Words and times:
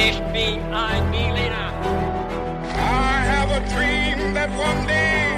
Ich 0.00 0.20
bin 0.32 0.60
ein 0.72 1.10
Berliner. 1.10 1.72
I 2.72 3.24
have 3.32 3.50
a 3.50 3.58
dream 3.74 4.32
that 4.32 4.48
one 4.50 4.86
day. 4.86 5.34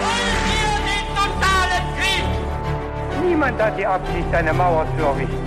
Wollen 0.00 0.38
wir 0.48 0.72
den 0.88 1.06
totalen 1.14 1.84
Krieg? 1.98 3.28
Niemand 3.28 3.60
hat 3.60 3.78
die 3.78 3.84
Absicht, 3.84 4.32
eine 4.32 4.54
Mauer 4.54 4.86
zu 4.96 5.04
errichten. 5.04 5.46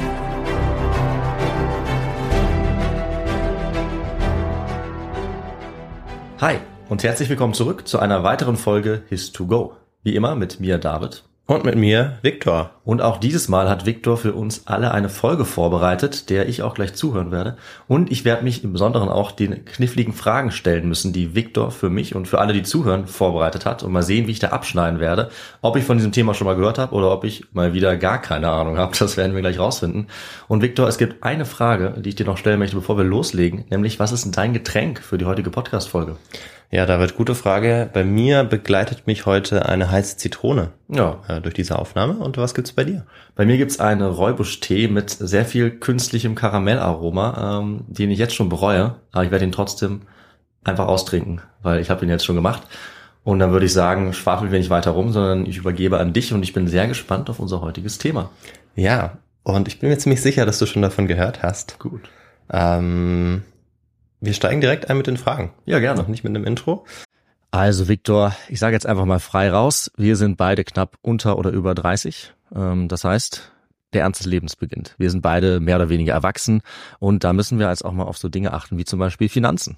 Hi 6.40 6.58
und 6.88 7.02
herzlich 7.02 7.30
willkommen 7.30 7.56
zurück 7.56 7.88
zu 7.88 7.98
einer 7.98 8.24
weiteren 8.24 8.58
Folge 8.58 9.02
His2Go. 9.10 9.72
Wie 10.04 10.16
immer 10.16 10.36
mit 10.36 10.60
mir 10.60 10.78
David. 10.78 11.24
Und 11.50 11.66
mit 11.66 11.76
mir, 11.76 12.20
Viktor. 12.22 12.76
Und 12.84 13.02
auch 13.02 13.18
dieses 13.18 13.48
Mal 13.48 13.70
hat 13.70 13.88
Viktor 13.88 14.18
für 14.18 14.34
uns 14.34 14.68
alle 14.68 14.92
eine 14.92 15.10
Folge 15.10 15.46
vorbereitet, 15.46 16.30
der 16.30 16.48
ich 16.48 16.62
auch 16.62 16.76
gleich 16.76 16.94
zuhören 16.94 17.32
werde. 17.32 17.58
Und 17.88 18.12
ich 18.12 18.24
werde 18.24 18.44
mich 18.44 18.64
im 18.64 18.72
Besonderen 18.72 19.10
auch 19.10 19.32
den 19.32 19.66
kniffligen 19.66 20.14
Fragen 20.14 20.52
stellen 20.52 20.88
müssen, 20.88 21.12
die 21.12 21.34
Viktor 21.34 21.72
für 21.72 21.90
mich 21.90 22.14
und 22.14 22.28
für 22.28 22.38
alle, 22.38 22.54
die 22.54 22.62
zuhören, 22.62 23.08
vorbereitet 23.08 23.66
hat. 23.66 23.82
Und 23.82 23.92
mal 23.92 24.04
sehen, 24.04 24.28
wie 24.28 24.32
ich 24.32 24.38
da 24.38 24.50
abschneiden 24.50 25.00
werde. 25.00 25.32
Ob 25.64 25.76
ich 25.76 25.86
von 25.86 25.98
diesem 25.98 26.12
Thema 26.12 26.36
schon 26.36 26.46
mal 26.46 26.56
gehört 26.56 26.78
habe 26.78 26.94
oder 26.94 27.12
ob 27.12 27.24
ich 27.24 27.46
mal 27.52 27.74
wieder 27.74 27.98
gar 27.98 28.22
keine 28.22 28.50
Ahnung 28.50 28.78
habe. 28.78 28.92
Das 29.00 29.18
werden 29.18 29.34
wir 29.34 29.42
gleich 29.42 29.58
rausfinden. 29.58 30.06
Und 30.48 30.62
Viktor, 30.62 30.88
es 30.88 31.00
gibt 31.00 31.24
eine 31.24 31.46
Frage, 31.46 31.96
die 31.98 32.10
ich 32.10 32.16
dir 32.16 32.28
noch 32.28 32.38
stellen 32.38 32.60
möchte, 32.60 32.76
bevor 32.76 32.96
wir 32.96 33.06
loslegen. 33.06 33.66
Nämlich, 33.72 33.98
was 34.00 34.12
ist 34.12 34.24
denn 34.24 34.34
dein 34.34 34.54
Getränk 34.54 35.00
für 35.00 35.18
die 35.18 35.26
heutige 35.26 35.50
Podcast-Folge? 35.50 36.16
Ja, 36.72 36.86
David, 36.86 37.16
gute 37.16 37.34
Frage. 37.34 37.90
Bei 37.92 38.04
mir 38.04 38.44
begleitet 38.44 39.08
mich 39.08 39.26
heute 39.26 39.68
eine 39.68 39.90
heiße 39.90 40.18
Zitrone 40.18 40.70
Ja, 40.88 41.20
äh, 41.28 41.42
durch 41.42 41.56
diese 41.56 41.80
Aufnahme. 41.80 42.14
Und 42.20 42.38
was 42.38 42.54
gibt's 42.54 42.74
bei 42.74 42.84
dir? 42.84 43.08
Bei 43.36 43.44
mir 43.44 43.58
gibt's 43.58 43.80
eine 43.80 44.08
Räubusch-Tee 44.08 44.88
mit 44.88 45.10
sehr 45.10 45.46
viel 45.46 45.72
künstlichem 45.72 46.36
Karamellaroma, 46.36 47.60
ähm, 47.60 47.86
den 47.88 48.12
ich 48.12 48.20
jetzt 48.20 48.36
schon 48.36 48.50
bereue, 48.50 48.96
aber 49.12 49.24
ich 49.24 49.32
werde 49.32 49.46
ihn 49.46 49.52
trotzdem 49.52 50.02
einfach 50.64 50.88
austrinken, 50.88 51.42
weil 51.64 51.82
ich 51.82 51.90
habe 51.90 52.06
ihn 52.06 52.12
jetzt 52.12 52.26
schon 52.26 52.36
gemacht. 52.36 52.62
Und 53.24 53.40
dann 53.40 53.52
würde 53.52 53.66
ich 53.66 53.74
sagen, 53.74 54.14
schwafel 54.14 54.52
wir 54.52 54.60
nicht 54.60 54.70
weiter 54.70 54.92
rum, 54.92 55.12
sondern 55.12 55.48
ich 55.48 55.58
übergebe 55.58 56.00
an 56.00 56.14
dich 56.14 56.34
und 56.34 56.44
ich 56.44 56.54
bin 56.54 56.68
sehr 56.68 56.88
gespannt 56.88 57.32
auf 57.32 57.40
unser 57.40 57.62
heutiges 57.62 57.98
Thema. 57.98 58.30
Ja, 58.76 59.18
und 59.42 59.68
ich 59.68 59.80
bin 59.80 59.90
mir 59.90 59.98
ziemlich 59.98 60.22
sicher, 60.22 60.46
dass 60.46 60.60
du 60.60 60.68
schon 60.68 60.84
davon 60.84 61.08
gehört 61.08 61.42
hast. 61.42 61.80
Gut. 61.80 62.02
Ähm, 62.52 63.44
wir 64.22 64.34
steigen 64.34 64.62
direkt 64.62 64.90
ein 64.90 64.98
mit 64.98 65.08
den 65.08 65.18
Fragen. 65.18 65.54
Ja, 65.66 65.80
gerne. 65.80 66.00
Noch 66.00 66.08
nicht 66.08 66.24
mit 66.24 66.36
einem 66.36 66.46
Intro. 66.46 66.86
Also 67.52 67.88
Viktor, 67.88 68.36
ich 68.48 68.60
sage 68.60 68.76
jetzt 68.76 68.86
einfach 68.86 69.06
mal 69.06 69.20
frei 69.20 69.50
raus, 69.50 69.92
wir 69.98 70.16
sind 70.16 70.38
beide 70.38 70.64
knapp 70.64 70.98
unter 71.02 71.38
oder 71.38 71.50
über 71.50 71.74
30. 71.74 72.34
Ähm, 72.56 72.88
das 72.88 73.04
heißt, 73.04 73.52
der 73.94 74.04
Ernst 74.04 74.20
des 74.20 74.28
Lebens 74.28 74.56
beginnt. 74.56 74.94
Wir 74.98 75.10
sind 75.10 75.22
beide 75.22 75.60
mehr 75.60 75.78
oder 75.78 75.90
weniger 75.90 76.14
erwachsen 76.14 76.62
und 77.00 77.24
da 77.24 77.34
müssen 77.34 77.58
wir 77.58 77.68
als 77.68 77.82
auch 77.82 77.92
mal 77.92 78.04
auf 78.04 78.18
so 78.18 78.30
Dinge 78.30 78.54
achten 78.54 78.78
wie 78.78 78.86
zum 78.86 79.00
Beispiel 79.00 79.30
Finanzen. 79.30 79.78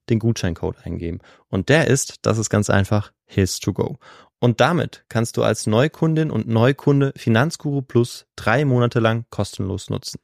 den 0.11 0.19
Gutscheincode 0.19 0.77
eingeben. 0.85 1.19
Und 1.49 1.69
der 1.69 1.87
ist, 1.87 2.19
das 2.21 2.37
ist 2.37 2.49
ganz 2.49 2.69
einfach, 2.69 3.11
his 3.25 3.59
to 3.59 3.73
go. 3.73 3.97
Und 4.39 4.59
damit 4.59 5.05
kannst 5.07 5.37
du 5.37 5.43
als 5.43 5.67
Neukundin 5.67 6.31
und 6.31 6.47
Neukunde 6.47 7.13
Finanzguru 7.15 7.81
Plus 7.81 8.25
drei 8.35 8.65
Monate 8.65 8.99
lang 8.99 9.25
kostenlos 9.29 9.89
nutzen. 9.89 10.19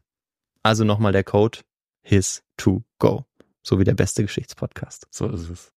Also 0.64 0.84
nochmal 0.84 1.12
der 1.12 1.24
Code 1.24 1.60
his 2.02 2.44
to 2.58 2.84
go. 3.00 3.26
So 3.64 3.80
wie 3.80 3.84
der 3.84 3.94
beste 3.94 4.24
Geschichtspodcast. 4.24 5.08
So 5.12 5.30
ist 5.30 5.50
es. 5.50 5.72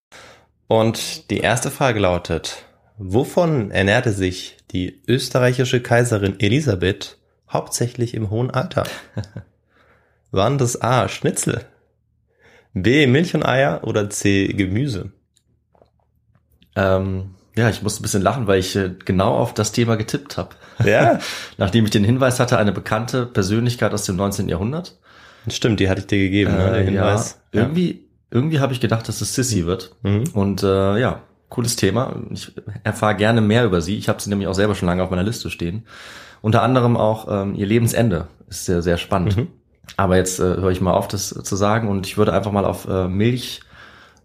Und 0.69 1.31
die 1.31 1.39
erste 1.39 1.71
Frage 1.71 2.01
lautet, 2.01 2.65
wovon 2.97 3.71
ernährte 3.71 4.13
sich 4.13 4.57
die 4.71 5.03
österreichische 5.07 5.83
Kaiserin 5.83 6.39
Elisabeth 6.39 7.19
hauptsächlich 7.51 8.15
im 8.15 8.31
hohen 8.31 8.51
Alter? 8.51 8.85
Waren 10.31 10.59
das 10.59 10.81
A. 10.81 11.09
Schnitzel, 11.09 11.67
B. 12.75 13.07
Milch 13.07 13.35
und 13.35 13.45
Eier 13.45 13.81
oder 13.85 14.09
C. 14.11 14.49
Gemüse? 14.49 15.13
Ähm, 16.77 17.35
ja, 17.57 17.69
ich 17.69 17.83
musste 17.83 18.01
ein 18.01 18.05
bisschen 18.05 18.23
lachen, 18.23 18.47
weil 18.47 18.61
ich 18.61 18.77
äh, 18.77 18.91
genau 19.05 19.35
auf 19.35 19.55
das 19.55 19.73
Thema 19.73 19.97
getippt 19.97 20.37
habe. 20.37 20.51
Ja, 20.85 21.19
Nachdem 21.59 21.85
ich 21.85 21.91
den 21.91 22.05
Hinweis 22.05 22.39
hatte, 22.41 22.59
eine 22.59 22.73
bekannte 22.73 23.27
Persönlichkeit 23.27 23.93
aus 23.93 24.05
dem 24.05 24.17
19. 24.17 24.49
Jahrhundert. 24.49 24.99
stimmt, 25.49 25.81
die 25.81 25.89
hatte 25.91 26.01
ich 26.03 26.07
dir 26.07 26.19
gegeben, 26.19 26.53
ne, 26.53 26.71
der 26.71 26.81
Äh, 26.83 26.85
Hinweis. 26.85 27.41
Ja, 27.53 27.63
irgendwie, 27.63 28.09
irgendwie 28.31 28.61
habe 28.61 28.73
ich 28.73 28.81
gedacht, 28.81 29.09
dass 29.09 29.21
es 29.21 29.35
Sissy 29.35 29.67
wird. 29.67 29.97
Mhm. 30.03 30.25
Und 30.33 30.63
äh, 30.63 30.99
ja, 30.99 31.23
cooles 31.49 31.75
Thema. 31.77 32.23
Ich 32.31 32.53
erfahre 32.85 33.17
gerne 33.17 33.41
mehr 33.41 33.65
über 33.65 33.81
sie. 33.81 33.99
Ich 33.99 34.09
habe 34.09 34.23
sie 34.23 34.31
nämlich 34.31 34.47
auch 34.47 34.55
selber 34.55 34.75
schon 34.77 34.87
lange 34.87 35.03
auf 35.03 35.11
meiner 35.11 35.25
Liste 35.25 35.51
stehen. 35.51 35.85
Unter 36.41 36.63
anderem 36.63 36.97
auch 36.97 37.27
ähm, 37.29 37.55
ihr 37.57 37.67
Lebensende 37.67 38.29
ist 38.49 38.65
sehr, 38.65 38.81
sehr 38.81 38.97
spannend. 38.97 39.37
Mhm. 39.37 39.49
Aber 40.01 40.17
jetzt 40.17 40.41
äh, 40.41 40.45
höre 40.45 40.71
ich 40.71 40.81
mal 40.81 40.95
auf, 40.95 41.09
das 41.09 41.29
zu 41.29 41.57
sagen 41.57 41.87
und 41.87 42.07
ich 42.07 42.17
würde 42.17 42.33
einfach 42.33 42.53
mal 42.53 42.65
auf 42.65 42.89
äh, 42.89 43.07
Milch 43.07 43.61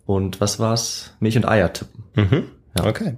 und 0.06 0.39
was 0.39 0.57
war's? 0.57 1.12
Milch 1.19 1.36
und 1.36 1.45
Eier 1.45 1.74
tippen. 1.74 2.06
Mhm. 2.16 2.44
Ja. 2.77 2.86
Okay. 2.86 3.18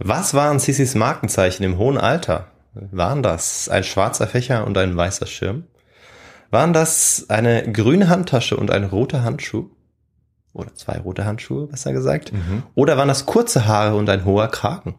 Was 0.00 0.34
waren 0.34 0.58
Sissis 0.58 0.96
Markenzeichen 0.96 1.62
im 1.62 1.78
hohen 1.78 1.96
Alter? 1.96 2.48
Waren 2.74 3.22
das 3.22 3.68
ein 3.68 3.84
schwarzer 3.84 4.26
Fächer 4.26 4.66
und 4.66 4.76
ein 4.76 4.96
weißer 4.96 5.26
Schirm? 5.26 5.66
Waren 6.50 6.72
das 6.72 7.26
eine 7.28 7.70
grüne 7.70 8.08
Handtasche 8.08 8.56
und 8.56 8.72
ein 8.72 8.82
roter 8.82 9.22
Handschuh? 9.22 9.70
Oder 10.54 10.74
zwei 10.74 10.98
rote 10.98 11.26
Handschuhe, 11.26 11.68
besser 11.68 11.92
gesagt? 11.92 12.32
Oder 12.74 12.96
waren 12.96 13.06
das 13.06 13.24
kurze 13.24 13.68
Haare 13.68 13.94
und 13.94 14.10
ein 14.10 14.24
hoher 14.24 14.48
Kragen? 14.48 14.96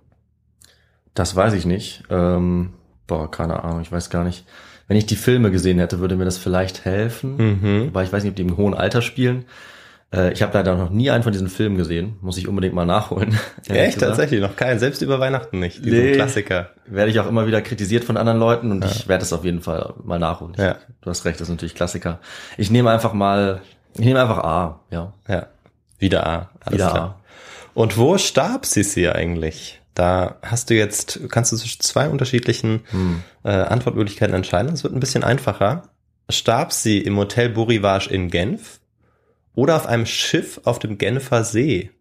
Das 1.13 1.35
weiß 1.35 1.55
ich 1.55 1.65
nicht. 1.65 2.05
Ähm, 2.09 2.75
boah, 3.05 3.29
keine 3.29 3.65
Ahnung, 3.65 3.81
ich 3.81 3.91
weiß 3.91 4.09
gar 4.09 4.23
nicht. 4.23 4.45
Wenn 4.89 4.97
ich 4.97 5.05
die 5.05 5.15
Filme 5.15 5.51
gesehen 5.51 5.79
hätte, 5.79 5.99
würde 5.99 6.17
mir 6.17 6.25
das 6.25 6.37
vielleicht 6.37 6.83
helfen. 6.83 7.37
Mhm. 7.37 7.89
Weil 7.93 8.05
ich 8.05 8.11
weiß 8.11 8.23
nicht, 8.23 8.31
ob 8.31 8.35
die 8.35 8.41
im 8.41 8.57
hohen 8.57 8.73
Alter 8.73 9.01
spielen. 9.01 9.45
Äh, 10.11 10.33
ich 10.33 10.41
habe 10.41 10.57
leider 10.57 10.75
noch 10.75 10.89
nie 10.89 11.11
einen 11.11 11.21
von 11.23 11.31
diesen 11.31 11.47
Filmen 11.47 11.77
gesehen. 11.77 12.17
Muss 12.21 12.37
ich 12.39 12.47
unbedingt 12.47 12.73
mal 12.73 12.87
nachholen. 12.87 13.37
Echt, 13.69 13.99
tatsächlich, 13.99 14.41
noch 14.41 14.55
keinen. 14.55 14.79
Selbst 14.79 15.01
über 15.03 15.19
Weihnachten 15.19 15.59
nicht. 15.59 15.85
Diesen 15.85 15.99
Nee. 15.99 16.11
Klassiker. 16.13 16.71
Werde 16.87 17.11
ich 17.11 17.19
auch 17.19 17.27
immer 17.27 17.45
wieder 17.45 17.61
kritisiert 17.61 18.03
von 18.03 18.17
anderen 18.17 18.39
Leuten 18.39 18.71
und 18.71 18.83
ich 18.83 19.07
werde 19.07 19.23
es 19.23 19.31
auf 19.31 19.45
jeden 19.45 19.61
Fall 19.61 19.93
mal 20.03 20.17
nachholen. 20.17 20.55
Ja. 20.57 20.77
Du 21.01 21.09
hast 21.11 21.23
recht, 21.23 21.39
das 21.39 21.47
ist 21.47 21.53
natürlich 21.53 21.75
Klassiker. 21.75 22.19
Ich 22.57 22.71
nehme 22.71 22.89
einfach 22.89 23.13
mal, 23.13 23.61
ich 23.93 24.05
nehme 24.05 24.19
einfach 24.19 24.39
A, 24.39 24.79
ja. 24.89 25.13
Ja. 25.27 25.45
Wieder 25.99 26.25
A. 26.25 26.49
Alles 26.61 26.79
Wieder 26.79 26.89
klar. 26.89 27.19
Und 27.75 27.95
wo 27.97 28.17
starb 28.17 28.65
Sissi 28.65 29.07
eigentlich? 29.07 29.79
Da 29.99 30.37
hast 30.43 30.69
du 30.69 30.75
jetzt, 30.75 31.19
kannst 31.29 31.51
du 31.51 31.57
zwischen 31.57 31.81
zwei 31.81 32.07
unterschiedlichen 32.07 32.85
äh, 33.43 33.49
Antwortmöglichkeiten 33.49 34.33
entscheiden. 34.33 34.71
Es 34.71 34.85
wird 34.85 34.93
ein 34.93 35.01
bisschen 35.01 35.25
einfacher. 35.25 35.89
Starb 36.29 36.71
sie 36.71 36.99
im 36.99 37.17
Hotel 37.17 37.49
Beau 37.49 37.63
Rivage 37.63 38.09
in 38.09 38.29
Genf 38.29 38.79
oder 39.55 39.75
auf 39.75 39.87
einem 39.87 40.05
Schiff 40.05 40.61
auf 40.63 40.79
dem 40.79 40.97
Genfer 40.97 41.43
See? 41.43 41.91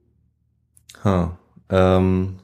Huh. 1.03 1.31
Ähm, 1.71 2.39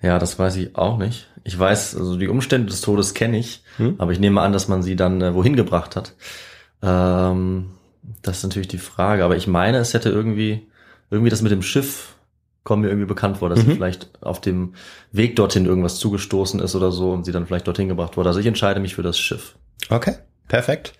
ja, 0.00 0.20
das 0.20 0.38
weiß 0.38 0.54
ich 0.54 0.76
auch 0.76 0.96
nicht. 0.96 1.26
Ich 1.42 1.58
weiß, 1.58 1.96
also 1.96 2.16
die 2.16 2.28
Umstände 2.28 2.68
des 2.68 2.80
Todes 2.80 3.12
kenne 3.14 3.38
ich, 3.38 3.64
Hm? 3.78 3.96
aber 3.98 4.12
ich 4.12 4.20
nehme 4.20 4.40
an, 4.40 4.52
dass 4.52 4.68
man 4.68 4.84
sie 4.84 4.94
dann 4.94 5.20
äh, 5.20 5.34
wohin 5.34 5.56
gebracht 5.56 5.96
hat. 5.96 6.14
Ähm, 6.80 7.70
das 8.22 8.36
ist 8.36 8.42
natürlich 8.44 8.68
die 8.68 8.78
Frage, 8.78 9.24
aber 9.24 9.36
ich 9.36 9.48
meine, 9.48 9.78
es 9.78 9.94
hätte 9.94 10.10
irgendwie, 10.10 10.68
irgendwie 11.10 11.30
das 11.30 11.42
mit 11.42 11.50
dem 11.50 11.62
Schiff 11.62 12.14
kommt 12.68 12.82
mir 12.82 12.88
irgendwie 12.88 13.08
bekannt 13.08 13.38
vor, 13.38 13.48
dass 13.48 13.60
sie 13.60 13.66
Mhm. 13.66 13.72
vielleicht 13.76 14.10
auf 14.20 14.40
dem 14.40 14.74
Weg 15.10 15.34
dorthin 15.36 15.64
irgendwas 15.66 15.96
zugestoßen 15.96 16.60
ist 16.60 16.76
oder 16.76 16.92
so 16.92 17.10
und 17.12 17.24
sie 17.24 17.32
dann 17.32 17.46
vielleicht 17.46 17.66
dorthin 17.66 17.88
gebracht 17.88 18.16
wurde. 18.16 18.28
Also 18.28 18.38
ich 18.40 18.46
entscheide 18.46 18.78
mich 18.78 18.94
für 18.94 19.02
das 19.02 19.18
Schiff. 19.18 19.56
Okay, 19.90 20.14
perfekt. 20.46 20.92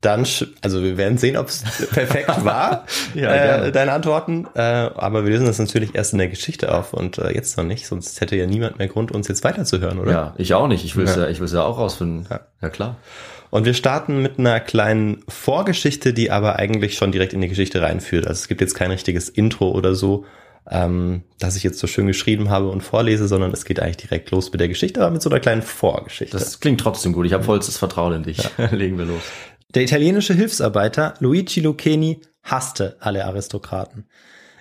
Dann, 0.00 0.26
also 0.62 0.82
wir 0.82 0.96
werden 0.96 1.18
sehen, 1.18 1.36
ob 1.36 1.48
es 1.48 1.62
perfekt 1.92 2.42
war, 2.42 2.86
Ja, 3.14 3.64
äh, 3.66 3.70
deine 3.70 3.92
Antworten. 3.92 4.46
Äh, 4.54 4.60
aber 4.62 5.24
wir 5.24 5.30
lösen 5.32 5.44
das 5.46 5.58
natürlich 5.58 5.94
erst 5.94 6.12
in 6.14 6.18
der 6.18 6.28
Geschichte 6.28 6.74
auf 6.74 6.94
und 6.94 7.18
äh, 7.18 7.34
jetzt 7.34 7.58
noch 7.58 7.64
nicht, 7.64 7.86
sonst 7.86 8.18
hätte 8.22 8.34
ja 8.34 8.46
niemand 8.46 8.78
mehr 8.78 8.88
Grund, 8.88 9.12
uns 9.12 9.28
jetzt 9.28 9.44
weiterzuhören, 9.44 9.98
oder? 9.98 10.10
Ja, 10.10 10.34
ich 10.38 10.54
auch 10.54 10.68
nicht. 10.68 10.86
Ich 10.86 10.96
will 10.96 11.04
es 11.04 11.16
Ja. 11.16 11.24
ja. 11.24 11.28
ich 11.28 11.38
will's 11.40 11.52
ja 11.52 11.62
auch 11.64 11.76
rausfinden. 11.76 12.26
Ja. 12.30 12.40
ja 12.62 12.70
klar. 12.70 12.96
Und 13.50 13.66
wir 13.66 13.74
starten 13.74 14.22
mit 14.22 14.38
einer 14.38 14.58
kleinen 14.60 15.22
Vorgeschichte, 15.28 16.14
die 16.14 16.30
aber 16.30 16.56
eigentlich 16.56 16.94
schon 16.94 17.12
direkt 17.12 17.34
in 17.34 17.42
die 17.42 17.48
Geschichte 17.48 17.82
reinführt. 17.82 18.26
Also 18.26 18.38
es 18.40 18.48
gibt 18.48 18.62
jetzt 18.62 18.74
kein 18.74 18.90
richtiges 18.92 19.28
Intro 19.28 19.70
oder 19.72 19.94
so, 19.94 20.24
ähm, 20.68 21.22
das 21.38 21.56
ich 21.56 21.62
jetzt 21.62 21.78
so 21.78 21.86
schön 21.86 22.06
geschrieben 22.06 22.50
habe 22.50 22.68
und 22.68 22.82
vorlese, 22.82 23.28
sondern 23.28 23.52
es 23.52 23.64
geht 23.64 23.80
eigentlich 23.80 23.96
direkt 23.98 24.30
los 24.30 24.50
mit 24.52 24.60
der 24.60 24.68
Geschichte, 24.68 25.00
aber 25.00 25.10
mit 25.10 25.22
so 25.22 25.30
einer 25.30 25.40
kleinen 25.40 25.62
Vorgeschichte. 25.62 26.36
Das 26.36 26.60
klingt 26.60 26.80
trotzdem 26.80 27.12
gut. 27.12 27.26
Ich 27.26 27.32
habe 27.32 27.44
vollstes 27.44 27.78
Vertrauen 27.78 28.14
in 28.14 28.22
dich. 28.22 28.38
Legen 28.70 28.98
wir 28.98 29.06
los. 29.06 29.22
Der 29.74 29.82
italienische 29.82 30.34
Hilfsarbeiter 30.34 31.14
Luigi 31.20 31.60
Lucchini 31.60 32.20
hasste 32.42 32.96
alle 33.00 33.24
Aristokraten. 33.24 34.06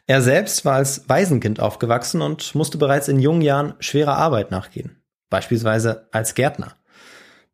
Er 0.06 0.22
selbst 0.22 0.66
war 0.66 0.75
als 0.75 1.07
Waisenkind 1.07 1.60
aufgewachsen 1.60 2.22
und 2.22 2.56
musste 2.56 2.78
bereits 2.78 3.07
in 3.07 3.19
jungen 3.19 3.42
Jahren 3.42 3.75
schwerer 3.80 4.18
Arbeit 4.18 4.50
nachgehen, 4.52 5.02
beispielsweise 5.30 6.07
als 6.12 6.34
Gärtner. 6.34 6.75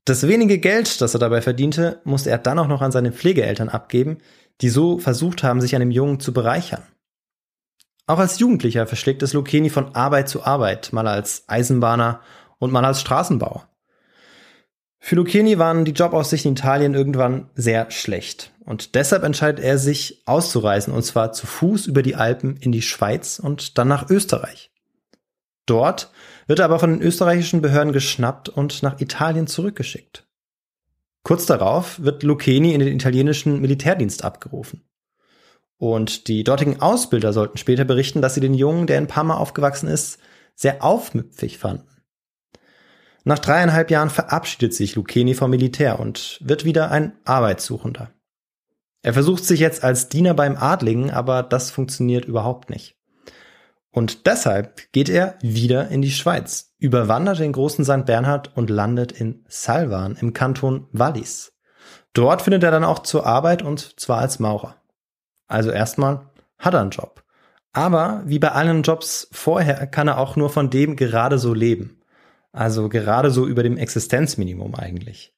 Das 0.05 0.27
wenige 0.27 0.59
Geld, 0.59 1.01
das 1.01 1.15
er 1.15 1.19
dabei 1.19 1.41
verdiente, 1.41 1.99
musste 2.03 2.29
er 2.29 2.37
dann 2.37 2.59
auch 2.59 2.67
noch 2.67 2.81
an 2.81 2.91
seine 2.91 3.11
Pflegeeltern 3.11 3.69
abgeben, 3.69 4.19
die 4.61 4.69
so 4.69 4.99
versucht 4.99 5.43
haben, 5.43 5.61
sich 5.61 5.75
an 5.75 5.81
dem 5.81 5.91
Jungen 5.91 6.19
zu 6.19 6.31
bereichern. 6.31 6.83
Auch 8.07 8.19
als 8.19 8.39
Jugendlicher 8.39 8.85
verschlägt 8.85 9.23
es 9.23 9.33
Lucchini 9.33 9.69
von 9.69 9.95
Arbeit 9.95 10.29
zu 10.29 10.43
Arbeit, 10.43 10.93
mal 10.93 11.07
als 11.07 11.43
Eisenbahner 11.47 12.21
und 12.59 12.71
mal 12.71 12.85
als 12.85 13.01
Straßenbauer. 13.01 13.67
Für 14.99 15.15
Lucchini 15.15 15.59
waren 15.59 15.85
die 15.85 15.91
Jobaussichten 15.91 16.49
in 16.49 16.57
Italien 16.57 16.93
irgendwann 16.93 17.49
sehr 17.55 17.91
schlecht. 17.91 18.51
Und 18.65 18.95
deshalb 18.95 19.23
entscheidet 19.23 19.63
er 19.63 19.77
sich 19.77 20.23
auszureisen, 20.25 20.93
und 20.93 21.03
zwar 21.03 21.31
zu 21.31 21.45
Fuß 21.45 21.85
über 21.85 22.01
die 22.01 22.15
Alpen 22.15 22.57
in 22.57 22.71
die 22.71 22.81
Schweiz 22.81 23.37
und 23.37 23.77
dann 23.77 23.87
nach 23.87 24.09
Österreich. 24.09 24.71
Dort 25.67 26.11
wird 26.47 26.59
er 26.59 26.65
aber 26.65 26.79
von 26.79 26.91
den 26.91 27.01
österreichischen 27.01 27.61
Behörden 27.61 27.93
geschnappt 27.93 28.49
und 28.49 28.81
nach 28.83 28.99
Italien 28.99 29.47
zurückgeschickt. 29.47 30.27
Kurz 31.23 31.45
darauf 31.45 32.01
wird 32.03 32.23
Lucchini 32.23 32.73
in 32.73 32.79
den 32.79 32.95
italienischen 32.95 33.61
Militärdienst 33.61 34.23
abgerufen. 34.23 34.83
Und 35.77 36.27
die 36.27 36.43
dortigen 36.43 36.81
Ausbilder 36.81 37.33
sollten 37.33 37.57
später 37.57 37.83
berichten, 37.83 38.21
dass 38.21 38.33
sie 38.33 38.41
den 38.41 38.53
Jungen, 38.53 38.87
der 38.87 38.97
in 38.97 39.07
Parma 39.07 39.37
aufgewachsen 39.37 39.87
ist, 39.87 40.19
sehr 40.55 40.83
aufmüpfig 40.83 41.57
fanden. 41.57 41.87
Nach 43.23 43.39
dreieinhalb 43.39 43.89
Jahren 43.89 44.09
verabschiedet 44.09 44.73
sich 44.73 44.95
Lucchini 44.95 45.33
vom 45.33 45.49
Militär 45.49 45.99
und 45.99 46.39
wird 46.41 46.63
wieder 46.63 46.91
ein 46.91 47.13
Arbeitssuchender. 47.25 48.11
Er 49.01 49.13
versucht 49.13 49.45
sich 49.45 49.59
jetzt 49.59 49.83
als 49.83 50.09
Diener 50.09 50.33
beim 50.33 50.57
Adligen, 50.57 51.11
aber 51.11 51.43
das 51.43 51.71
funktioniert 51.71 52.25
überhaupt 52.25 52.69
nicht. 52.69 52.95
Und 53.91 54.27
deshalb 54.27 54.91
geht 54.91 55.09
er 55.09 55.35
wieder 55.41 55.89
in 55.89 56.01
die 56.01 56.11
Schweiz, 56.11 56.73
überwandert 56.79 57.39
den 57.39 57.51
großen 57.51 57.85
St. 57.85 58.05
Bernhard 58.05 58.55
und 58.55 58.69
landet 58.69 59.11
in 59.11 59.45
Salvan 59.47 60.17
im 60.19 60.33
Kanton 60.33 60.87
Wallis. 60.91 61.53
Dort 62.13 62.41
findet 62.41 62.63
er 62.63 62.71
dann 62.71 62.83
auch 62.83 62.99
zur 62.99 63.25
Arbeit 63.25 63.61
und 63.61 63.99
zwar 63.99 64.19
als 64.19 64.39
Maurer. 64.39 64.75
Also 65.47 65.71
erstmal 65.71 66.21
hat 66.57 66.73
er 66.73 66.81
einen 66.81 66.91
Job. 66.91 67.23
Aber 67.73 68.23
wie 68.25 68.39
bei 68.39 68.51
allen 68.51 68.83
Jobs 68.83 69.27
vorher 69.31 69.85
kann 69.87 70.07
er 70.07 70.17
auch 70.17 70.35
nur 70.35 70.49
von 70.49 70.69
dem 70.69 70.95
gerade 70.95 71.37
so 71.37 71.53
leben. 71.53 71.99
Also 72.53 72.87
gerade 72.87 73.31
so 73.31 73.45
über 73.45 73.63
dem 73.63 73.77
Existenzminimum 73.77 74.75
eigentlich. 74.75 75.33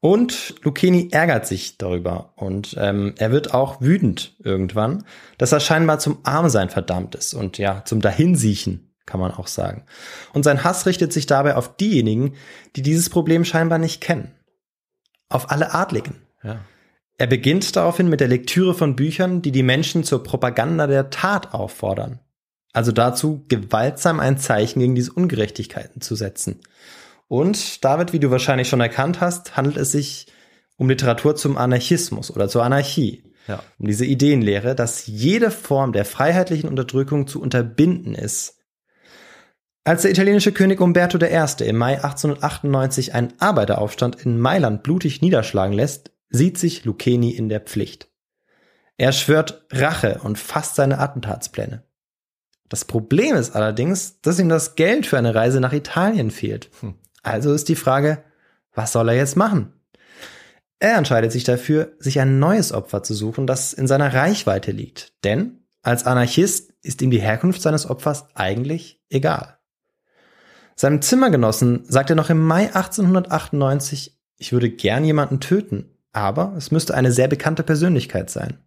Und 0.00 0.56
Lucchini 0.62 1.08
ärgert 1.10 1.46
sich 1.46 1.78
darüber 1.78 2.34
und 2.36 2.76
ähm, 2.78 3.14
er 3.16 3.32
wird 3.32 3.54
auch 3.54 3.80
wütend 3.80 4.34
irgendwann, 4.44 5.04
dass 5.38 5.52
er 5.52 5.60
scheinbar 5.60 5.98
zum 5.98 6.18
Armsein 6.24 6.68
verdammt 6.68 7.14
ist 7.14 7.32
und 7.32 7.56
ja, 7.56 7.82
zum 7.86 8.02
Dahinsiechen, 8.02 8.94
kann 9.06 9.18
man 9.18 9.32
auch 9.32 9.46
sagen. 9.46 9.86
Und 10.34 10.42
sein 10.42 10.62
Hass 10.62 10.84
richtet 10.84 11.14
sich 11.14 11.24
dabei 11.24 11.56
auf 11.56 11.76
diejenigen, 11.76 12.34
die 12.76 12.82
dieses 12.82 13.08
Problem 13.08 13.46
scheinbar 13.46 13.78
nicht 13.78 14.02
kennen. 14.02 14.32
Auf 15.30 15.50
alle 15.50 15.72
Adligen. 15.72 16.16
Ja. 16.42 16.60
Er 17.16 17.26
beginnt 17.26 17.76
daraufhin 17.76 18.08
mit 18.08 18.20
der 18.20 18.28
Lektüre 18.28 18.74
von 18.74 18.96
Büchern, 18.96 19.40
die 19.40 19.52
die 19.52 19.62
Menschen 19.62 20.02
zur 20.02 20.22
Propaganda 20.22 20.86
der 20.86 21.10
Tat 21.10 21.54
auffordern. 21.54 22.20
Also 22.72 22.90
dazu, 22.90 23.44
gewaltsam 23.48 24.18
ein 24.18 24.36
Zeichen 24.36 24.80
gegen 24.80 24.96
diese 24.96 25.12
Ungerechtigkeiten 25.12 26.00
zu 26.00 26.16
setzen. 26.16 26.60
Und 27.28 27.84
David, 27.84 28.12
wie 28.12 28.18
du 28.18 28.32
wahrscheinlich 28.32 28.68
schon 28.68 28.80
erkannt 28.80 29.20
hast, 29.20 29.56
handelt 29.56 29.76
es 29.76 29.92
sich 29.92 30.26
um 30.76 30.88
Literatur 30.88 31.36
zum 31.36 31.56
Anarchismus 31.56 32.32
oder 32.32 32.48
zur 32.48 32.64
Anarchie. 32.64 33.22
Ja. 33.46 33.62
Um 33.78 33.86
diese 33.86 34.06
Ideenlehre, 34.06 34.74
dass 34.74 35.06
jede 35.06 35.50
Form 35.50 35.92
der 35.92 36.04
freiheitlichen 36.04 36.68
Unterdrückung 36.68 37.26
zu 37.26 37.40
unterbinden 37.40 38.14
ist. 38.14 38.58
Als 39.84 40.02
der 40.02 40.10
italienische 40.10 40.52
König 40.52 40.80
Umberto 40.80 41.18
I. 41.18 41.64
im 41.64 41.76
Mai 41.76 41.96
1898 41.96 43.14
einen 43.14 43.34
Arbeiteraufstand 43.38 44.24
in 44.24 44.40
Mailand 44.40 44.82
blutig 44.82 45.20
niederschlagen 45.20 45.74
lässt, 45.74 46.13
sieht 46.28 46.58
sich 46.58 46.84
Lucchini 46.84 47.30
in 47.30 47.48
der 47.48 47.60
Pflicht. 47.60 48.08
Er 48.96 49.12
schwört 49.12 49.66
Rache 49.70 50.20
und 50.22 50.38
fasst 50.38 50.76
seine 50.76 50.98
Attentatspläne. 50.98 51.84
Das 52.68 52.84
Problem 52.84 53.36
ist 53.36 53.54
allerdings, 53.54 54.20
dass 54.20 54.38
ihm 54.38 54.48
das 54.48 54.74
Geld 54.74 55.06
für 55.06 55.18
eine 55.18 55.34
Reise 55.34 55.60
nach 55.60 55.72
Italien 55.72 56.30
fehlt. 56.30 56.70
Hm. 56.80 56.94
Also 57.22 57.52
ist 57.52 57.68
die 57.68 57.76
Frage, 57.76 58.24
was 58.72 58.92
soll 58.92 59.08
er 59.08 59.16
jetzt 59.16 59.36
machen? 59.36 59.72
Er 60.78 60.96
entscheidet 60.96 61.32
sich 61.32 61.44
dafür, 61.44 61.94
sich 61.98 62.20
ein 62.20 62.38
neues 62.38 62.72
Opfer 62.72 63.02
zu 63.02 63.14
suchen, 63.14 63.46
das 63.46 63.72
in 63.72 63.86
seiner 63.86 64.12
Reichweite 64.12 64.70
liegt. 64.70 65.12
Denn 65.24 65.64
als 65.82 66.04
Anarchist 66.04 66.72
ist 66.82 67.00
ihm 67.02 67.10
die 67.10 67.20
Herkunft 67.20 67.62
seines 67.62 67.88
Opfers 67.88 68.26
eigentlich 68.34 69.00
egal. 69.08 69.58
Seinem 70.76 71.00
Zimmergenossen 71.00 71.84
sagt 71.84 72.10
er 72.10 72.16
noch 72.16 72.30
im 72.30 72.44
Mai 72.44 72.66
1898, 72.66 74.18
ich 74.36 74.52
würde 74.52 74.70
gern 74.70 75.04
jemanden 75.04 75.40
töten, 75.40 75.93
aber 76.14 76.54
es 76.56 76.70
müsste 76.70 76.94
eine 76.94 77.12
sehr 77.12 77.28
bekannte 77.28 77.62
Persönlichkeit 77.62 78.30
sein. 78.30 78.58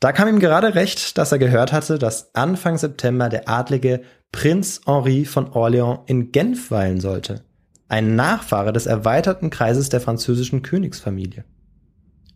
Da 0.00 0.10
kam 0.10 0.28
ihm 0.28 0.40
gerade 0.40 0.74
recht, 0.74 1.16
dass 1.16 1.30
er 1.30 1.38
gehört 1.38 1.72
hatte, 1.72 1.98
dass 1.98 2.34
Anfang 2.34 2.76
September 2.76 3.28
der 3.28 3.48
adlige 3.48 4.02
Prinz 4.32 4.80
Henri 4.84 5.24
von 5.24 5.50
Orléans 5.50 6.00
in 6.06 6.32
Genf 6.32 6.70
weilen 6.70 7.00
sollte. 7.00 7.44
Ein 7.88 8.16
Nachfahre 8.16 8.72
des 8.72 8.86
erweiterten 8.86 9.50
Kreises 9.50 9.90
der 9.90 10.00
französischen 10.00 10.62
Königsfamilie. 10.62 11.44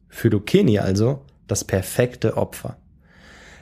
Für 0.08 0.28
Lucchini 0.28 0.78
also 0.78 1.24
das 1.48 1.64
perfekte 1.64 2.36
Opfer. 2.36 2.76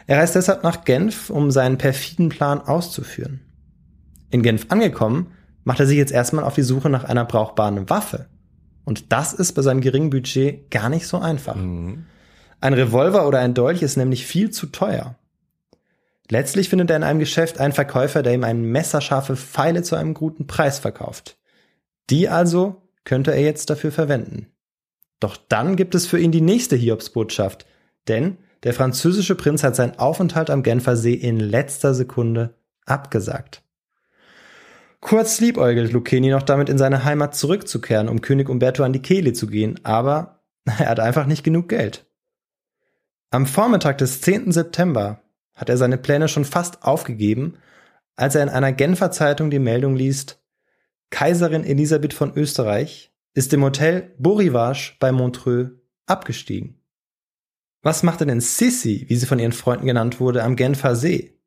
Er 0.07 0.19
reist 0.19 0.35
deshalb 0.35 0.65
nach 0.65 0.85
Genf, 0.85 1.31
um 1.31 1.51
seinen 1.51 1.79
perfiden 1.79 2.29
Plan 2.29 2.61
auszuführen. 2.61 3.41
In 4.31 4.43
Genf 4.43 4.67
angekommen, 4.69 5.29
macht 5.63 5.81
er 5.81 5.87
sich 5.87 5.97
jetzt 5.97 6.13
erstmal 6.13 6.45
auf 6.45 6.55
die 6.55 6.63
Suche 6.63 6.91
nach 6.91 7.05
einer 7.05 7.25
brauchbaren 7.25 7.89
Waffe. 7.89 8.27
Und 8.85 9.13
das 9.13 9.33
ist 9.33 9.53
bei 9.53 9.63
seinem 9.63 9.81
geringen 9.81 10.11
Budget 10.11 10.71
gar 10.71 10.89
nicht 10.89 11.07
so 11.07 11.19
einfach. 11.19 11.57
Mhm. 11.57 12.07
Ein 12.61 12.75
Revolver 12.75 13.27
oder 13.27 13.41
ein 13.41 13.55
Dolch 13.55 13.83
ist 13.83 13.97
nämlich 13.97 14.27
viel 14.27 14.51
zu 14.51 14.67
teuer. 14.67 15.17
Letztlich 16.31 16.71
findet 16.71 16.91
er 16.91 16.97
in 16.97 17.03
einem 17.03 17.19
Geschäft 17.19 17.59
einen 17.59 17.73
Verkäufer, 17.73 18.23
der 18.23 18.33
ihm 18.33 18.45
einen 18.45 18.65
messerscharfe 18.65 19.37
Pfeile 19.37 19.83
zu 19.83 19.97
einem 19.97 20.15
guten 20.15 20.47
Preis 20.47 20.79
verkauft. 20.79 21.37
Die 22.11 22.29
also 22.29 22.83
könnte 23.05 23.33
er 23.33 23.43
jetzt 23.43 23.69
dafür 23.69 23.93
verwenden. 23.93 24.47
Doch 25.21 25.37
dann 25.37 25.77
gibt 25.77 25.95
es 25.95 26.07
für 26.07 26.19
ihn 26.19 26.33
die 26.33 26.41
nächste 26.41 26.77
Hiobsbotschaft, 26.77 27.67
denn 28.09 28.39
der 28.63 28.73
französische 28.73 29.35
Prinz 29.35 29.63
hat 29.63 29.77
seinen 29.77 29.99
Aufenthalt 29.99 30.49
am 30.49 30.63
Genfer 30.63 30.97
See 30.97 31.13
in 31.15 31.39
letzter 31.39 31.95
Sekunde 31.95 32.55
abgesagt. 32.87 33.64
Kurz 35.05 35.39
liebäugelt 35.39 35.93
Lucchini 35.93 36.31
noch 36.31 36.43
damit, 36.43 36.71
in 36.71 36.79
seine 36.79 37.05
Heimat 37.05 37.37
zurückzukehren, 37.37 38.09
um 38.09 38.23
König 38.23 38.49
Umberto 38.49 38.83
an 38.85 38.95
die 38.95 39.03
Kehle 39.03 39.35
zu 39.35 39.47
gehen, 39.47 39.79
aber 39.85 40.41
er 40.65 40.89
hat 40.89 40.99
einfach 40.99 41.27
nicht 41.27 41.45
genug 41.45 41.69
Geld. 41.69 42.07
Am 43.31 43.45
Vormittag 43.45 43.99
des 43.99 44.23
10. 44.23 44.51
September 44.51 45.23
hat 45.53 45.69
er 45.69 45.77
seine 45.77 45.99
Pläne 45.99 46.27
schon 46.27 46.47
fast 46.47 46.85
aufgegeben, 46.85 47.59
als 48.17 48.35
er 48.35 48.45
in 48.45 48.49
einer 48.49 48.73
Genfer 48.73 49.11
Zeitung 49.11 49.51
die 49.51 49.59
Meldung 49.59 49.95
liest, 49.95 50.43
Kaiserin 51.11 51.65
Elisabeth 51.65 52.15
von 52.15 52.35
Österreich 52.35 53.13
ist 53.35 53.53
im 53.53 53.63
Hotel 53.63 54.15
Beau 54.17 54.37
Rivage 54.37 54.95
bei 55.01 55.13
Montreux 55.13 55.73
abgestiegen. 56.07 56.81
Was 57.83 58.05
machte 58.05 58.25
denn 58.25 58.41
Sissi, 58.41 59.05
wie 59.09 59.17
sie 59.17 59.27
von 59.27 59.39
ihren 59.39 59.53
Freunden 59.53 59.85
genannt 59.85 60.19
wurde, 60.19 60.43
am 60.43 60.57
Genfer 60.57 60.97
See? 60.97 61.39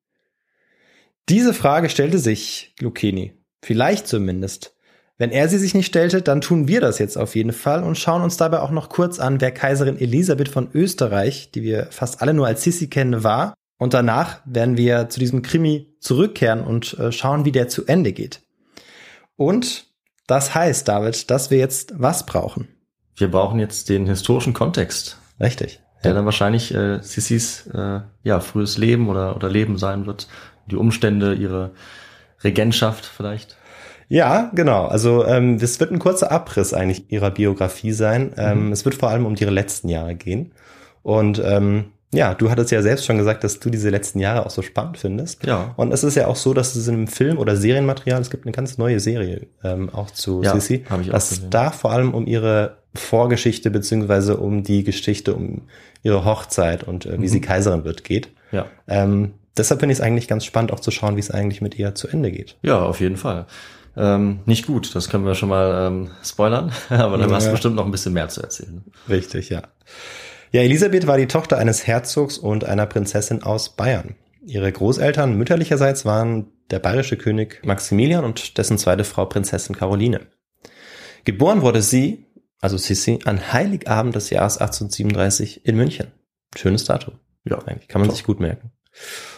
Diese 1.28 1.56
Frage 1.56 1.90
stellte 1.90 2.20
sich 2.20 2.76
Lucchini. 2.80 3.37
Vielleicht 3.62 4.08
zumindest. 4.08 4.74
Wenn 5.18 5.32
er 5.32 5.50
sie 5.50 5.58
sich 5.58 5.74
nicht 5.74 5.88
stellte, 5.88 6.22
dann 6.22 6.42
tun 6.42 6.68
wir 6.68 6.80
das 6.80 7.00
jetzt 7.00 7.18
auf 7.18 7.36
jeden 7.36 7.54
Fall 7.54 7.84
und 7.84 7.98
schauen 7.98 8.22
uns 8.22 8.38
dabei 8.38 8.60
auch 8.60 8.70
noch 8.70 8.90
kurz 8.90 9.20
an, 9.20 9.42
wer 9.42 9.52
Kaiserin 9.52 10.00
Elisabeth 10.00 10.50
von 10.50 10.70
Österreich, 10.74 11.50
die 11.52 11.64
wir 11.64 11.88
fast 11.90 12.22
alle 12.22 12.36
nur 12.36 12.46
als 12.46 12.64
Sissi 12.64 12.88
kennen, 12.88 13.24
war. 13.24 13.56
Und 13.80 13.94
danach 13.94 14.42
werden 14.46 14.78
wir 14.78 15.10
zu 15.10 15.20
diesem 15.20 15.42
Krimi 15.42 15.96
zurückkehren 16.00 16.64
und 16.64 16.98
äh, 17.00 17.12
schauen, 17.12 17.46
wie 17.46 17.52
der 17.52 17.68
zu 17.68 17.86
Ende 17.86 18.14
geht. 18.14 18.42
Und 19.36 19.88
das 20.28 20.54
heißt, 20.54 20.88
David, 20.88 21.32
dass 21.32 21.50
wir 21.52 21.58
jetzt 21.58 21.94
was 21.98 22.26
brauchen. 22.26 22.68
Wir 23.16 23.32
brauchen 23.32 23.60
jetzt 23.60 23.90
den 23.90 24.06
historischen 24.06 24.54
Kontext. 24.54 25.18
Richtig. 25.40 25.80
Der 26.04 26.14
dann 26.14 26.26
wahrscheinlich 26.26 26.74
äh, 26.74 27.00
Sissis 27.02 27.68
äh, 27.74 28.02
ja, 28.24 28.40
frühes 28.40 28.78
Leben 28.78 29.10
oder, 29.10 29.36
oder 29.36 29.50
Leben 29.50 29.78
sein 29.78 30.06
wird. 30.06 30.28
Die 30.70 30.76
Umstände, 30.76 31.34
ihre 31.34 31.72
Regentschaft 32.44 33.06
vielleicht. 33.06 33.58
Ja, 34.10 34.52
genau. 34.54 34.86
Also 34.86 35.26
ähm, 35.26 35.56
es 35.56 35.80
wird 35.80 35.92
ein 35.92 36.00
kurzer 36.00 36.32
Abriss 36.32 36.74
eigentlich 36.74 37.12
ihrer 37.12 37.32
Biografie 37.32 37.92
sein. 37.92 38.34
Ähm, 38.38 38.68
mhm. 38.68 38.72
Es 38.72 38.86
wird 38.86 38.96
vor 38.96 39.10
allem 39.10 39.26
um 39.26 39.36
ihre 39.38 39.52
letzten 39.52 39.90
Jahre 39.90 40.16
gehen. 40.16 40.54
Und 41.04 41.42
ähm, 41.44 41.86
ja, 42.14 42.34
du 42.34 42.50
hattest 42.50 42.72
ja 42.72 42.82
selbst 42.82 43.06
schon 43.06 43.18
gesagt, 43.18 43.44
dass 43.44 43.60
du 43.60 43.70
diese 43.70 43.90
letzten 43.90 44.20
Jahre 44.20 44.46
auch 44.46 44.50
so 44.50 44.62
spannend 44.62 44.98
findest. 44.98 45.46
Ja. 45.46 45.74
Und 45.76 45.92
es 45.92 46.06
ist 46.06 46.16
ja 46.16 46.28
auch 46.28 46.38
so, 46.38 46.54
dass 46.54 46.76
es 46.76 46.88
in 46.88 46.96
einem 46.96 47.08
Film 47.08 47.38
oder 47.38 47.58
Serienmaterial, 47.58 48.22
es 48.22 48.30
gibt 48.30 48.46
eine 48.46 48.54
ganz 48.54 48.78
neue 48.78 49.02
Serie 49.02 49.48
ähm, 49.64 49.90
auch 49.90 50.10
zu 50.12 50.42
ja, 50.42 50.56
ich 50.56 51.10
dass 51.10 51.50
da 51.50 51.72
vor 51.72 51.92
allem 51.92 52.14
um 52.14 52.26
ihre 52.26 52.78
Vorgeschichte 52.96 53.70
beziehungsweise 53.72 54.38
um 54.38 54.64
die 54.64 54.84
Geschichte 54.86 55.36
um 55.36 55.64
ihre 56.02 56.24
Hochzeit 56.24 56.84
und 56.84 57.06
äh, 57.06 57.14
wie 57.14 57.24
mhm. 57.24 57.28
sie 57.28 57.42
Kaiserin 57.42 57.84
wird 57.84 58.06
geht. 58.06 58.30
Ja. 58.54 58.68
Ähm, 58.88 59.34
deshalb 59.58 59.80
finde 59.80 59.94
ich 59.94 60.00
es 60.00 60.04
eigentlich 60.04 60.28
ganz 60.28 60.46
spannend, 60.46 60.72
auch 60.72 60.80
zu 60.80 60.92
schauen, 60.92 61.16
wie 61.16 61.22
es 61.22 61.32
eigentlich 61.32 61.62
mit 61.62 61.78
ihr 61.78 61.96
zu 61.96 62.08
Ende 62.08 62.32
geht. 62.32 62.58
Ja, 62.62 62.82
auf 62.82 63.00
jeden 63.00 63.18
Fall. 63.18 63.48
Ähm, 63.96 64.40
nicht 64.46 64.68
gut, 64.68 64.94
das 64.96 65.10
können 65.10 65.26
wir 65.26 65.34
schon 65.34 65.50
mal 65.50 65.88
ähm, 65.88 66.12
spoilern, 66.24 66.72
aber 66.90 67.18
dann 67.18 67.30
ja. 67.30 67.36
hast 67.36 67.48
du 67.48 67.52
bestimmt 67.52 67.76
noch 67.76 67.86
ein 67.86 67.92
bisschen 67.92 68.14
mehr 68.14 68.30
zu 68.30 68.42
erzählen. 68.42 68.84
Richtig, 69.10 69.50
ja. 69.50 69.64
Ja, 70.52 70.62
Elisabeth 70.62 71.08
war 71.08 71.18
die 71.18 71.28
Tochter 71.28 71.58
eines 71.58 71.88
Herzogs 71.88 72.38
und 72.38 72.64
einer 72.64 72.86
Prinzessin 72.86 73.44
aus 73.44 73.76
Bayern. 73.76 74.16
Ihre 74.46 74.72
Großeltern 74.72 75.36
mütterlicherseits 75.36 76.06
waren 76.06 76.48
der 76.70 76.80
bayerische 76.80 77.18
König 77.18 77.62
Maximilian 77.66 78.24
und 78.24 78.58
dessen 78.58 78.78
zweite 78.78 79.04
Frau 79.04 79.26
Prinzessin 79.26 79.76
Caroline. 79.76 80.22
Geboren 81.26 81.62
wurde 81.62 81.82
sie, 81.82 82.26
also 82.62 82.78
Sissi, 82.78 83.20
an 83.26 83.52
Heiligabend 83.52 84.16
des 84.16 84.30
Jahres 84.30 84.58
1837 84.58 85.66
in 85.66 85.76
München. 85.76 86.08
Schönes 86.56 86.86
Datum. 86.86 87.16
Ja, 87.44 87.60
eigentlich 87.66 87.90
kann 87.90 88.00
man 88.00 88.10
Top. 88.10 88.16
sich 88.16 88.26
gut 88.26 88.40
merken. 88.40 88.72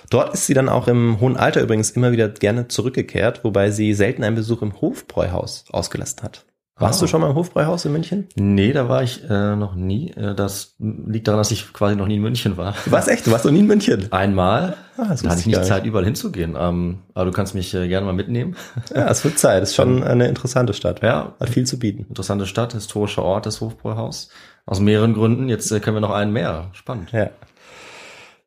Dort 0.09 0.33
ist 0.33 0.47
sie 0.47 0.53
dann 0.53 0.69
auch 0.69 0.87
im 0.87 1.19
hohen 1.19 1.37
Alter 1.37 1.61
übrigens 1.61 1.91
immer 1.91 2.11
wieder 2.11 2.29
gerne 2.29 2.67
zurückgekehrt, 2.67 3.43
wobei 3.43 3.71
sie 3.71 3.93
selten 3.93 4.23
einen 4.23 4.35
Besuch 4.35 4.61
im 4.61 4.81
Hofbräuhaus 4.81 5.65
ausgelassen 5.71 6.23
hat. 6.23 6.45
Warst 6.79 6.99
ah. 6.99 7.05
du 7.05 7.07
schon 7.07 7.21
mal 7.21 7.29
im 7.29 7.35
Hofbräuhaus 7.35 7.83
in 7.83 7.91
München? 7.91 8.27
Nee, 8.35 8.71
da 8.71 8.87
war 8.87 9.03
ich 9.03 9.29
äh, 9.29 9.55
noch 9.55 9.75
nie. 9.75 10.11
Äh, 10.11 10.33
das 10.33 10.75
liegt 10.79 11.27
daran, 11.27 11.39
dass 11.39 11.51
ich 11.51 11.73
quasi 11.73 11.95
noch 11.95 12.07
nie 12.07 12.15
in 12.15 12.21
München 12.21 12.55
war. 12.55 12.73
Du 12.85 12.91
warst 12.91 13.09
echt? 13.09 13.27
Du 13.27 13.31
warst 13.31 13.43
noch 13.43 13.51
nie 13.51 13.59
in 13.59 13.67
München? 13.67 14.07
Einmal. 14.11 14.77
Ah, 14.97 15.13
da 15.21 15.29
hatte 15.29 15.41
ich 15.41 15.45
nicht 15.45 15.65
Zeit, 15.65 15.85
überall 15.85 16.05
hinzugehen. 16.05 16.55
Ähm, 16.57 16.99
aber 17.13 17.25
du 17.25 17.31
kannst 17.31 17.53
mich 17.53 17.73
äh, 17.73 17.87
gerne 17.89 18.05
mal 18.05 18.13
mitnehmen. 18.13 18.55
Ja, 18.95 19.09
es 19.09 19.23
wird 19.25 19.37
Zeit. 19.37 19.61
Es 19.61 19.69
ist 19.69 19.75
schon 19.75 20.03
eine 20.03 20.27
interessante 20.27 20.73
Stadt. 20.73 21.01
Ja. 21.03 21.33
Hat 21.39 21.49
viel 21.49 21.65
zu 21.65 21.77
bieten. 21.77 22.05
Interessante 22.07 22.45
Stadt, 22.45 22.73
historischer 22.73 23.23
Ort, 23.23 23.45
das 23.45 23.59
Hofbräuhaus. 23.59 24.29
Aus 24.65 24.79
mehreren 24.79 25.13
Gründen. 25.13 25.49
Jetzt 25.49 25.71
äh, 25.71 25.81
können 25.81 25.97
wir 25.97 26.01
noch 26.01 26.13
einen 26.13 26.31
mehr. 26.31 26.69
Spannend. 26.71 27.11
Ja. 27.11 27.29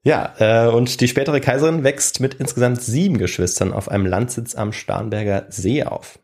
Ja, 0.05 0.35
äh, 0.39 0.69
und 0.69 1.01
die 1.01 1.09
spätere 1.09 1.41
Kaiserin 1.41 1.85
wächst 1.85 2.21
mit 2.21 2.35
insgesamt 2.35 2.83
sieben 2.83 3.19
Geschwistern 3.19 3.73
auf 3.73 3.89
einem 3.89 4.07
Landsitz 4.07 4.55
am 4.55 4.73
Starnberger 4.73 5.47
See 5.49 5.85
auf. 5.85 6.19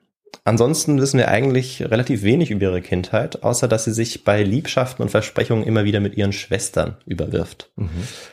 Ansonsten 0.44 1.00
wissen 1.00 1.18
wir 1.18 1.28
eigentlich 1.28 1.82
relativ 1.82 2.22
wenig 2.22 2.50
über 2.50 2.62
ihre 2.62 2.80
Kindheit, 2.80 3.42
außer 3.42 3.68
dass 3.68 3.84
sie 3.84 3.92
sich 3.92 4.24
bei 4.24 4.42
Liebschaften 4.42 5.02
und 5.02 5.10
Versprechungen 5.10 5.64
immer 5.64 5.84
wieder 5.84 6.00
mit 6.00 6.16
ihren 6.16 6.32
Schwestern 6.32 6.96
überwirft. 7.06 7.70
Mhm. 7.76 7.90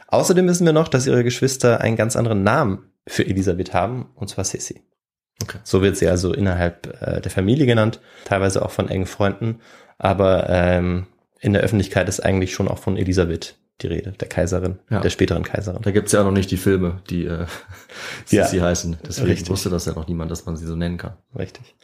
Außerdem 0.07 0.47
wissen 0.47 0.65
wir 0.65 0.73
noch, 0.73 0.87
dass 0.87 1.07
ihre 1.07 1.23
Geschwister 1.23 1.81
einen 1.81 1.97
ganz 1.97 2.15
anderen 2.15 2.43
Namen 2.43 2.89
für 3.05 3.25
Elisabeth 3.25 3.73
haben, 3.73 4.07
und 4.15 4.29
zwar 4.29 4.45
Sissi. 4.45 4.81
Okay. 5.43 5.57
So 5.63 5.81
wird 5.81 5.97
sie 5.97 6.07
also 6.07 6.33
innerhalb 6.33 7.01
äh, 7.01 7.21
der 7.21 7.31
Familie 7.31 7.65
genannt, 7.65 7.99
teilweise 8.23 8.63
auch 8.63 8.71
von 8.71 8.89
engen 8.89 9.05
Freunden, 9.05 9.59
aber 9.97 10.49
ähm, 10.49 11.07
in 11.41 11.53
der 11.53 11.61
Öffentlichkeit 11.61 12.07
ist 12.07 12.21
eigentlich 12.21 12.53
schon 12.53 12.67
auch 12.67 12.79
von 12.79 12.97
Elisabeth 12.97 13.57
die 13.81 13.87
Rede, 13.87 14.11
der 14.13 14.29
Kaiserin, 14.29 14.79
ja. 14.89 15.01
der 15.01 15.09
späteren 15.09 15.43
Kaiserin. 15.43 15.81
Da 15.81 15.91
gibt's 15.91 16.11
ja 16.11 16.21
auch 16.21 16.25
noch 16.25 16.31
nicht 16.31 16.49
die 16.49 16.57
Filme, 16.57 17.01
die 17.09 17.25
äh, 17.25 17.45
Sissi 18.25 18.57
ja. 18.57 18.63
heißen. 18.63 18.97
Deswegen 19.05 19.27
Richtig. 19.27 19.49
wusste 19.49 19.69
das 19.69 19.85
ja 19.85 19.93
noch 19.93 20.07
niemand, 20.07 20.31
dass 20.31 20.45
man 20.45 20.55
sie 20.55 20.65
so 20.65 20.75
nennen 20.75 20.97
kann. 20.97 21.17
Richtig. 21.37 21.75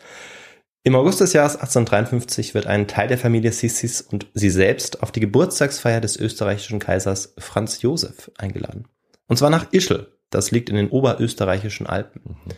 Im 0.83 0.95
August 0.95 1.21
des 1.21 1.33
Jahres 1.33 1.55
1853 1.55 2.53
wird 2.55 2.65
ein 2.65 2.87
Teil 2.87 3.07
der 3.07 3.17
Familie 3.17 3.51
Sissis 3.51 4.01
und 4.01 4.27
sie 4.33 4.49
selbst 4.49 5.03
auf 5.03 5.11
die 5.11 5.19
Geburtstagsfeier 5.19 6.01
des 6.01 6.17
österreichischen 6.17 6.79
Kaisers 6.79 7.35
Franz 7.37 7.81
Josef 7.81 8.31
eingeladen. 8.37 8.85
Und 9.27 9.37
zwar 9.37 9.49
nach 9.49 9.71
Ischl. 9.71 10.07
Das 10.31 10.49
liegt 10.49 10.69
in 10.69 10.77
den 10.77 10.89
oberösterreichischen 10.89 11.85
Alpen. 11.85 12.21
Mhm. 12.25 12.51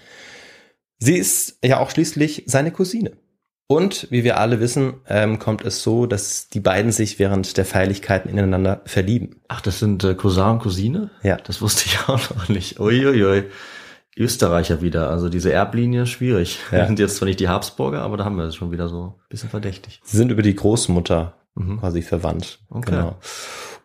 Sie 0.99 1.17
ist 1.17 1.57
ja 1.65 1.79
auch 1.79 1.89
schließlich 1.89 2.43
seine 2.45 2.71
Cousine. 2.71 3.17
Und 3.73 4.07
wie 4.11 4.23
wir 4.23 4.37
alle 4.37 4.59
wissen, 4.59 4.93
ähm, 5.07 5.39
kommt 5.39 5.65
es 5.65 5.81
so, 5.81 6.05
dass 6.05 6.47
die 6.47 6.59
beiden 6.59 6.91
sich 6.91 7.17
während 7.17 7.57
der 7.57 7.65
Feierlichkeiten 7.65 8.29
ineinander 8.29 8.81
verlieben. 8.85 9.37
Ach, 9.47 9.61
das 9.61 9.79
sind 9.79 10.03
äh, 10.03 10.13
Cousin 10.13 10.43
und 10.43 10.59
Cousine? 10.59 11.09
Ja. 11.23 11.37
Das 11.37 11.59
wusste 11.59 11.85
ich 11.87 11.97
auch 12.07 12.29
noch 12.35 12.49
nicht. 12.49 12.79
Uiuiui. 12.79 13.45
Österreicher 14.15 14.83
wieder, 14.83 15.09
also 15.09 15.27
diese 15.27 15.51
Erblinie 15.51 16.05
schwierig. 16.05 16.59
Ja. 16.71 16.77
Wir 16.79 16.85
sind 16.85 16.99
jetzt 16.99 17.15
zwar 17.15 17.27
nicht 17.27 17.39
die 17.39 17.47
Habsburger, 17.47 18.03
aber 18.03 18.15
da 18.15 18.25
haben 18.25 18.37
wir 18.37 18.43
es 18.43 18.55
schon 18.55 18.71
wieder 18.71 18.89
so 18.89 19.15
ein 19.17 19.29
bisschen 19.29 19.49
verdächtig. 19.49 20.01
Sie 20.03 20.17
sind 20.17 20.31
über 20.31 20.43
die 20.43 20.55
Großmutter 20.55 21.33
mhm. 21.55 21.79
quasi 21.79 22.03
verwandt. 22.03 22.59
Okay. 22.69 22.91
Genau. 22.91 23.17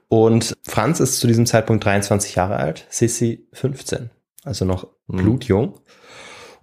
Und 0.09 0.55
Franz 0.67 1.01
ist 1.01 1.19
zu 1.19 1.27
diesem 1.27 1.47
Zeitpunkt 1.47 1.83
23 1.83 2.35
Jahre 2.35 2.57
alt, 2.57 2.87
Sissi 2.91 3.49
15, 3.55 4.11
also 4.45 4.67
noch 4.67 4.89
mhm. 5.07 5.21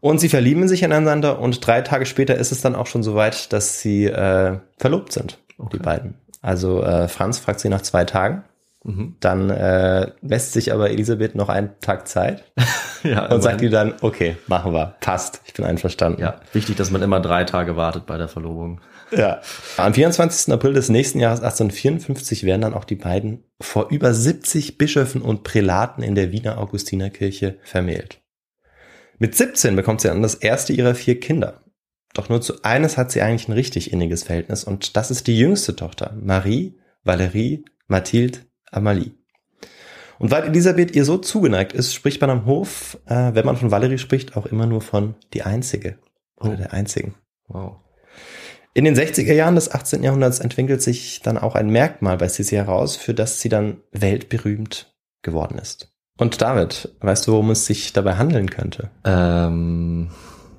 Und 0.05 0.19
sie 0.19 0.29
verlieben 0.29 0.67
sich 0.67 0.83
ineinander 0.83 1.39
und 1.39 1.65
drei 1.65 1.81
Tage 1.81 2.05
später 2.05 2.35
ist 2.35 2.51
es 2.51 2.61
dann 2.61 2.75
auch 2.75 2.85
schon 2.85 3.01
so 3.01 3.15
weit, 3.15 3.51
dass 3.51 3.81
sie 3.81 4.05
äh, 4.05 4.59
verlobt 4.77 5.11
sind, 5.11 5.39
okay. 5.57 5.77
die 5.77 5.79
beiden. 5.79 6.13
Also 6.43 6.83
äh, 6.83 7.07
Franz 7.07 7.39
fragt 7.39 7.59
sie 7.59 7.69
nach 7.69 7.81
zwei 7.81 8.05
Tagen. 8.05 8.43
Mhm. 8.83 9.15
Dann 9.19 9.49
äh, 9.49 10.11
lässt 10.21 10.53
sich 10.53 10.71
aber 10.71 10.91
Elisabeth 10.91 11.33
noch 11.33 11.49
einen 11.49 11.71
Tag 11.81 12.07
Zeit 12.07 12.43
ja, 13.03 13.25
und 13.33 13.41
sagt 13.41 13.63
ihr 13.63 13.71
dann, 13.71 13.95
okay, 14.01 14.37
machen 14.45 14.73
wir, 14.73 14.93
passt, 15.01 15.41
ich 15.45 15.55
bin 15.55 15.65
einverstanden. 15.65 16.21
Ja, 16.21 16.39
wichtig, 16.53 16.75
dass 16.75 16.91
man 16.91 17.01
immer 17.01 17.19
drei 17.19 17.43
Tage 17.43 17.75
wartet 17.75 18.05
bei 18.05 18.19
der 18.19 18.27
Verlobung. 18.27 18.81
Ja. 19.09 19.41
Am 19.77 19.95
24. 19.95 20.53
April 20.53 20.73
des 20.73 20.89
nächsten 20.89 21.19
Jahres 21.19 21.39
1854 21.39 22.43
werden 22.43 22.61
dann 22.61 22.73
auch 22.75 22.85
die 22.85 22.95
beiden 22.95 23.43
vor 23.59 23.87
über 23.89 24.13
70 24.13 24.77
Bischöfen 24.77 25.23
und 25.23 25.41
Prälaten 25.41 26.03
in 26.03 26.13
der 26.13 26.31
Wiener 26.31 26.59
Augustinerkirche 26.59 27.57
vermählt. 27.63 28.19
Mit 29.19 29.35
17 29.35 29.75
bekommt 29.75 30.01
sie 30.01 30.07
dann 30.09 30.21
das 30.21 30.35
erste 30.35 30.73
ihrer 30.73 30.95
vier 30.95 31.19
Kinder. 31.19 31.63
Doch 32.13 32.29
nur 32.29 32.41
zu 32.41 32.63
eines 32.63 32.97
hat 32.97 33.11
sie 33.11 33.21
eigentlich 33.21 33.47
ein 33.47 33.53
richtig 33.53 33.91
inniges 33.91 34.23
Verhältnis 34.23 34.63
und 34.63 34.95
das 34.95 35.11
ist 35.11 35.27
die 35.27 35.37
jüngste 35.37 35.75
Tochter, 35.75 36.17
Marie, 36.21 36.79
Valerie, 37.03 37.65
Mathilde, 37.87 38.39
Amalie. 38.71 39.11
Und 40.17 40.31
weil 40.31 40.43
Elisabeth 40.45 40.95
ihr 40.95 41.03
so 41.03 41.17
zugeneigt 41.17 41.73
ist, 41.73 41.93
spricht 41.93 42.21
man 42.21 42.29
am 42.29 42.45
Hof, 42.45 42.97
äh, 43.05 43.33
wenn 43.33 43.45
man 43.45 43.57
von 43.57 43.71
Valerie 43.71 43.97
spricht, 43.97 44.37
auch 44.37 44.45
immer 44.45 44.65
nur 44.65 44.81
von 44.81 45.15
die 45.33 45.43
Einzige 45.43 45.99
oder 46.37 46.53
oh. 46.53 46.57
der 46.57 46.73
Einzigen. 46.73 47.15
Wow. 47.47 47.77
In 48.73 48.85
den 48.85 48.95
60er 48.95 49.33
Jahren 49.33 49.55
des 49.55 49.71
18. 49.71 50.03
Jahrhunderts 50.03 50.39
entwickelt 50.39 50.81
sich 50.81 51.21
dann 51.21 51.37
auch 51.37 51.55
ein 51.55 51.69
Merkmal 51.69 52.17
bei 52.17 52.27
Sissi 52.27 52.55
heraus, 52.55 52.95
für 52.95 53.13
das 53.13 53.39
sie 53.39 53.49
dann 53.49 53.81
weltberühmt 53.91 54.93
geworden 55.21 55.57
ist. 55.57 55.94
Und 56.17 56.41
David, 56.41 56.89
weißt 57.01 57.27
du, 57.27 57.33
worum 57.33 57.51
es 57.51 57.65
sich 57.65 57.91
dabei 57.93 58.15
handeln 58.15 58.49
könnte? 58.49 58.89
Ähm, 59.03 60.09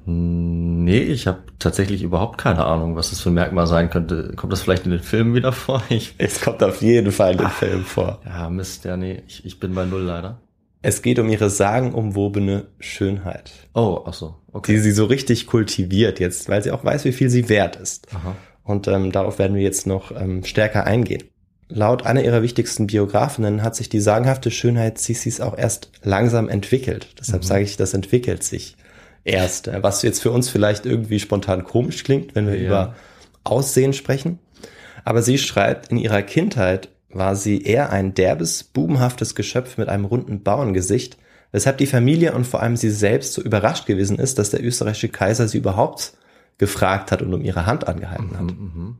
nee, 0.05 0.99
ich 1.01 1.27
habe 1.27 1.39
tatsächlich 1.59 2.03
überhaupt 2.03 2.39
keine 2.39 2.65
Ahnung, 2.65 2.95
was 2.97 3.11
das 3.11 3.21
für 3.21 3.31
ein 3.31 3.35
Merkmal 3.35 3.67
sein 3.67 3.89
könnte. 3.91 4.33
Kommt 4.37 4.53
das 4.53 4.61
vielleicht 4.63 4.85
in 4.85 4.91
den 4.91 5.01
Filmen 5.01 5.35
wieder 5.35 5.53
vor? 5.53 5.83
Ich, 5.89 6.15
Es 6.19 6.41
kommt 6.41 6.63
auf 6.63 6.83
jeden 6.83 7.11
Fall 7.13 7.33
in 7.33 7.39
den 7.39 7.49
Film 7.49 7.85
vor. 7.85 8.21
ja, 8.27 8.49
Mist, 8.51 8.85
ja, 8.85 8.97
nee, 8.97 9.23
ich, 9.27 9.45
ich 9.47 9.59
bin 9.61 9.75
bei 9.75 9.85
Null 9.87 10.03
leider. 10.03 10.41
Es 10.83 11.03
geht 11.03 11.19
um 11.19 11.29
ihre 11.29 11.51
sagenumwobene 11.51 12.67
Schönheit, 12.79 13.51
Oh, 13.75 14.05
ach 14.07 14.13
so, 14.13 14.37
die 14.49 14.55
okay. 14.57 14.79
sie 14.79 14.93
so 14.93 15.07
richtig 15.07 15.47
kultiviert 15.47 16.21
jetzt, 16.21 16.49
weil 16.49 16.63
sie 16.63 16.71
auch 16.71 16.85
weiß, 16.85 17.05
wie 17.07 17.13
viel 17.13 17.29
sie 17.31 17.49
wert 17.49 17.77
ist. 17.77 18.07
Aha. 18.15 18.37
Und 18.63 18.87
ähm, 18.89 19.11
darauf 19.11 19.39
werden 19.39 19.57
wir 19.57 19.63
jetzt 19.63 19.87
noch 19.87 20.13
ähm, 20.13 20.45
stärker 20.45 20.85
eingehen. 20.85 21.25
Laut 21.69 22.07
einer 22.07 22.23
ihrer 22.23 22.43
wichtigsten 22.43 22.87
Biografinnen 22.87 23.63
hat 23.63 23.75
sich 23.75 23.89
die 23.89 24.01
sagenhafte 24.01 24.51
Schönheit 24.51 24.99
Sisis 24.99 25.41
auch 25.41 25.59
erst 25.59 25.91
langsam 26.03 26.49
entwickelt. 26.49 27.09
Deshalb 27.19 27.45
sage 27.45 27.65
ich, 27.65 27.77
das 27.77 27.93
entwickelt 27.93 28.45
sich 28.45 28.77
erst. 29.25 29.67
Äh, 29.69 29.83
Was 29.83 30.03
jetzt 30.03 30.23
für 30.23 30.31
uns 30.31 30.49
vielleicht 30.49 30.87
irgendwie 30.87 31.19
spontan 31.19 31.65
komisch 31.65 32.05
klingt, 32.05 32.35
wenn 32.35 32.47
wir 32.47 32.57
Ja. 32.57 32.67
über 32.67 32.95
Aussehen 33.43 33.93
sprechen. 33.93 34.39
Aber 35.05 35.23
sie 35.23 35.39
schreibt, 35.39 35.91
in 35.91 35.99
ihrer 35.99 36.23
Kindheit 36.23 36.89
war 37.11 37.35
sie 37.37 37.63
eher 37.63 37.91
ein 37.91 38.15
derbes, 38.15 38.63
bubenhaftes 38.65 39.35
Geschöpf 39.35 39.79
mit 39.79 39.89
einem 39.89 40.05
runden 40.05 40.43
Bauerngesicht, 40.43 41.17
weshalb 41.53 41.79
die 41.79 41.87
Familie 41.87 42.33
und 42.35 42.47
vor 42.47 42.63
allem 42.63 42.77
sie 42.77 42.91
selbst 42.91 43.33
so 43.33 43.43
überrascht 43.43 43.87
gewesen 43.87 44.19
ist, 44.19 44.39
dass 44.39 44.51
der 44.51 44.65
österreichische 44.65 45.09
Kaiser 45.09 45.49
sie 45.49 45.59
überhaupt 45.59 46.13
gefragt 46.59 47.13
hat 47.13 47.23
und 47.23 47.33
um 47.35 47.43
ihre 47.43 47.67
Hand 47.67 47.87
angehalten 47.89 48.37
hat. 48.37 48.45
Mhm. 48.47 48.99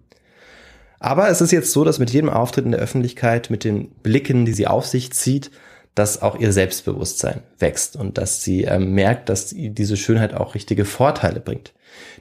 Aber 0.99 1.29
es 1.29 1.41
ist 1.41 1.53
jetzt 1.53 1.73
so, 1.73 1.85
dass 1.85 1.99
mit 1.99 2.11
jedem 2.11 2.31
Auftritt 2.31 2.65
in 2.65 2.73
der 2.73 2.81
Öffentlichkeit, 2.81 3.51
mit 3.51 3.65
den 3.65 3.91
Blicken, 4.03 4.47
die 4.47 4.53
sie 4.53 4.67
auf 4.67 4.87
sich 4.87 5.13
zieht, 5.13 5.51
dass 5.97 6.21
auch 6.21 6.39
ihr 6.39 6.53
Selbstbewusstsein 6.53 7.43
wächst 7.59 7.97
und 7.97 8.19
dass 8.19 8.43
sie 8.43 8.65
ähm, 8.65 8.93
merkt, 8.93 9.31
dass 9.31 9.55
diese 9.57 9.97
Schönheit 9.97 10.35
auch 10.35 10.55
richtige 10.55 10.85
Vorteile 10.85 11.41
bringt. 11.41 11.73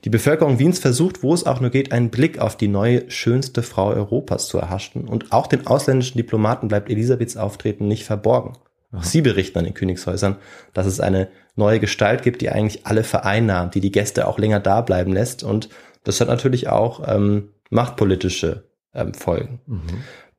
Die 0.05 0.09
Bevölkerung 0.09 0.59
Wiens 0.59 0.79
versucht, 0.79 1.23
wo 1.23 1.33
es 1.33 1.45
auch 1.45 1.59
nur 1.59 1.71
geht, 1.71 1.91
einen 1.91 2.09
Blick 2.09 2.39
auf 2.39 2.55
die 2.55 2.69
neue 2.69 3.09
schönste 3.11 3.63
Frau 3.63 3.87
Europas 3.87 4.47
zu 4.47 4.57
erhaschen 4.57 5.07
und 5.09 5.33
auch 5.33 5.47
den 5.47 5.67
ausländischen 5.67 6.17
Diplomaten 6.17 6.69
bleibt 6.69 6.89
Elisabeths 6.89 7.35
Auftreten 7.35 7.89
nicht 7.89 8.05
verborgen. 8.05 8.53
Auch 8.93 9.03
sie 9.03 9.21
berichten 9.21 9.59
an 9.59 9.65
den 9.65 9.73
Königshäusern, 9.73 10.37
dass 10.73 10.85
es 10.85 11.01
eine 11.01 11.27
neue 11.57 11.81
Gestalt 11.81 12.23
gibt, 12.23 12.41
die 12.41 12.49
eigentlich 12.49 12.85
alle 12.85 13.03
vereinnahmt, 13.03 13.75
die 13.75 13.81
die 13.81 13.91
Gäste 13.91 14.25
auch 14.25 14.39
länger 14.39 14.61
da 14.61 14.79
bleiben 14.79 15.11
lässt 15.11 15.43
und 15.43 15.67
das 16.05 16.21
hat 16.21 16.29
natürlich 16.29 16.69
auch 16.69 17.01
ähm, 17.07 17.49
machtpolitische 17.69 18.69
ähm, 18.93 19.13
Folgen. 19.13 19.61
Mhm. 19.65 19.81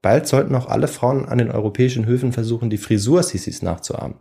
Bald 0.03 0.27
sollten 0.27 0.55
auch 0.55 0.69
alle 0.69 0.89
Frauen 0.89 1.27
an 1.27 1.39
den 1.39 1.51
europäischen 1.51 2.07
Höfen 2.07 2.33
versuchen, 2.33 2.71
die 2.71 2.79
Frisur 2.79 3.23
Sisis 3.23 3.63
nachzuahmen. 3.63 4.19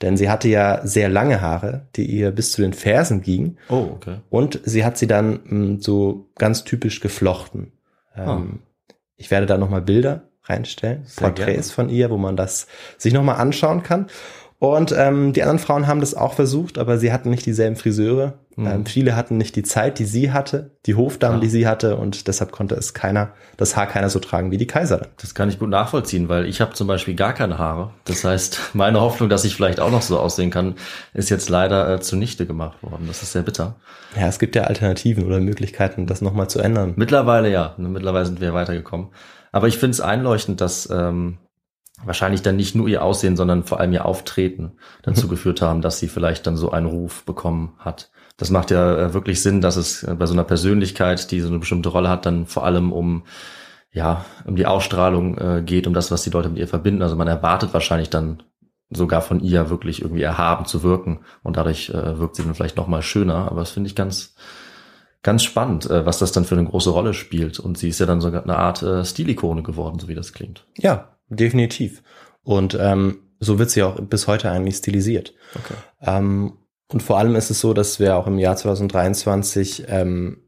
Denn 0.00 0.16
sie 0.16 0.30
hatte 0.30 0.48
ja 0.48 0.86
sehr 0.86 1.08
lange 1.08 1.40
Haare, 1.40 1.88
die 1.96 2.06
ihr 2.06 2.30
bis 2.30 2.52
zu 2.52 2.62
den 2.62 2.72
Fersen 2.72 3.20
gingen. 3.20 3.58
Oh, 3.68 3.88
okay. 3.94 4.18
Und 4.30 4.60
sie 4.64 4.84
hat 4.84 4.96
sie 4.96 5.08
dann 5.08 5.40
mh, 5.44 5.76
so 5.80 6.30
ganz 6.36 6.64
typisch 6.64 7.00
geflochten. 7.00 7.72
Ähm, 8.16 8.60
Ich 9.16 9.30
werde 9.30 9.46
da 9.46 9.58
nochmal 9.58 9.82
Bilder 9.82 10.28
reinstellen, 10.44 11.02
Sehr 11.04 11.28
Porträts 11.28 11.72
von 11.72 11.88
ihr, 11.90 12.10
wo 12.10 12.16
man 12.16 12.36
das 12.36 12.68
sich 12.96 13.12
nochmal 13.12 13.36
anschauen 13.36 13.82
kann. 13.82 14.06
Und 14.60 14.94
ähm, 14.96 15.32
die 15.32 15.42
anderen 15.42 15.58
Frauen 15.58 15.86
haben 15.88 16.00
das 16.00 16.14
auch 16.14 16.34
versucht, 16.34 16.78
aber 16.78 16.98
sie 16.98 17.12
hatten 17.12 17.30
nicht 17.30 17.44
dieselben 17.44 17.76
Friseure. 17.76 18.38
Mhm. 18.58 18.66
Ähm, 18.66 18.86
viele 18.86 19.14
hatten 19.14 19.36
nicht 19.36 19.54
die 19.54 19.62
Zeit, 19.62 20.00
die 20.00 20.04
sie 20.04 20.32
hatte, 20.32 20.72
die 20.84 20.96
Hofdamen, 20.96 21.36
Ja. 21.36 21.40
die 21.42 21.48
sie 21.48 21.68
hatte, 21.68 21.96
und 21.96 22.26
deshalb 22.26 22.50
konnte 22.50 22.74
es 22.74 22.92
keiner, 22.92 23.30
das 23.56 23.76
Haar 23.76 23.86
keiner 23.86 24.10
so 24.10 24.18
tragen 24.18 24.50
wie 24.50 24.56
die 24.56 24.66
Kaiserin. 24.66 25.06
Das 25.20 25.34
kann 25.36 25.48
ich 25.48 25.60
gut 25.60 25.68
nachvollziehen, 25.70 26.28
weil 26.28 26.44
ich 26.46 26.60
habe 26.60 26.74
zum 26.74 26.88
Beispiel 26.88 27.14
gar 27.14 27.34
keine 27.34 27.58
Haare. 27.58 27.92
Das 28.04 28.24
heißt, 28.24 28.58
meine 28.74 29.00
Hoffnung, 29.00 29.28
dass 29.28 29.44
ich 29.44 29.54
vielleicht 29.54 29.78
auch 29.78 29.92
noch 29.92 30.02
so 30.02 30.18
aussehen 30.18 30.50
kann, 30.50 30.74
ist 31.14 31.30
jetzt 31.30 31.48
leider 31.48 31.94
äh, 31.94 32.00
zunichte 32.00 32.46
gemacht 32.46 32.82
worden. 32.82 33.04
Das 33.06 33.22
ist 33.22 33.30
sehr 33.32 33.42
bitter. 33.42 33.76
Ja, 34.18 34.26
es 34.26 34.40
gibt 34.40 34.56
ja 34.56 34.64
Alternativen 34.64 35.24
oder 35.24 35.38
Möglichkeiten, 35.38 36.06
das 36.06 36.20
nochmal 36.20 36.50
zu 36.50 36.58
ändern. 36.58 36.94
Mittlerweile 36.96 37.50
ja, 37.50 37.74
mittlerweile 37.76 38.26
sind 38.26 38.40
wir 38.40 38.54
weitergekommen. 38.54 39.08
Aber 39.52 39.68
ich 39.68 39.78
finde 39.78 39.92
es 39.92 40.00
einleuchtend, 40.00 40.60
dass 40.60 40.88
ähm, 40.90 41.38
wahrscheinlich 42.04 42.42
dann 42.42 42.56
nicht 42.56 42.74
nur 42.74 42.88
ihr 42.88 43.02
Aussehen, 43.02 43.36
sondern 43.36 43.64
vor 43.64 43.80
allem 43.80 43.92
ihr 43.92 44.04
Auftreten 44.04 44.72
dazu 45.02 45.28
geführt 45.28 45.62
haben, 45.62 45.82
dass 45.82 45.98
sie 45.98 46.08
vielleicht 46.08 46.46
dann 46.46 46.56
so 46.56 46.70
einen 46.70 46.86
Ruf 46.86 47.24
bekommen 47.24 47.74
hat. 47.78 48.10
Das 48.36 48.50
macht 48.50 48.70
ja 48.70 48.96
äh, 48.98 49.14
wirklich 49.14 49.42
Sinn, 49.42 49.60
dass 49.60 49.76
es 49.76 50.04
äh, 50.04 50.14
bei 50.14 50.26
so 50.26 50.32
einer 50.32 50.44
Persönlichkeit, 50.44 51.30
die 51.30 51.40
so 51.40 51.48
eine 51.48 51.58
bestimmte 51.58 51.88
Rolle 51.88 52.08
hat, 52.08 52.24
dann 52.24 52.46
vor 52.46 52.64
allem 52.64 52.92
um 52.92 53.24
ja 53.90 54.24
um 54.44 54.54
die 54.54 54.66
Ausstrahlung 54.66 55.38
äh, 55.38 55.62
geht, 55.64 55.86
um 55.86 55.94
das, 55.94 56.10
was 56.10 56.22
die 56.22 56.30
Leute 56.30 56.48
mit 56.48 56.58
ihr 56.58 56.68
verbinden. 56.68 57.02
Also 57.02 57.16
man 57.16 57.26
erwartet 57.26 57.74
wahrscheinlich 57.74 58.10
dann 58.10 58.42
sogar 58.90 59.20
von 59.20 59.40
ihr 59.40 59.70
wirklich 59.70 60.02
irgendwie 60.02 60.22
erhaben 60.22 60.66
zu 60.66 60.82
wirken 60.82 61.20
und 61.42 61.56
dadurch 61.56 61.90
äh, 61.90 62.18
wirkt 62.18 62.36
sie 62.36 62.42
dann 62.44 62.54
vielleicht 62.54 62.76
noch 62.76 62.86
mal 62.86 63.02
schöner. 63.02 63.50
Aber 63.50 63.60
das 63.60 63.70
finde 63.70 63.88
ich 63.88 63.96
ganz 63.96 64.34
ganz 65.22 65.42
spannend, 65.42 65.90
äh, 65.90 66.06
was 66.06 66.18
das 66.18 66.32
dann 66.32 66.44
für 66.44 66.56
eine 66.56 66.64
große 66.64 66.90
Rolle 66.90 67.14
spielt. 67.14 67.58
Und 67.58 67.76
sie 67.76 67.88
ist 67.88 67.98
ja 67.98 68.06
dann 68.06 68.20
sogar 68.20 68.44
eine 68.44 68.56
Art 68.56 68.82
äh, 68.82 69.04
Stilikone 69.04 69.62
geworden, 69.62 69.98
so 69.98 70.08
wie 70.08 70.14
das 70.14 70.32
klingt. 70.32 70.64
Ja, 70.76 71.17
definitiv. 71.28 72.02
Und 72.42 72.76
ähm, 72.80 73.20
so 73.40 73.58
wird 73.58 73.70
sie 73.70 73.82
auch 73.82 74.00
bis 74.00 74.26
heute 74.26 74.50
eigentlich 74.50 74.76
stilisiert. 74.76 75.34
Okay. 75.54 75.74
Ähm, 76.02 76.58
und 76.90 77.02
vor 77.02 77.18
allem 77.18 77.36
ist 77.36 77.50
es 77.50 77.60
so, 77.60 77.74
dass 77.74 78.00
wir 78.00 78.16
auch 78.16 78.26
im 78.26 78.38
Jahr 78.38 78.56
2023 78.56 79.84
ähm, 79.88 80.42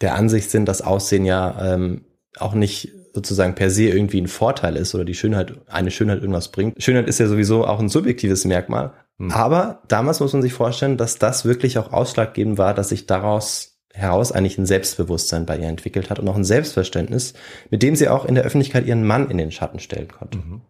der 0.00 0.14
Ansicht 0.14 0.50
sind, 0.50 0.66
dass 0.66 0.82
Aussehen 0.82 1.24
ja 1.24 1.74
ähm, 1.74 2.04
auch 2.38 2.54
nicht 2.54 2.92
sozusagen 3.12 3.54
per 3.54 3.70
se 3.70 3.84
irgendwie 3.84 4.20
ein 4.20 4.28
Vorteil 4.28 4.76
ist 4.76 4.94
oder 4.94 5.04
die 5.04 5.14
Schönheit, 5.14 5.54
eine 5.68 5.90
Schönheit 5.90 6.20
irgendwas 6.20 6.50
bringt. 6.50 6.82
Schönheit 6.82 7.08
ist 7.08 7.20
ja 7.20 7.28
sowieso 7.28 7.66
auch 7.66 7.78
ein 7.78 7.88
subjektives 7.88 8.44
Merkmal. 8.44 8.92
Hm. 9.18 9.30
Aber 9.30 9.82
damals 9.86 10.20
muss 10.20 10.32
man 10.32 10.42
sich 10.42 10.52
vorstellen, 10.52 10.96
dass 10.96 11.18
das 11.18 11.44
wirklich 11.44 11.78
auch 11.78 11.92
ausschlaggebend 11.92 12.58
war, 12.58 12.74
dass 12.74 12.88
sich 12.88 13.06
daraus 13.06 13.73
heraus 13.94 14.32
eigentlich 14.32 14.58
ein 14.58 14.66
Selbstbewusstsein 14.66 15.46
bei 15.46 15.56
ihr 15.56 15.68
entwickelt 15.68 16.10
hat 16.10 16.18
und 16.18 16.28
auch 16.28 16.36
ein 16.36 16.44
Selbstverständnis, 16.44 17.32
mit 17.70 17.82
dem 17.82 17.94
sie 17.94 18.08
auch 18.08 18.24
in 18.24 18.34
der 18.34 18.44
Öffentlichkeit 18.44 18.86
ihren 18.86 19.04
Mann 19.04 19.30
in 19.30 19.38
den 19.38 19.52
Schatten 19.52 19.78
stellen 19.78 20.08
konnte. 20.08 20.38
Mhm. 20.38 20.60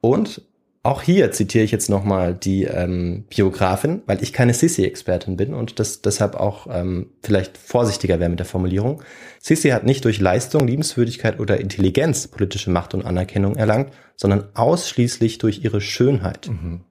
Und 0.00 0.42
auch 0.82 1.00
hier 1.00 1.30
zitiere 1.30 1.64
ich 1.64 1.70
jetzt 1.70 1.88
nochmal 1.88 2.34
die 2.34 2.64
ähm, 2.64 3.24
Biografin, 3.34 4.02
weil 4.04 4.22
ich 4.22 4.34
keine 4.34 4.52
Sissi-Expertin 4.52 5.36
bin 5.36 5.54
und 5.54 5.78
das 5.78 6.02
deshalb 6.02 6.34
auch 6.34 6.66
ähm, 6.70 7.06
vielleicht 7.22 7.56
vorsichtiger 7.56 8.20
wäre 8.20 8.28
mit 8.28 8.40
der 8.40 8.46
Formulierung. 8.46 9.02
Sissi 9.40 9.70
hat 9.70 9.84
nicht 9.84 10.04
durch 10.04 10.20
Leistung, 10.20 10.66
Liebenswürdigkeit 10.66 11.40
oder 11.40 11.58
Intelligenz 11.58 12.28
politische 12.28 12.70
Macht 12.70 12.92
und 12.92 13.06
Anerkennung 13.06 13.56
erlangt, 13.56 13.94
sondern 14.16 14.48
ausschließlich 14.54 15.38
durch 15.38 15.64
ihre 15.64 15.80
Schönheit. 15.80 16.48
Mhm. 16.50 16.82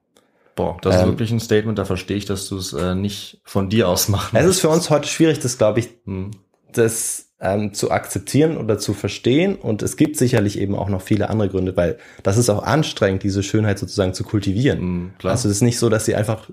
Boah, 0.56 0.76
das 0.82 0.96
ist 0.96 1.02
Ähm, 1.02 1.08
wirklich 1.08 1.30
ein 1.32 1.40
Statement, 1.40 1.78
da 1.78 1.84
verstehe 1.84 2.16
ich, 2.16 2.24
dass 2.24 2.48
du 2.48 2.56
es 2.56 2.72
äh, 2.72 2.94
nicht 2.94 3.40
von 3.44 3.68
dir 3.68 3.88
aus 3.88 4.08
machen 4.08 4.36
Es 4.36 4.46
ist 4.46 4.60
für 4.60 4.68
uns 4.68 4.90
heute 4.90 5.08
schwierig, 5.08 5.40
das 5.40 5.58
glaube 5.58 5.80
ich, 5.80 5.88
Hm. 6.04 6.30
das 6.72 7.32
ähm, 7.40 7.74
zu 7.74 7.90
akzeptieren 7.90 8.56
oder 8.56 8.78
zu 8.78 8.94
verstehen. 8.94 9.56
Und 9.56 9.82
es 9.82 9.96
gibt 9.96 10.16
sicherlich 10.16 10.58
eben 10.58 10.74
auch 10.74 10.88
noch 10.88 11.02
viele 11.02 11.28
andere 11.28 11.48
Gründe, 11.48 11.76
weil 11.76 11.98
das 12.22 12.38
ist 12.38 12.48
auch 12.48 12.62
anstrengend, 12.62 13.22
diese 13.22 13.42
Schönheit 13.42 13.78
sozusagen 13.78 14.14
zu 14.14 14.24
kultivieren. 14.24 14.78
Hm, 14.78 15.10
klar. 15.18 15.32
Also 15.32 15.48
es 15.48 15.56
ist 15.56 15.62
nicht 15.62 15.78
so, 15.78 15.88
dass 15.90 16.04
sie 16.06 16.14
einfach 16.14 16.48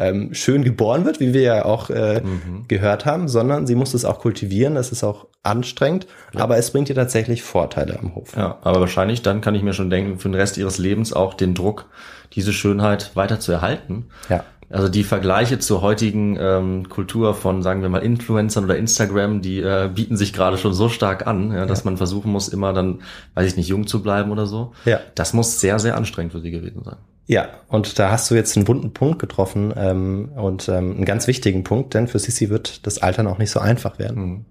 ähm, 0.00 0.34
schön 0.34 0.64
geboren 0.64 1.04
wird, 1.04 1.20
wie 1.20 1.32
wir 1.32 1.42
ja 1.42 1.64
auch 1.64 1.90
äh, 1.90 2.20
Mhm. 2.20 2.64
gehört 2.66 3.06
haben, 3.06 3.28
sondern 3.28 3.66
sie 3.66 3.74
muss 3.76 3.94
es 3.94 4.04
auch 4.04 4.18
kultivieren. 4.18 4.74
Das 4.74 4.90
ist 4.90 5.04
auch 5.04 5.26
anstrengend, 5.42 6.06
aber 6.34 6.56
es 6.56 6.70
bringt 6.72 6.88
ihr 6.88 6.94
tatsächlich 6.94 7.42
Vorteile 7.42 7.98
am 7.98 8.14
Hof. 8.14 8.36
Ja, 8.36 8.58
aber 8.62 8.80
wahrscheinlich 8.80 9.22
dann 9.22 9.40
kann 9.40 9.54
ich 9.54 9.62
mir 9.62 9.72
schon 9.72 9.90
denken, 9.90 10.18
für 10.18 10.28
den 10.28 10.34
Rest 10.34 10.58
ihres 10.58 10.78
Lebens 10.78 11.12
auch 11.12 11.34
den 11.34 11.54
Druck, 11.54 11.86
diese 12.32 12.52
Schönheit 12.52 13.14
weiter 13.14 13.40
zu 13.40 13.52
erhalten. 13.52 14.06
Ja. 14.28 14.44
Also 14.72 14.88
die 14.88 15.02
Vergleiche 15.02 15.58
zur 15.58 15.82
heutigen 15.82 16.38
ähm, 16.40 16.88
Kultur 16.88 17.34
von, 17.34 17.60
sagen 17.60 17.82
wir 17.82 17.88
mal, 17.88 17.98
Influencern 18.04 18.64
oder 18.64 18.76
Instagram, 18.76 19.42
die 19.42 19.58
äh, 19.60 19.90
bieten 19.92 20.16
sich 20.16 20.32
gerade 20.32 20.58
schon 20.58 20.72
so 20.74 20.88
stark 20.88 21.26
an, 21.26 21.52
ja, 21.52 21.66
dass 21.66 21.84
man 21.84 21.96
versuchen 21.96 22.30
muss, 22.30 22.46
immer 22.48 22.72
dann, 22.72 23.00
weiß 23.34 23.48
ich 23.48 23.56
nicht, 23.56 23.66
jung 23.68 23.88
zu 23.88 24.00
bleiben 24.00 24.30
oder 24.30 24.46
so. 24.46 24.72
Ja. 24.84 25.00
Das 25.16 25.32
muss 25.32 25.58
sehr, 25.60 25.80
sehr 25.80 25.96
anstrengend 25.96 26.32
für 26.32 26.40
sie 26.40 26.52
gewesen 26.52 26.82
sein. 26.84 26.96
Ja, 27.26 27.48
und 27.68 27.98
da 27.98 28.10
hast 28.10 28.30
du 28.30 28.34
jetzt 28.34 28.56
einen 28.56 28.66
wunden 28.66 28.92
Punkt 28.92 29.18
getroffen 29.18 29.72
ähm, 29.76 30.30
und 30.34 30.68
ähm, 30.68 30.96
einen 30.96 31.04
ganz 31.04 31.26
wichtigen 31.26 31.62
Punkt, 31.62 31.94
denn 31.94 32.08
für 32.08 32.18
Sissi 32.18 32.50
wird 32.50 32.86
das 32.86 32.98
Altern 32.98 33.26
auch 33.28 33.38
nicht 33.38 33.50
so 33.50 33.60
einfach 33.60 33.98
werden. 33.98 34.22
Mhm. 34.22 34.44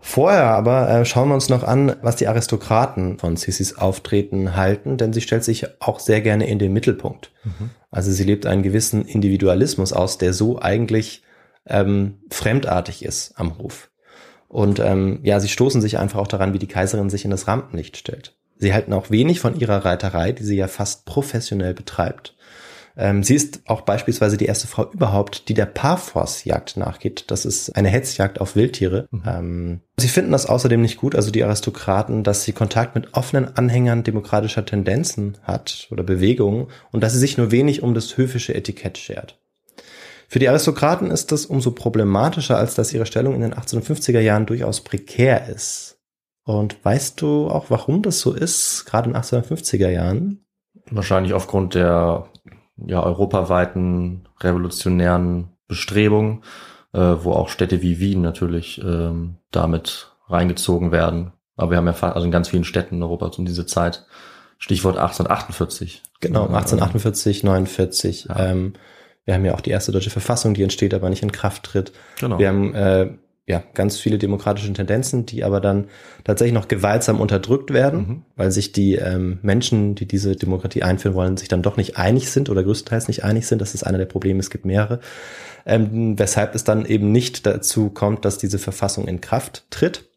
Vorher 0.00 0.44
aber 0.44 0.88
äh, 0.88 1.04
schauen 1.04 1.28
wir 1.28 1.34
uns 1.34 1.48
noch 1.48 1.64
an, 1.64 1.96
was 2.02 2.16
die 2.16 2.28
Aristokraten 2.28 3.18
von 3.18 3.36
Sissis 3.36 3.76
Auftreten 3.76 4.56
halten, 4.56 4.96
denn 4.96 5.12
sie 5.12 5.20
stellt 5.20 5.44
sich 5.44 5.66
auch 5.80 6.00
sehr 6.00 6.20
gerne 6.20 6.48
in 6.48 6.58
den 6.58 6.72
Mittelpunkt. 6.72 7.32
Also 7.90 8.12
sie 8.12 8.24
lebt 8.24 8.46
einen 8.46 8.62
gewissen 8.62 9.04
Individualismus 9.04 9.92
aus, 9.92 10.18
der 10.18 10.32
so 10.32 10.60
eigentlich 10.60 11.22
ähm, 11.66 12.20
fremdartig 12.30 13.04
ist 13.04 13.32
am 13.36 13.58
Hof. 13.58 13.90
Und 14.48 14.80
ähm, 14.80 15.20
ja, 15.24 15.40
sie 15.40 15.48
stoßen 15.48 15.80
sich 15.82 15.98
einfach 15.98 16.18
auch 16.18 16.26
daran, 16.26 16.54
wie 16.54 16.58
die 16.58 16.68
Kaiserin 16.68 17.10
sich 17.10 17.24
in 17.24 17.30
das 17.30 17.46
Rampenlicht 17.46 17.96
stellt. 17.96 18.34
Sie 18.58 18.74
halten 18.74 18.92
auch 18.92 19.10
wenig 19.10 19.40
von 19.40 19.58
ihrer 19.58 19.84
Reiterei, 19.84 20.32
die 20.32 20.44
sie 20.44 20.56
ja 20.56 20.68
fast 20.68 21.04
professionell 21.04 21.74
betreibt. 21.74 22.34
Ähm, 22.96 23.22
sie 23.22 23.36
ist 23.36 23.60
auch 23.66 23.82
beispielsweise 23.82 24.36
die 24.36 24.46
erste 24.46 24.66
Frau 24.66 24.90
überhaupt, 24.90 25.48
die 25.48 25.54
der 25.54 25.66
Parforce-Jagd 25.66 26.76
nachgeht. 26.76 27.26
Das 27.28 27.44
ist 27.46 27.76
eine 27.76 27.88
Hetzjagd 27.88 28.40
auf 28.40 28.56
Wildtiere. 28.56 29.06
Mhm. 29.12 29.22
Ähm, 29.24 29.80
sie 29.96 30.08
finden 30.08 30.32
das 30.32 30.46
außerdem 30.46 30.82
nicht 30.82 30.96
gut, 30.96 31.14
also 31.14 31.30
die 31.30 31.44
Aristokraten, 31.44 32.24
dass 32.24 32.42
sie 32.42 32.52
Kontakt 32.52 32.96
mit 32.96 33.14
offenen 33.14 33.56
Anhängern 33.56 34.02
demokratischer 34.02 34.66
Tendenzen 34.66 35.38
hat 35.44 35.86
oder 35.92 36.02
Bewegungen 36.02 36.66
und 36.90 37.02
dass 37.02 37.12
sie 37.12 37.20
sich 37.20 37.38
nur 37.38 37.52
wenig 37.52 37.84
um 37.84 37.94
das 37.94 38.16
höfische 38.16 38.54
Etikett 38.54 38.98
schert. 38.98 39.38
Für 40.26 40.40
die 40.40 40.48
Aristokraten 40.48 41.12
ist 41.12 41.30
das 41.30 41.46
umso 41.46 41.70
problematischer, 41.70 42.58
als 42.58 42.74
dass 42.74 42.92
ihre 42.92 43.06
Stellung 43.06 43.34
in 43.34 43.40
den 43.40 43.54
1850er 43.54 44.20
Jahren 44.20 44.44
durchaus 44.44 44.82
prekär 44.82 45.48
ist. 45.48 45.97
Und 46.48 46.82
weißt 46.82 47.20
du 47.20 47.48
auch, 47.48 47.66
warum 47.68 48.00
das 48.00 48.20
so 48.20 48.32
ist, 48.32 48.86
gerade 48.86 49.10
in 49.10 49.12
den 49.12 49.22
1850er 49.22 49.90
Jahren? 49.90 50.46
Wahrscheinlich 50.90 51.34
aufgrund 51.34 51.74
der 51.74 52.28
ja, 52.86 53.02
europaweiten 53.02 54.26
revolutionären 54.40 55.50
Bestrebungen, 55.66 56.42
äh, 56.94 57.00
wo 57.00 57.32
auch 57.32 57.50
Städte 57.50 57.82
wie 57.82 58.00
Wien 58.00 58.22
natürlich 58.22 58.82
ähm, 58.82 59.36
damit 59.50 60.16
reingezogen 60.26 60.90
werden. 60.90 61.32
Aber 61.56 61.72
wir 61.72 61.76
haben 61.76 61.86
ja 61.86 61.92
also 61.92 62.24
in 62.24 62.32
ganz 62.32 62.48
vielen 62.48 62.64
Städten 62.64 62.94
in 62.94 63.02
Europa 63.02 63.30
um 63.36 63.44
diese 63.44 63.66
Zeit, 63.66 64.06
Stichwort 64.56 64.96
1848. 64.96 66.02
Genau, 66.20 66.44
1848, 66.44 67.44
49. 67.44 68.24
Ja. 68.30 68.38
Ähm, 68.38 68.72
wir 69.26 69.34
haben 69.34 69.44
ja 69.44 69.52
auch 69.52 69.60
die 69.60 69.70
erste 69.70 69.92
deutsche 69.92 70.08
Verfassung, 70.08 70.54
die 70.54 70.62
entsteht, 70.62 70.94
aber 70.94 71.10
nicht 71.10 71.22
in 71.22 71.30
Kraft 71.30 71.64
tritt. 71.64 71.92
Genau. 72.18 72.38
Wir 72.38 72.48
haben 72.48 72.74
äh, 72.74 73.10
ja 73.48 73.62
ganz 73.74 73.98
viele 73.98 74.18
demokratische 74.18 74.72
Tendenzen, 74.72 75.26
die 75.26 75.42
aber 75.42 75.60
dann 75.60 75.86
tatsächlich 76.24 76.54
noch 76.54 76.68
gewaltsam 76.68 77.20
unterdrückt 77.20 77.72
werden, 77.72 77.98
mhm. 77.98 78.22
weil 78.36 78.50
sich 78.50 78.72
die 78.72 78.96
ähm, 78.96 79.38
Menschen, 79.42 79.94
die 79.94 80.06
diese 80.06 80.36
Demokratie 80.36 80.82
einführen 80.82 81.14
wollen, 81.14 81.36
sich 81.36 81.48
dann 81.48 81.62
doch 81.62 81.76
nicht 81.76 81.96
einig 81.96 82.30
sind 82.30 82.50
oder 82.50 82.62
größtenteils 82.62 83.08
nicht 83.08 83.24
einig 83.24 83.46
sind. 83.46 83.60
Das 83.60 83.74
ist 83.74 83.84
einer 83.84 83.98
der 83.98 84.06
Probleme. 84.06 84.40
Es 84.40 84.50
gibt 84.50 84.64
mehrere. 84.64 85.00
Ähm, 85.66 86.18
weshalb 86.18 86.54
es 86.54 86.64
dann 86.64 86.86
eben 86.86 87.10
nicht 87.10 87.46
dazu 87.46 87.90
kommt, 87.90 88.24
dass 88.24 88.38
diese 88.38 88.58
Verfassung 88.58 89.08
in 89.08 89.20
Kraft 89.20 89.66
tritt. 89.70 90.08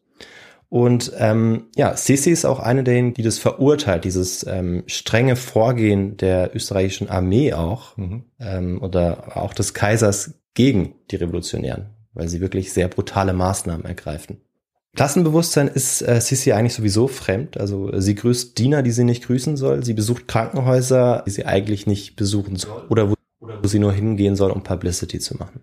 Und 0.71 1.11
ähm, 1.17 1.65
ja, 1.75 1.97
Sisi 1.97 2.31
ist 2.31 2.45
auch 2.45 2.59
eine 2.59 2.85
derjenigen, 2.85 3.13
die 3.13 3.23
das 3.23 3.39
verurteilt, 3.39 4.05
dieses 4.05 4.45
ähm, 4.47 4.83
strenge 4.87 5.35
Vorgehen 5.35 6.15
der 6.15 6.55
österreichischen 6.55 7.09
Armee 7.09 7.51
auch 7.51 7.97
mhm. 7.97 8.23
ähm, 8.39 8.81
oder 8.81 9.35
auch 9.35 9.53
des 9.53 9.73
Kaisers 9.73 10.35
gegen 10.53 10.95
die 11.11 11.17
Revolutionären, 11.17 11.87
weil 12.13 12.27
sie 12.27 12.41
wirklich 12.41 12.73
sehr 12.73 12.87
brutale 12.87 13.33
Maßnahmen 13.33 13.85
ergreifen. 13.85 14.41
Klassenbewusstsein 14.95 15.69
ist 15.69 16.01
äh, 16.01 16.19
Sisi 16.19 16.51
eigentlich 16.51 16.73
sowieso 16.73 17.07
fremd. 17.07 17.57
Also 17.57 17.97
sie 17.99 18.15
grüßt 18.15 18.57
Diener, 18.57 18.83
die 18.83 18.91
sie 18.91 19.05
nicht 19.05 19.25
grüßen 19.25 19.55
soll. 19.55 19.85
Sie 19.85 19.93
besucht 19.93 20.27
Krankenhäuser, 20.27 21.23
die 21.25 21.31
sie 21.31 21.45
eigentlich 21.45 21.87
nicht 21.87 22.17
besuchen 22.17 22.57
soll 22.57 22.83
oder 22.89 23.09
wo, 23.09 23.15
wo 23.39 23.67
sie 23.67 23.79
nur 23.79 23.93
hingehen 23.93 24.35
soll, 24.35 24.51
um 24.51 24.63
Publicity 24.63 25.19
zu 25.19 25.37
machen. 25.37 25.61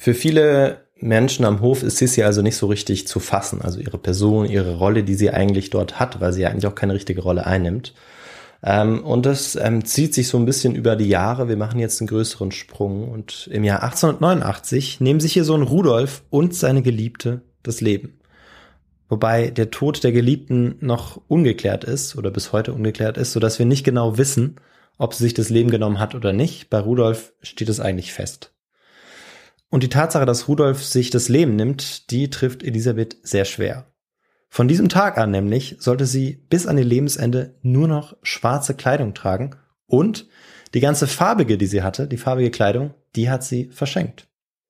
Für 0.00 0.14
viele 0.14 0.88
Menschen 0.96 1.44
am 1.44 1.60
Hof 1.60 1.82
ist 1.82 1.98
Sissy 1.98 2.22
also 2.22 2.42
nicht 2.42 2.56
so 2.56 2.66
richtig 2.66 3.06
zu 3.06 3.20
fassen. 3.20 3.62
Also 3.62 3.78
ihre 3.78 3.98
Person, 3.98 4.46
ihre 4.46 4.76
Rolle, 4.76 5.04
die 5.04 5.14
sie 5.14 5.30
eigentlich 5.30 5.70
dort 5.70 6.00
hat, 6.00 6.20
weil 6.20 6.32
sie 6.32 6.42
ja 6.42 6.48
eigentlich 6.48 6.66
auch 6.66 6.74
keine 6.74 6.94
richtige 6.94 7.22
Rolle 7.22 7.46
einnimmt. 7.46 7.94
Ähm, 8.62 9.04
und 9.04 9.26
das 9.26 9.56
ähm, 9.56 9.84
zieht 9.84 10.14
sich 10.14 10.28
so 10.28 10.38
ein 10.38 10.44
bisschen 10.44 10.74
über 10.74 10.96
die 10.96 11.08
Jahre. 11.08 11.48
Wir 11.48 11.56
machen 11.56 11.80
jetzt 11.80 12.00
einen 12.00 12.08
größeren 12.08 12.52
Sprung. 12.52 13.08
Und 13.08 13.48
im 13.52 13.64
Jahr 13.64 13.82
1889 13.82 15.00
nehmen 15.00 15.20
sich 15.20 15.32
hier 15.32 15.44
so 15.44 15.54
ein 15.54 15.62
Rudolf 15.62 16.22
und 16.30 16.54
seine 16.54 16.82
Geliebte 16.82 17.42
das 17.62 17.80
Leben. 17.80 18.18
Wobei 19.08 19.50
der 19.50 19.70
Tod 19.70 20.04
der 20.04 20.12
Geliebten 20.12 20.76
noch 20.80 21.20
ungeklärt 21.26 21.84
ist 21.84 22.16
oder 22.16 22.30
bis 22.30 22.52
heute 22.52 22.72
ungeklärt 22.72 23.16
ist, 23.18 23.32
sodass 23.32 23.58
wir 23.58 23.66
nicht 23.66 23.82
genau 23.82 24.18
wissen, 24.18 24.56
ob 24.98 25.14
sie 25.14 25.24
sich 25.24 25.34
das 25.34 25.50
Leben 25.50 25.70
genommen 25.70 25.98
hat 25.98 26.14
oder 26.14 26.32
nicht. 26.32 26.70
Bei 26.70 26.78
Rudolf 26.78 27.32
steht 27.42 27.68
es 27.68 27.80
eigentlich 27.80 28.12
fest. 28.12 28.52
Und 29.70 29.82
die 29.82 29.88
Tatsache, 29.88 30.26
dass 30.26 30.48
Rudolf 30.48 30.84
sich 30.84 31.10
das 31.10 31.28
Leben 31.28 31.56
nimmt, 31.56 32.10
die 32.10 32.28
trifft 32.28 32.62
Elisabeth 32.62 33.16
sehr 33.22 33.44
schwer. 33.44 33.86
Von 34.52 34.66
diesem 34.66 34.88
Tag 34.88 35.16
an 35.16 35.30
nämlich 35.30 35.76
sollte 35.78 36.06
sie 36.06 36.44
bis 36.50 36.66
an 36.66 36.76
ihr 36.76 36.84
Lebensende 36.84 37.54
nur 37.62 37.86
noch 37.86 38.16
schwarze 38.22 38.74
Kleidung 38.74 39.14
tragen 39.14 39.56
und 39.86 40.26
die 40.74 40.80
ganze 40.80 41.06
farbige, 41.06 41.56
die 41.56 41.66
sie 41.66 41.82
hatte, 41.82 42.08
die 42.08 42.16
farbige 42.16 42.50
Kleidung, 42.50 42.92
die 43.14 43.30
hat 43.30 43.44
sie 43.44 43.66
verschenkt. 43.66 44.26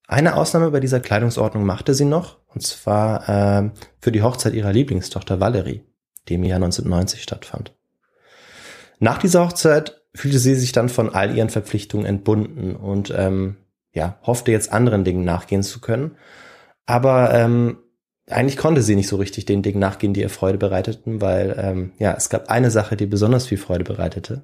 Eine 0.07 0.37
Ausnahme 0.37 0.71
bei 0.71 0.81
dieser 0.81 1.01
Kleidungsordnung 1.01 1.65
machte 1.65 1.95
sie 1.95 2.05
noch, 2.05 2.39
und 2.49 2.63
zwar 2.63 3.29
äh, 3.29 3.71
für 4.01 4.13
die 4.13 4.23
Hochzeit 4.23 4.53
ihrer 4.53 4.73
Lieblingstochter 4.73 5.41
Valerie, 5.41 5.83
die 6.29 6.35
im 6.35 6.45
Jahr 6.45 6.57
1990 6.57 7.23
stattfand. 7.23 7.75
Nach 8.99 9.19
dieser 9.19 9.47
Hochzeit 9.47 10.03
fühlte 10.15 10.39
sie 10.39 10.57
sich 10.57 10.73
dann 10.73 10.91
von 10.91 11.15
all 11.15 11.35
ihren 11.35 11.49
Verpflichtungen 11.49 12.05
entbunden 12.05 12.77
und 12.77 13.15
ähm, 13.17 13.57
ja, 13.93 14.19
hoffte 14.23 14.53
jetzt 14.53 14.73
anderen 14.73 15.05
Dingen 15.05 15.25
nachgehen 15.25 15.63
zu 15.63 15.81
können. 15.81 16.17
Aber 16.87 17.33
ähm, 17.33 17.79
eigentlich 18.33 18.57
konnte 18.57 18.83
sie 18.83 18.97
nicht 18.97 19.09
so 19.09 19.17
richtig 19.17 19.45
den 19.45 19.63
Dingen 19.63 19.79
nachgehen, 19.79 20.15
die 20.15 20.21
ihr 20.21 20.31
Freude 20.31 20.59
bereiteten, 20.59 21.21
weil 21.21 21.57
ähm, 21.59 21.93
ja, 21.99 22.15
es 22.17 22.29
gab 22.31 22.51
eine 22.51 22.71
Sache, 22.71 22.97
die 22.97 23.07
besonders 23.07 23.47
viel 23.47 23.59
Freude 23.59 23.85
bereitete. 23.85 24.43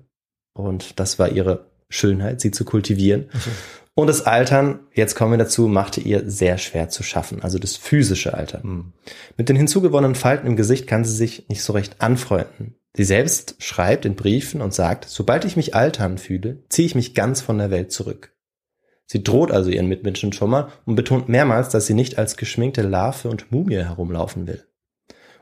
Und 0.54 0.98
das 0.98 1.18
war 1.18 1.30
ihre 1.30 1.66
Schönheit, 1.88 2.40
sie 2.40 2.50
zu 2.50 2.64
kultivieren. 2.64 3.26
Okay. 3.28 3.50
Und 3.98 4.08
das 4.08 4.26
Altern, 4.26 4.80
jetzt 4.92 5.14
kommen 5.14 5.32
wir 5.32 5.38
dazu, 5.38 5.68
machte 5.68 6.02
ihr 6.02 6.28
sehr 6.28 6.58
schwer 6.58 6.90
zu 6.90 7.02
schaffen, 7.02 7.42
also 7.42 7.58
das 7.58 7.76
physische 7.76 8.34
Altern. 8.34 8.62
Hm. 8.62 8.92
Mit 9.38 9.48
den 9.48 9.56
hinzugewonnenen 9.56 10.14
Falten 10.14 10.46
im 10.46 10.56
Gesicht 10.56 10.86
kann 10.86 11.04
sie 11.04 11.16
sich 11.16 11.48
nicht 11.48 11.62
so 11.62 11.72
recht 11.72 12.02
anfreunden. 12.02 12.74
Sie 12.94 13.04
selbst 13.04 13.56
schreibt 13.58 14.04
in 14.04 14.14
Briefen 14.14 14.60
und 14.60 14.74
sagt, 14.74 15.06
sobald 15.08 15.46
ich 15.46 15.56
mich 15.56 15.74
altern 15.74 16.18
fühle, 16.18 16.62
ziehe 16.68 16.86
ich 16.86 16.94
mich 16.94 17.14
ganz 17.14 17.40
von 17.40 17.56
der 17.56 17.70
Welt 17.70 17.90
zurück. 17.90 18.35
Sie 19.06 19.22
droht 19.22 19.52
also 19.52 19.70
ihren 19.70 19.86
Mitmenschen 19.86 20.32
schon 20.32 20.50
mal 20.50 20.68
und 20.84 20.96
betont 20.96 21.28
mehrmals, 21.28 21.68
dass 21.68 21.86
sie 21.86 21.94
nicht 21.94 22.18
als 22.18 22.36
geschminkte 22.36 22.82
Larve 22.82 23.28
und 23.28 23.50
Mumie 23.52 23.76
herumlaufen 23.76 24.46
will. 24.46 24.66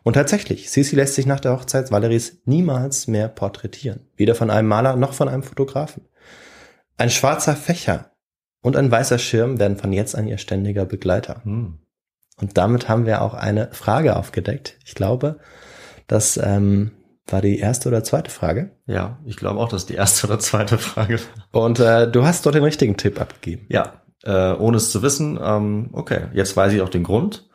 Und 0.03 0.13
tatsächlich, 0.13 0.71
Sisi 0.71 0.97
lässt 0.97 1.15
sich 1.15 1.25
nach 1.25 1.41
der 1.41 1.53
Hochzeit 1.53 1.91
Valeries 1.91 2.43
niemals 2.45 3.09
mehr 3.09 3.29
porträtieren. 3.29 4.07
Weder 4.17 4.35
von 4.35 4.51
einem 4.51 4.69
Maler 4.69 4.97
noch 4.97 5.15
von 5.15 5.31
einem 5.31 5.43
Fotografen. 5.43 6.07
Ein 6.99 7.09
schwarzer 7.09 7.57
Fächer 7.57 8.13
und 8.61 8.77
ein 8.77 8.91
weißer 8.91 9.19
Schirm 9.19 9.59
werden 9.59 9.79
von 9.79 9.95
jetzt 9.95 10.15
an 10.15 10.29
ihr 10.29 10.39
ständiger 10.39 10.85
Begleiter. 10.85 11.43
Hm. 11.45 11.79
Und 12.41 12.59
damit 12.59 12.89
haben 12.89 13.07
wir 13.07 13.23
auch 13.23 13.33
eine 13.33 13.69
Frage 13.73 14.17
aufgedeckt. 14.17 14.79
Ich 14.85 14.95
glaube, 14.95 15.39
dass 16.07 16.37
ähm, 16.37 16.93
war 17.27 17.41
die 17.41 17.59
erste 17.59 17.89
oder 17.89 18.05
zweite 18.05 18.31
Frage? 18.31 18.71
Ja, 18.87 19.19
ich 19.25 19.37
glaube 19.37 19.61
auch, 19.61 19.69
dass 19.69 19.87
die 19.87 19.95
erste 19.95 20.27
oder 20.27 20.39
zweite 20.39 20.79
Frage. 20.79 21.19
Und 21.53 21.81
äh, 21.81 22.11
du 22.11 22.25
hast 22.25 22.45
dort 22.45 22.55
den 22.55 22.65
richtigen 22.65 22.97
Tipp 22.97 23.21
abgegeben. 23.21 23.67
Ja, 23.69 24.03
äh, 24.25 24.53
ohne 24.53 24.77
es 24.77 24.91
zu 24.91 25.03
wissen. 25.03 25.39
Ähm, 25.43 25.91
okay, 25.93 26.27
jetzt 26.33 26.57
weiß 26.57 26.73
ich 26.73 26.83
auch 26.83 26.89
den 26.89 27.05
Grund. 27.05 27.49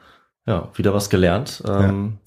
Ja, 0.45 0.69
wieder 0.73 0.93
was 0.93 1.09
gelernt. 1.09 1.63
Ähm, 1.67 2.17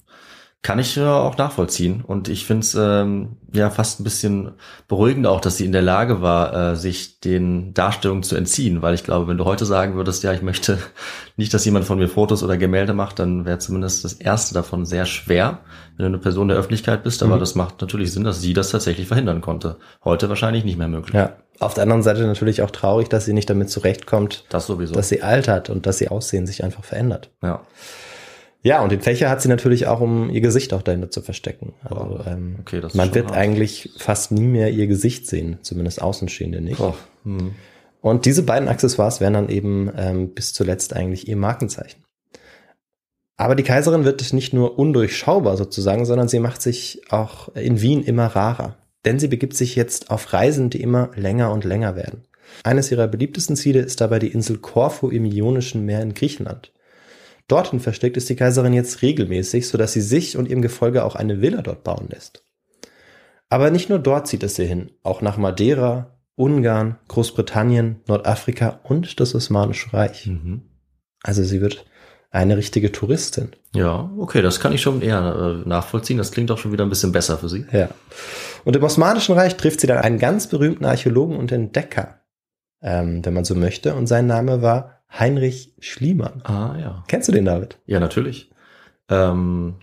kann 0.63 0.79
ich 0.79 0.95
ja 0.95 1.19
auch 1.19 1.37
nachvollziehen. 1.37 2.03
Und 2.07 2.29
ich 2.29 2.45
finde 2.45 2.61
es 2.61 2.73
ähm, 2.73 3.35
ja 3.53 3.69
fast 3.69 3.99
ein 3.99 4.05
bisschen 4.05 4.53
beruhigend 4.87 5.27
auch, 5.27 5.41
dass 5.41 5.57
sie 5.57 5.65
in 5.65 5.73
der 5.73 5.81
Lage 5.81 6.21
war, 6.21 6.71
äh, 6.71 6.75
sich 6.77 7.19
den 7.19 7.73
Darstellungen 7.73 8.23
zu 8.23 8.37
entziehen. 8.37 8.81
Weil 8.81 8.93
ich 8.93 9.03
glaube, 9.03 9.27
wenn 9.27 9.37
du 9.37 9.43
heute 9.43 9.65
sagen 9.65 9.95
würdest, 9.95 10.23
ja, 10.23 10.31
ich 10.31 10.41
möchte 10.41 10.79
nicht, 11.35 11.53
dass 11.53 11.65
jemand 11.65 11.83
von 11.83 11.99
mir 11.99 12.07
Fotos 12.07 12.43
oder 12.43 12.57
Gemälde 12.57 12.93
macht, 12.93 13.19
dann 13.19 13.43
wäre 13.43 13.59
zumindest 13.59 14.05
das 14.05 14.13
erste 14.13 14.53
davon 14.53 14.85
sehr 14.85 15.05
schwer, 15.05 15.59
wenn 15.97 16.05
du 16.05 16.07
eine 16.07 16.17
Person 16.17 16.47
der 16.47 16.55
Öffentlichkeit 16.55 17.03
bist. 17.03 17.23
Aber 17.23 17.35
mhm. 17.35 17.41
das 17.41 17.55
macht 17.55 17.81
natürlich 17.81 18.13
Sinn, 18.13 18.23
dass 18.23 18.39
sie 18.39 18.53
das 18.53 18.69
tatsächlich 18.69 19.09
verhindern 19.09 19.41
konnte. 19.41 19.75
Heute 20.05 20.29
wahrscheinlich 20.29 20.63
nicht 20.63 20.77
mehr 20.77 20.87
möglich. 20.87 21.13
Ja. 21.13 21.35
Auf 21.59 21.73
der 21.73 21.83
anderen 21.83 22.03
Seite 22.03 22.25
natürlich 22.25 22.61
auch 22.61 22.71
traurig, 22.71 23.09
dass 23.09 23.25
sie 23.25 23.33
nicht 23.33 23.49
damit 23.49 23.69
zurechtkommt, 23.69 24.45
das 24.47 24.65
sowieso. 24.65 24.95
dass 24.95 25.09
sie 25.09 25.21
altert 25.23 25.69
und 25.69 25.85
dass 25.85 25.99
ihr 25.99 26.11
Aussehen 26.11 26.47
sich 26.47 26.63
einfach 26.63 26.85
verändert. 26.85 27.31
Ja. 27.41 27.61
Ja, 28.63 28.81
und 28.81 28.93
den 28.93 29.01
Fächer 29.01 29.29
hat 29.29 29.41
sie 29.41 29.49
natürlich 29.49 29.87
auch, 29.87 29.99
um 29.99 30.29
ihr 30.29 30.39
Gesicht 30.39 30.73
auch 30.73 30.81
dahinter 30.81 31.11
zu 31.11 31.21
verstecken. 31.21 31.73
Also 31.83 32.21
ähm, 32.25 32.55
okay, 32.61 32.81
man 32.93 33.13
wird 33.13 33.27
hart. 33.27 33.35
eigentlich 33.35 33.91
fast 33.97 34.31
nie 34.31 34.47
mehr 34.47 34.71
ihr 34.71 34.87
Gesicht 34.87 35.27
sehen, 35.27 35.57
zumindest 35.61 36.01
Außenstehende 36.01 36.61
nicht. 36.61 36.79
Oh. 36.79 36.95
Hm. 37.25 37.53
Und 37.99 38.25
diese 38.25 38.43
beiden 38.43 38.69
Accessoires 38.69 39.19
wären 39.19 39.33
dann 39.33 39.49
eben 39.49 39.91
ähm, 39.97 40.33
bis 40.33 40.53
zuletzt 40.53 40.95
eigentlich 40.95 41.27
ihr 41.27 41.35
Markenzeichen. 41.35 42.03
Aber 43.35 43.55
die 43.55 43.63
Kaiserin 43.63 44.05
wird 44.05 44.31
nicht 44.31 44.53
nur 44.53 44.79
undurchschaubar 44.79 45.57
sozusagen, 45.57 46.05
sondern 46.05 46.29
sie 46.29 46.39
macht 46.39 46.61
sich 46.61 47.01
auch 47.09 47.53
in 47.55 47.81
Wien 47.81 48.03
immer 48.03 48.27
rarer. 48.27 48.77
Denn 49.03 49.19
sie 49.19 49.27
begibt 49.27 49.55
sich 49.55 49.75
jetzt 49.75 50.09
auf 50.09 50.31
Reisen, 50.31 50.69
die 50.69 50.81
immer 50.81 51.11
länger 51.15 51.51
und 51.51 51.65
länger 51.65 51.97
werden. 51.97 52.23
Eines 52.63 52.91
ihrer 52.91 53.07
beliebtesten 53.07 53.57
Ziele 53.57 53.81
ist 53.81 53.99
dabei 53.99 54.19
die 54.19 54.31
Insel 54.31 54.57
Korfu 54.59 55.09
im 55.09 55.25
Ionischen 55.25 55.85
Meer 55.85 56.01
in 56.01 56.13
Griechenland. 56.13 56.71
Dorthin 57.47 57.79
versteckt 57.79 58.17
ist 58.17 58.29
die 58.29 58.35
Kaiserin 58.35 58.73
jetzt 58.73 59.01
regelmäßig, 59.01 59.67
sodass 59.67 59.93
sie 59.93 60.01
sich 60.01 60.37
und 60.37 60.47
ihrem 60.47 60.61
Gefolge 60.61 61.03
auch 61.03 61.15
eine 61.15 61.41
Villa 61.41 61.61
dort 61.61 61.83
bauen 61.83 62.07
lässt. 62.09 62.43
Aber 63.49 63.69
nicht 63.69 63.89
nur 63.89 63.99
dort 63.99 64.27
zieht 64.27 64.43
es 64.43 64.55
sie 64.55 64.65
hin, 64.65 64.91
auch 65.03 65.21
nach 65.21 65.37
Madeira, 65.37 66.17
Ungarn, 66.35 66.97
Großbritannien, 67.09 68.01
Nordafrika 68.07 68.79
und 68.83 69.19
das 69.19 69.35
Osmanische 69.35 69.93
Reich. 69.93 70.25
Mhm. 70.25 70.63
Also 71.21 71.43
sie 71.43 71.61
wird 71.61 71.85
eine 72.31 72.57
richtige 72.57 72.91
Touristin. 72.91 73.49
Ja, 73.75 74.09
okay, 74.17 74.41
das 74.41 74.59
kann 74.59 74.73
ich 74.73 74.81
schon 74.81 75.01
eher 75.03 75.63
äh, 75.65 75.69
nachvollziehen. 75.69 76.17
Das 76.17 76.31
klingt 76.31 76.49
auch 76.49 76.57
schon 76.57 76.71
wieder 76.71 76.83
ein 76.83 76.89
bisschen 76.89 77.11
besser 77.11 77.37
für 77.37 77.47
sie. 77.47 77.65
Ja. 77.71 77.89
Und 78.65 78.75
im 78.75 78.83
Osmanischen 78.83 79.35
Reich 79.35 79.55
trifft 79.55 79.81
sie 79.81 79.87
dann 79.87 79.99
einen 79.99 80.17
ganz 80.17 80.47
berühmten 80.47 80.85
Archäologen 80.85 81.37
und 81.37 81.51
Entdecker, 81.51 82.21
ähm, 82.81 83.23
wenn 83.23 83.35
man 83.35 83.45
so 83.45 83.53
möchte. 83.53 83.93
Und 83.93 84.07
sein 84.07 84.25
Name 84.25 84.63
war 84.63 85.02
Heinrich 85.17 85.73
Schliemann. 85.79 86.41
Ah, 86.43 86.75
ja. 86.79 87.03
Kennst 87.07 87.27
du 87.27 87.31
den, 87.31 87.45
David? 87.45 87.77
Ja, 87.85 87.99
natürlich. 87.99 88.49
Ähm, 89.09 89.75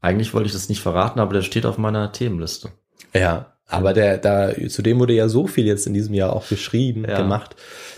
eigentlich 0.00 0.34
wollte 0.34 0.46
ich 0.46 0.52
das 0.52 0.68
nicht 0.68 0.80
verraten, 0.82 1.20
aber 1.20 1.32
der 1.34 1.42
steht 1.42 1.66
auf 1.66 1.78
meiner 1.78 2.12
Themenliste. 2.12 2.70
Ja, 3.14 3.54
aber 3.66 3.92
der, 3.92 4.18
da, 4.18 4.50
zu 4.68 4.82
dem 4.82 4.98
wurde 4.98 5.12
ja 5.12 5.28
so 5.28 5.46
viel 5.46 5.64
jetzt 5.64 5.86
in 5.86 5.94
diesem 5.94 6.12
Jahr 6.14 6.32
auch 6.34 6.48
geschrieben, 6.48 7.04
Ja. 7.08 7.18
gemacht. 7.18 7.54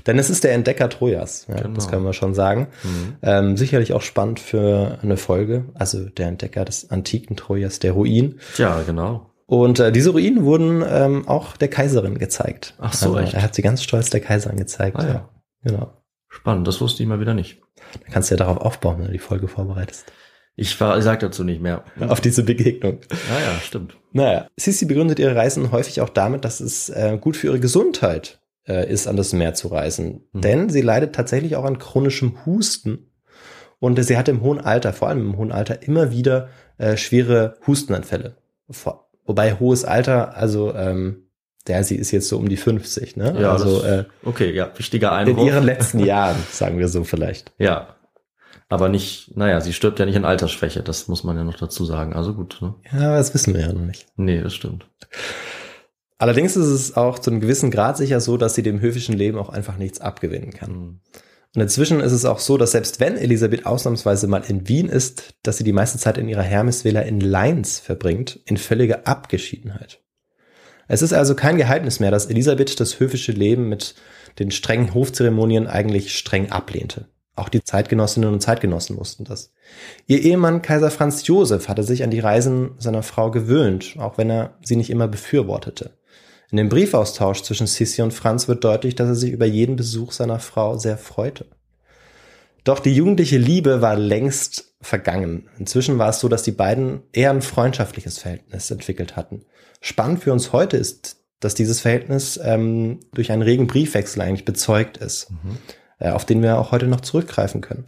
Denn 0.06 0.18
es 0.18 0.28
ist 0.28 0.44
der 0.44 0.52
Entdecker 0.52 0.88
Trojas, 0.90 1.46
ja, 1.48 1.56
Genau. 1.56 1.74
das 1.74 1.88
können 1.88 2.04
wir 2.04 2.12
schon 2.12 2.34
sagen. 2.34 2.68
Mhm. 2.82 3.16
Ähm, 3.22 3.56
sicherlich 3.56 3.92
auch 3.94 4.02
spannend 4.02 4.38
für 4.38 4.98
eine 5.02 5.16
Folge, 5.16 5.64
also 5.74 6.08
der 6.10 6.28
Entdecker 6.28 6.64
des 6.64 6.90
antiken 6.90 7.36
Trojas, 7.36 7.78
der 7.78 7.92
Ruin. 7.92 8.38
Ja, 8.58 8.82
genau. 8.82 9.30
Und 9.46 9.80
äh, 9.80 9.92
diese 9.92 10.10
Ruinen 10.10 10.44
wurden 10.44 10.84
ähm, 10.86 11.26
auch 11.26 11.56
der 11.56 11.68
Kaiserin 11.68 12.18
gezeigt. 12.18 12.74
Ach 12.78 12.92
so, 12.92 13.08
also, 13.14 13.18
echt? 13.20 13.34
Er 13.34 13.42
hat 13.42 13.54
sie 13.54 13.62
ganz 13.62 13.82
stolz 13.82 14.10
der 14.10 14.20
Kaiserin 14.20 14.58
gezeigt. 14.58 14.96
Ah, 14.98 15.06
ja. 15.06 15.28
Genau. 15.64 15.92
Spannend, 16.32 16.66
das 16.66 16.80
wusste 16.80 17.02
ich 17.02 17.08
mal 17.08 17.20
wieder 17.20 17.34
nicht. 17.34 17.60
Da 17.92 18.10
kannst 18.10 18.30
du 18.30 18.34
ja 18.34 18.38
darauf 18.38 18.56
aufbauen, 18.56 18.98
wenn 18.98 19.06
du 19.06 19.12
die 19.12 19.18
Folge 19.18 19.48
vorbereitest. 19.48 20.10
Ich, 20.56 20.80
war, 20.80 20.96
ich 20.96 21.04
sag 21.04 21.20
dazu 21.20 21.44
nicht 21.44 21.60
mehr. 21.60 21.84
Auf 22.08 22.20
diese 22.20 22.42
Begegnung. 22.42 23.00
Ja, 23.10 23.38
ja, 23.38 23.60
stimmt. 23.60 23.96
Naja, 24.12 24.48
Sissi 24.56 24.86
begründet 24.86 25.18
ihre 25.18 25.36
Reisen 25.36 25.72
häufig 25.72 26.00
auch 26.00 26.08
damit, 26.08 26.44
dass 26.44 26.60
es 26.60 26.88
äh, 26.88 27.18
gut 27.20 27.36
für 27.36 27.48
ihre 27.48 27.60
Gesundheit 27.60 28.40
äh, 28.66 28.90
ist, 28.90 29.06
an 29.06 29.16
das 29.16 29.34
Meer 29.34 29.54
zu 29.54 29.68
reisen. 29.68 30.24
Mhm. 30.32 30.40
Denn 30.40 30.68
sie 30.70 30.80
leidet 30.80 31.14
tatsächlich 31.14 31.56
auch 31.56 31.64
an 31.64 31.78
chronischem 31.78 32.44
Husten. 32.46 33.10
Und 33.78 33.98
äh, 33.98 34.02
sie 34.02 34.16
hatte 34.16 34.30
im 34.30 34.40
hohen 34.40 34.60
Alter, 34.60 34.94
vor 34.94 35.08
allem 35.08 35.20
im 35.20 35.36
hohen 35.36 35.52
Alter, 35.52 35.82
immer 35.82 36.10
wieder 36.10 36.48
äh, 36.78 36.96
schwere 36.96 37.58
Hustenanfälle. 37.66 38.36
Vor, 38.70 39.10
wobei 39.26 39.54
hohes 39.54 39.84
Alter, 39.84 40.34
also 40.36 40.74
ähm, 40.74 41.28
der, 41.66 41.84
sie 41.84 41.96
ist 41.96 42.10
jetzt 42.10 42.28
so 42.28 42.38
um 42.38 42.48
die 42.48 42.56
50, 42.56 43.16
ne? 43.16 43.36
Ja, 43.40 43.52
also 43.52 43.80
das, 43.80 43.90
äh, 43.90 44.04
okay, 44.24 44.52
ja, 44.52 44.70
wichtiger 44.76 45.08
in 45.08 45.28
Einwurf. 45.28 45.46
ihren 45.46 45.64
letzten 45.64 45.98
Jahren, 46.04 46.36
sagen 46.50 46.78
wir 46.78 46.88
so 46.88 47.04
vielleicht. 47.04 47.52
Ja. 47.58 47.96
Aber 48.68 48.88
nicht, 48.88 49.36
naja, 49.36 49.60
sie 49.60 49.72
stirbt 49.72 49.98
ja 49.98 50.06
nicht 50.06 50.16
an 50.16 50.24
Altersschwäche, 50.24 50.82
das 50.82 51.06
muss 51.06 51.24
man 51.24 51.36
ja 51.36 51.44
noch 51.44 51.58
dazu 51.58 51.84
sagen. 51.84 52.14
Also 52.14 52.34
gut, 52.34 52.58
ne? 52.62 52.74
Ja, 52.90 53.16
das 53.16 53.34
wissen 53.34 53.54
wir 53.54 53.60
ja 53.60 53.72
noch 53.72 53.82
nicht. 53.82 54.06
Nee, 54.16 54.40
das 54.40 54.54
stimmt. 54.54 54.86
Allerdings 56.18 56.56
ist 56.56 56.68
es 56.68 56.96
auch 56.96 57.18
zu 57.18 57.30
einem 57.30 57.40
gewissen 57.40 57.70
Grad 57.70 57.96
sicher 57.96 58.20
so, 58.20 58.36
dass 58.36 58.54
sie 58.54 58.62
dem 58.62 58.80
höfischen 58.80 59.16
Leben 59.16 59.38
auch 59.38 59.48
einfach 59.50 59.76
nichts 59.76 60.00
abgewinnen 60.00 60.52
kann. 60.52 60.70
Mhm. 60.72 61.00
Und 61.54 61.60
inzwischen 61.60 62.00
ist 62.00 62.12
es 62.12 62.24
auch 62.24 62.38
so, 62.38 62.56
dass 62.56 62.72
selbst 62.72 62.98
wenn 62.98 63.16
Elisabeth 63.16 63.66
ausnahmsweise 63.66 64.26
mal 64.26 64.42
in 64.46 64.68
Wien 64.68 64.88
ist, 64.88 65.34
dass 65.42 65.58
sie 65.58 65.64
die 65.64 65.72
meiste 65.72 65.98
Zeit 65.98 66.16
in 66.16 66.28
ihrer 66.28 66.42
Hermesvilla 66.42 67.00
in 67.00 67.20
Leins 67.20 67.78
verbringt, 67.78 68.40
in 68.46 68.56
völliger 68.56 69.06
Abgeschiedenheit. 69.06 70.00
Es 70.92 71.00
ist 71.00 71.14
also 71.14 71.34
kein 71.34 71.56
Geheimnis 71.56 72.00
mehr, 72.00 72.10
dass 72.10 72.26
Elisabeth 72.26 72.78
das 72.78 73.00
höfische 73.00 73.32
Leben 73.32 73.66
mit 73.70 73.94
den 74.38 74.50
strengen 74.50 74.92
Hofzeremonien 74.92 75.66
eigentlich 75.66 76.14
streng 76.14 76.50
ablehnte. 76.52 77.06
Auch 77.34 77.48
die 77.48 77.64
Zeitgenossinnen 77.64 78.30
und 78.30 78.42
Zeitgenossen 78.42 78.98
wussten 78.98 79.24
das. 79.24 79.54
Ihr 80.06 80.20
Ehemann 80.20 80.60
Kaiser 80.60 80.90
Franz 80.90 81.26
Josef 81.26 81.68
hatte 81.68 81.82
sich 81.82 82.04
an 82.04 82.10
die 82.10 82.20
Reisen 82.20 82.72
seiner 82.76 83.02
Frau 83.02 83.30
gewöhnt, 83.30 83.94
auch 83.96 84.18
wenn 84.18 84.28
er 84.28 84.58
sie 84.62 84.76
nicht 84.76 84.90
immer 84.90 85.08
befürwortete. 85.08 85.96
In 86.50 86.58
dem 86.58 86.68
Briefaustausch 86.68 87.40
zwischen 87.40 87.66
Sissi 87.66 88.02
und 88.02 88.12
Franz 88.12 88.46
wird 88.46 88.62
deutlich, 88.62 88.94
dass 88.94 89.08
er 89.08 89.14
sich 89.14 89.32
über 89.32 89.46
jeden 89.46 89.76
Besuch 89.76 90.12
seiner 90.12 90.40
Frau 90.40 90.76
sehr 90.76 90.98
freute. 90.98 91.46
Doch 92.64 92.80
die 92.80 92.94
jugendliche 92.94 93.38
Liebe 93.38 93.80
war 93.80 93.96
längst 93.96 94.74
vergangen. 94.82 95.48
Inzwischen 95.58 95.98
war 95.98 96.10
es 96.10 96.20
so, 96.20 96.28
dass 96.28 96.42
die 96.42 96.52
beiden 96.52 97.02
eher 97.14 97.30
ein 97.30 97.40
freundschaftliches 97.40 98.18
Verhältnis 98.18 98.70
entwickelt 98.70 99.16
hatten. 99.16 99.46
Spannend 99.84 100.22
für 100.22 100.32
uns 100.32 100.52
heute 100.52 100.76
ist, 100.76 101.16
dass 101.40 101.56
dieses 101.56 101.80
Verhältnis 101.80 102.38
ähm, 102.42 103.00
durch 103.12 103.32
einen 103.32 103.42
regen 103.42 103.66
Briefwechsel 103.66 104.22
eigentlich 104.22 104.44
bezeugt 104.44 104.96
ist, 104.96 105.32
äh, 105.98 106.10
auf 106.10 106.24
den 106.24 106.40
wir 106.40 106.58
auch 106.58 106.70
heute 106.70 106.86
noch 106.86 107.00
zurückgreifen 107.00 107.60
können. 107.60 107.84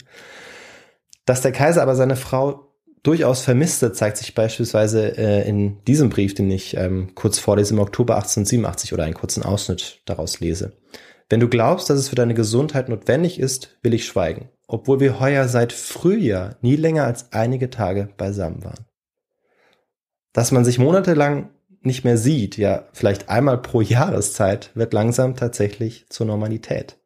Dass 1.25 1.41
der 1.41 1.53
Kaiser 1.53 1.81
aber 1.81 1.95
seine 1.95 2.17
Frau 2.17 2.73
durchaus 3.01 3.41
vermisste, 3.41 3.93
zeigt 3.93 4.17
sich 4.17 4.35
beispielsweise 4.35 5.17
äh, 5.17 5.47
in 5.47 5.81
diesem 5.85 6.09
Brief, 6.09 6.33
den 6.33 6.51
ich 6.51 6.75
ähm, 6.75 7.15
kurz 7.15 7.39
vorlese 7.39 7.73
im 7.73 7.79
Oktober 7.79 8.15
1887 8.15 8.91
oder 8.91 9.05
einen 9.05 9.13
kurzen 9.13 9.43
Ausschnitt 9.43 10.01
daraus 10.05 10.41
lese. 10.41 10.73
Wenn 11.29 11.39
du 11.39 11.47
glaubst, 11.47 11.89
dass 11.89 11.97
es 11.97 12.09
für 12.09 12.15
deine 12.15 12.33
Gesundheit 12.33 12.89
notwendig 12.89 13.39
ist, 13.39 13.77
will 13.81 13.93
ich 13.93 14.05
schweigen, 14.05 14.49
obwohl 14.67 14.99
wir 14.99 15.21
heuer 15.21 15.47
seit 15.47 15.71
Frühjahr 15.71 16.57
nie 16.61 16.75
länger 16.75 17.05
als 17.05 17.31
einige 17.31 17.69
Tage 17.69 18.09
beisammen 18.17 18.65
waren. 18.65 18.85
Dass 20.33 20.51
man 20.51 20.65
sich 20.65 20.77
monatelang 20.77 21.51
nicht 21.85 22.03
mehr 22.03 22.17
sieht, 22.17 22.57
ja 22.57 22.87
vielleicht 22.93 23.29
einmal 23.29 23.57
pro 23.57 23.81
Jahreszeit, 23.81 24.71
wird 24.75 24.93
langsam 24.93 25.35
tatsächlich 25.35 26.05
zur 26.09 26.25
Normalität. 26.25 26.97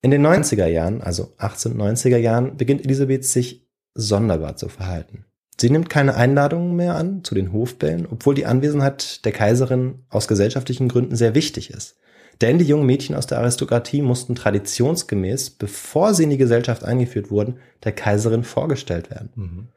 In 0.00 0.10
den 0.10 0.26
90er 0.26 0.66
Jahren, 0.66 1.00
also 1.00 1.32
1890er 1.38 2.16
Jahren, 2.16 2.56
beginnt 2.56 2.84
Elisabeth 2.84 3.24
sich 3.24 3.68
sonderbar 3.94 4.56
zu 4.56 4.68
verhalten. 4.68 5.24
Sie 5.60 5.70
nimmt 5.70 5.90
keine 5.90 6.16
Einladungen 6.16 6.74
mehr 6.74 6.96
an 6.96 7.22
zu 7.22 7.34
den 7.34 7.52
Hofbällen, 7.52 8.08
obwohl 8.10 8.34
die 8.34 8.46
Anwesenheit 8.46 9.24
der 9.24 9.32
Kaiserin 9.32 10.00
aus 10.08 10.26
gesellschaftlichen 10.26 10.88
Gründen 10.88 11.14
sehr 11.14 11.34
wichtig 11.34 11.70
ist. 11.70 11.98
Denn 12.40 12.58
die 12.58 12.64
jungen 12.64 12.86
Mädchen 12.86 13.14
aus 13.14 13.28
der 13.28 13.38
Aristokratie 13.38 14.02
mussten 14.02 14.34
traditionsgemäß, 14.34 15.50
bevor 15.50 16.14
sie 16.14 16.24
in 16.24 16.30
die 16.30 16.38
Gesellschaft 16.38 16.82
eingeführt 16.82 17.30
wurden, 17.30 17.58
der 17.84 17.92
Kaiserin 17.92 18.42
vorgestellt 18.42 19.10
werden. 19.10 19.30
Mhm. 19.36 19.68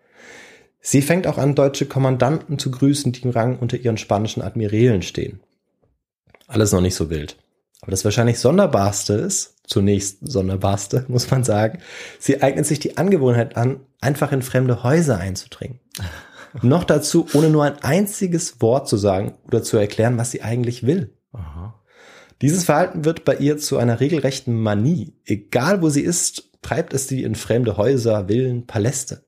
Sie 0.87 1.01
fängt 1.01 1.25
auch 1.25 1.39
an, 1.39 1.55
deutsche 1.55 1.87
Kommandanten 1.87 2.59
zu 2.59 2.69
grüßen, 2.69 3.11
die 3.11 3.23
im 3.23 3.31
Rang 3.31 3.57
unter 3.57 3.75
ihren 3.75 3.97
spanischen 3.97 4.43
Admirälen 4.43 5.01
stehen. 5.01 5.39
Alles 6.45 6.73
noch 6.73 6.81
nicht 6.81 6.93
so 6.93 7.09
wild. 7.09 7.37
Aber 7.81 7.89
das 7.89 8.05
wahrscheinlich 8.05 8.37
Sonderbarste 8.37 9.13
ist, 9.13 9.55
zunächst 9.65 10.19
Sonderbarste, 10.21 11.03
muss 11.07 11.31
man 11.31 11.43
sagen, 11.43 11.79
sie 12.19 12.43
eignet 12.43 12.67
sich 12.67 12.77
die 12.77 12.97
Angewohnheit 12.97 13.57
an, 13.57 13.79
einfach 13.99 14.31
in 14.31 14.43
fremde 14.43 14.83
Häuser 14.83 15.17
einzudringen. 15.17 15.79
Noch 16.61 16.83
dazu, 16.83 17.25
ohne 17.33 17.49
nur 17.49 17.63
ein 17.63 17.81
einziges 17.81 18.61
Wort 18.61 18.87
zu 18.87 18.95
sagen 18.95 19.33
oder 19.47 19.63
zu 19.63 19.77
erklären, 19.77 20.19
was 20.19 20.31
sie 20.31 20.43
eigentlich 20.43 20.85
will. 20.85 21.17
Aha. 21.33 21.81
Dieses 22.43 22.63
Verhalten 22.63 23.05
wird 23.05 23.25
bei 23.25 23.35
ihr 23.35 23.57
zu 23.57 23.77
einer 23.77 23.99
regelrechten 23.99 24.61
Manie. 24.61 25.15
Egal 25.25 25.81
wo 25.81 25.89
sie 25.89 26.03
ist, 26.03 26.51
treibt 26.61 26.93
es 26.93 27.07
sie 27.07 27.23
in 27.23 27.33
fremde 27.33 27.75
Häuser, 27.75 28.27
Villen, 28.27 28.67
Paläste. 28.67 29.24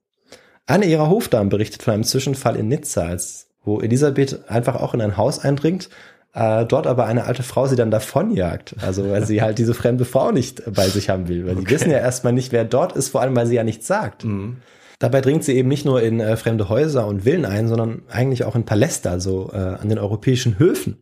Eine 0.67 0.86
ihrer 0.86 1.10
Hofdamen 1.10 1.49
berichtet 1.49 1.82
von 1.82 1.93
einem 1.93 2.03
Zwischenfall 2.03 2.56
in 2.58 2.67
Nizza, 2.67 3.15
wo 3.63 3.80
Elisabeth 3.82 4.49
einfach 4.49 4.75
auch 4.75 4.93
in 4.93 5.01
ein 5.01 5.17
Haus 5.17 5.39
eindringt, 5.39 5.89
äh, 6.34 6.65
dort 6.65 6.86
aber 6.88 7.06
eine 7.06 7.23
alte 7.23 7.41
Frau 7.41 7.67
sie 7.67 7.75
dann 7.77 7.89
davonjagt. 7.89 8.75
Also 8.82 9.10
weil 9.10 9.25
sie 9.25 9.41
halt 9.41 9.58
diese 9.58 9.73
fremde 9.73 10.06
Frau 10.06 10.32
nicht 10.32 10.62
bei 10.73 10.88
sich 10.88 11.10
haben 11.10 11.27
will. 11.30 11.47
Weil 11.47 11.56
die 11.56 11.62
Okay. 11.62 11.71
wissen 11.73 11.89
ja 11.91 11.97
erstmal 11.99 12.34
nicht, 12.34 12.51
wer 12.51 12.65
dort 12.65 12.95
ist, 12.95 13.10
vor 13.10 13.21
allem 13.21 13.36
weil 13.36 13.47
sie 13.47 13.56
ja 13.56 13.63
nichts 13.63 13.88
sagt. 13.88 14.25
Mhm. 14.25 14.58
Dabei 14.99 15.21
dringt 15.21 15.43
sie 15.43 15.56
eben 15.56 15.69
nicht 15.69 15.86
nur 15.86 16.01
in 16.01 16.19
äh, 16.19 16.36
fremde 16.38 16.69
Häuser 16.69 17.08
und 17.08 17.21
Villen 17.23 17.45
ein, 17.45 17.67
sondern 17.67 18.01
eigentlich 18.10 18.43
auch 18.43 18.56
in 18.56 18.65
Paläste, 18.65 19.10
also 19.10 19.51
äh, 19.53 19.58
an 19.58 19.89
den 19.89 19.99
europäischen 19.99 20.60
Höfen. 20.60 20.97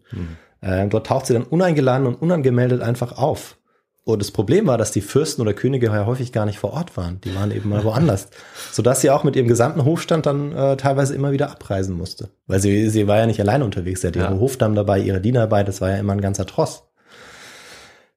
Äh, 0.61 0.87
dort 0.87 1.07
taucht 1.07 1.25
sie 1.27 1.33
dann 1.33 1.43
uneingeladen 1.43 2.05
und 2.05 2.15
unangemeldet 2.15 2.81
einfach 2.81 3.17
auf. 3.17 3.57
Und 4.05 4.19
das 4.21 4.29
Problem 4.29 4.67
war, 4.67 4.77
dass 4.77 4.91
die 4.91 5.01
Fürsten 5.01 5.41
oder 5.41 5.53
Könige 5.55 5.87
ja 5.87 6.05
häufig 6.05 6.31
gar 6.31 6.45
nicht 6.45 6.59
vor 6.59 6.73
Ort 6.73 6.95
waren. 6.95 7.19
Die 7.21 7.33
waren 7.33 7.49
eben 7.51 7.69
mal 7.69 7.83
woanders. 7.83 8.27
Sodass 8.71 9.01
sie 9.01 9.09
auch 9.09 9.23
mit 9.23 9.35
ihrem 9.35 9.47
gesamten 9.47 9.83
Hofstand 9.83 10.27
dann 10.27 10.51
äh, 10.55 10.77
teilweise 10.77 11.15
immer 11.15 11.31
wieder 11.31 11.49
abreisen 11.49 11.97
musste. 11.97 12.29
Weil 12.45 12.59
sie, 12.59 12.87
sie 12.89 13.07
war 13.07 13.17
ja 13.17 13.25
nicht 13.25 13.39
alleine 13.41 13.65
unterwegs. 13.65 14.01
Sie 14.01 14.07
hatte 14.07 14.19
Ja. 14.19 14.29
ihre 14.29 14.39
Hofdamen 14.39 14.75
dabei, 14.75 14.99
ihre 14.99 15.21
Diener 15.21 15.39
dabei. 15.41 15.63
Das 15.63 15.81
war 15.81 15.89
ja 15.89 15.97
immer 15.97 16.13
ein 16.13 16.21
ganzer 16.21 16.45
Tross. 16.45 16.83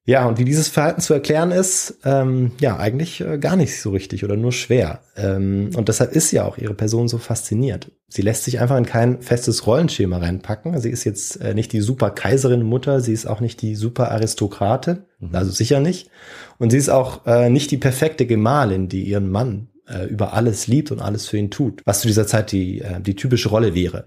Ja, 0.08 0.26
und 0.26 0.38
wie 0.38 0.46
dieses 0.46 0.68
Verhalten 0.68 1.02
zu 1.02 1.12
erklären 1.12 1.50
ist, 1.50 1.98
ähm, 2.02 2.52
ja, 2.62 2.78
eigentlich 2.78 3.20
äh, 3.20 3.36
gar 3.36 3.56
nicht 3.56 3.78
so 3.78 3.90
richtig 3.90 4.24
oder 4.24 4.36
nur 4.36 4.52
schwer. 4.52 5.00
Ähm, 5.18 5.68
und 5.76 5.90
deshalb 5.90 6.12
ist 6.12 6.32
ja 6.32 6.46
auch 6.46 6.56
ihre 6.56 6.72
Person 6.72 7.08
so 7.08 7.18
fasziniert. 7.18 7.92
Sie 8.08 8.22
lässt 8.22 8.44
sich 8.44 8.58
einfach 8.58 8.78
in 8.78 8.86
kein 8.86 9.20
festes 9.20 9.66
Rollenschema 9.66 10.16
reinpacken. 10.16 10.80
Sie 10.80 10.88
ist 10.88 11.04
jetzt 11.04 11.42
äh, 11.42 11.52
nicht 11.52 11.74
die 11.74 11.82
super 11.82 12.08
Kaiserin 12.08 12.62
Mutter, 12.62 13.02
sie 13.02 13.12
ist 13.12 13.26
auch 13.26 13.40
nicht 13.40 13.60
die 13.60 13.74
super 13.74 14.10
Aristokratin, 14.10 15.00
also 15.30 15.50
sicher 15.50 15.80
nicht. 15.80 16.08
Und 16.56 16.70
sie 16.70 16.78
ist 16.78 16.88
auch 16.88 17.26
äh, 17.26 17.50
nicht 17.50 17.70
die 17.70 17.76
perfekte 17.76 18.24
Gemahlin, 18.24 18.88
die 18.88 19.02
ihren 19.02 19.30
Mann 19.30 19.68
äh, 19.86 20.06
über 20.06 20.32
alles 20.32 20.68
liebt 20.68 20.90
und 20.90 21.00
alles 21.02 21.28
für 21.28 21.36
ihn 21.36 21.50
tut, 21.50 21.82
was 21.84 22.00
zu 22.00 22.08
dieser 22.08 22.26
Zeit 22.26 22.50
die, 22.50 22.80
äh, 22.80 22.98
die 23.02 23.14
typische 23.14 23.50
Rolle 23.50 23.74
wäre. 23.74 24.06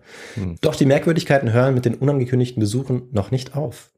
Doch 0.61 0.75
die 0.75 0.87
Merkwürdigkeiten 0.87 1.53
hören 1.53 1.75
mit 1.75 1.85
den 1.85 1.93
unangekündigten 1.93 2.59
Besuchen 2.59 3.03
noch 3.11 3.29
nicht 3.29 3.55
auf. 3.55 3.91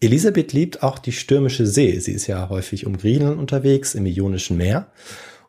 Elisabeth 0.00 0.52
liebt 0.52 0.82
auch 0.82 0.98
die 0.98 1.12
stürmische 1.12 1.66
See. 1.66 1.98
Sie 1.98 2.12
ist 2.12 2.26
ja 2.26 2.48
häufig 2.48 2.86
um 2.86 2.96
Griechenland 2.96 3.38
unterwegs, 3.38 3.94
im 3.94 4.06
Ionischen 4.06 4.56
Meer 4.56 4.88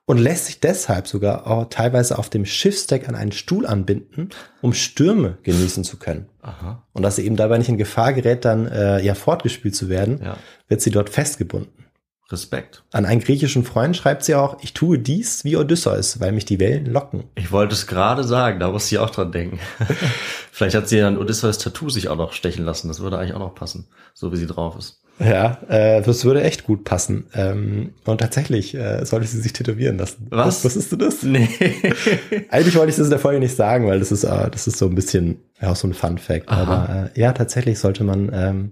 und 0.05 0.17
lässt 0.17 0.47
sich 0.47 0.59
deshalb 0.59 1.07
sogar 1.07 1.45
auch 1.45 1.69
teilweise 1.69 2.17
auf 2.17 2.31
dem 2.31 2.45
Schiffsdeck 2.45 3.07
an 3.07 3.13
einen 3.13 3.31
Stuhl 3.31 3.67
anbinden, 3.67 4.29
um 4.61 4.73
Stürme 4.73 5.37
genießen 5.43 5.83
zu 5.83 5.97
können. 5.97 6.25
Aha. 6.41 6.83
Und 6.93 7.03
dass 7.03 7.17
sie 7.17 7.25
eben 7.25 7.35
dabei 7.35 7.59
nicht 7.59 7.69
in 7.69 7.77
Gefahr 7.77 8.13
gerät, 8.13 8.43
dann 8.43 8.65
äh, 8.67 9.01
ja 9.03 9.13
fortgespült 9.13 9.75
zu 9.75 9.87
werden, 9.87 10.19
Ja. 10.23 10.37
wird 10.67 10.81
sie 10.81 10.89
dort 10.89 11.11
festgebunden. 11.11 11.85
Respekt. 12.31 12.83
An 12.91 13.05
einen 13.05 13.21
griechischen 13.21 13.63
Freund 13.63 13.97
schreibt 13.97 14.23
sie 14.23 14.35
auch, 14.35 14.57
ich 14.61 14.73
tue 14.73 14.99
dies 14.99 15.43
wie 15.43 15.57
Odysseus, 15.57 16.19
weil 16.19 16.31
mich 16.31 16.45
die 16.45 16.59
Wellen 16.59 16.85
locken. 16.85 17.23
Ich 17.35 17.51
wollte 17.51 17.73
es 17.73 17.87
gerade 17.87 18.23
sagen, 18.23 18.59
da 18.59 18.69
muss 18.71 18.87
sie 18.87 18.99
auch 18.99 19.09
dran 19.09 19.31
denken. 19.31 19.59
Vielleicht 20.51 20.75
hat 20.75 20.87
sie 20.87 20.97
ja 20.97 21.07
ein 21.07 21.17
Odysseus-Tattoo 21.17 21.89
sich 21.89 22.07
auch 22.07 22.17
noch 22.17 22.33
stechen 22.33 22.65
lassen. 22.65 22.87
Das 22.87 22.99
würde 22.99 23.17
eigentlich 23.17 23.33
auch 23.33 23.39
noch 23.39 23.55
passen, 23.55 23.87
so 24.13 24.31
wie 24.31 24.37
sie 24.37 24.47
drauf 24.47 24.77
ist. 24.77 25.01
Ja, 25.19 25.57
äh, 25.67 26.01
das 26.01 26.23
würde 26.23 26.43
echt 26.43 26.63
gut 26.63 26.85
passen. 26.85 27.25
Ähm, 27.33 27.93
und 28.05 28.19
tatsächlich 28.19 28.73
äh, 28.73 29.03
sollte 29.05 29.27
sie 29.27 29.41
sich 29.41 29.51
tätowieren 29.51 29.97
lassen. 29.97 30.27
Was? 30.29 30.63
Wusstest 30.63 30.91
du 30.93 30.95
das? 30.95 31.23
Nee. 31.23 31.49
Eigentlich 32.49 32.75
wollte 32.75 32.91
ich 32.91 32.95
das 32.95 33.05
in 33.05 33.09
der 33.09 33.19
Folge 33.19 33.39
nicht 33.39 33.55
sagen, 33.55 33.87
weil 33.87 33.99
das 33.99 34.13
ist, 34.13 34.23
äh, 34.23 34.49
das 34.49 34.67
ist 34.67 34.77
so 34.77 34.85
ein 34.85 34.95
bisschen 34.95 35.39
ja, 35.61 35.71
auch 35.71 35.75
so 35.75 35.87
ein 35.87 35.93
Fun-Fact. 35.93 36.47
Aha. 36.47 36.61
Aber 36.61 37.11
äh, 37.13 37.19
ja, 37.19 37.33
tatsächlich 37.33 37.79
sollte 37.79 38.05
man 38.05 38.31
ähm, 38.33 38.71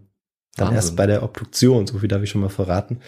dann 0.56 0.68
Wahnsinn. 0.68 0.76
erst 0.76 0.96
bei 0.96 1.06
der 1.06 1.24
Obduktion, 1.24 1.86
so 1.86 2.00
viel 2.00 2.08
darf 2.08 2.24
ich 2.24 2.30
schon 2.30 2.42
mal 2.42 2.50
verraten, 2.50 3.00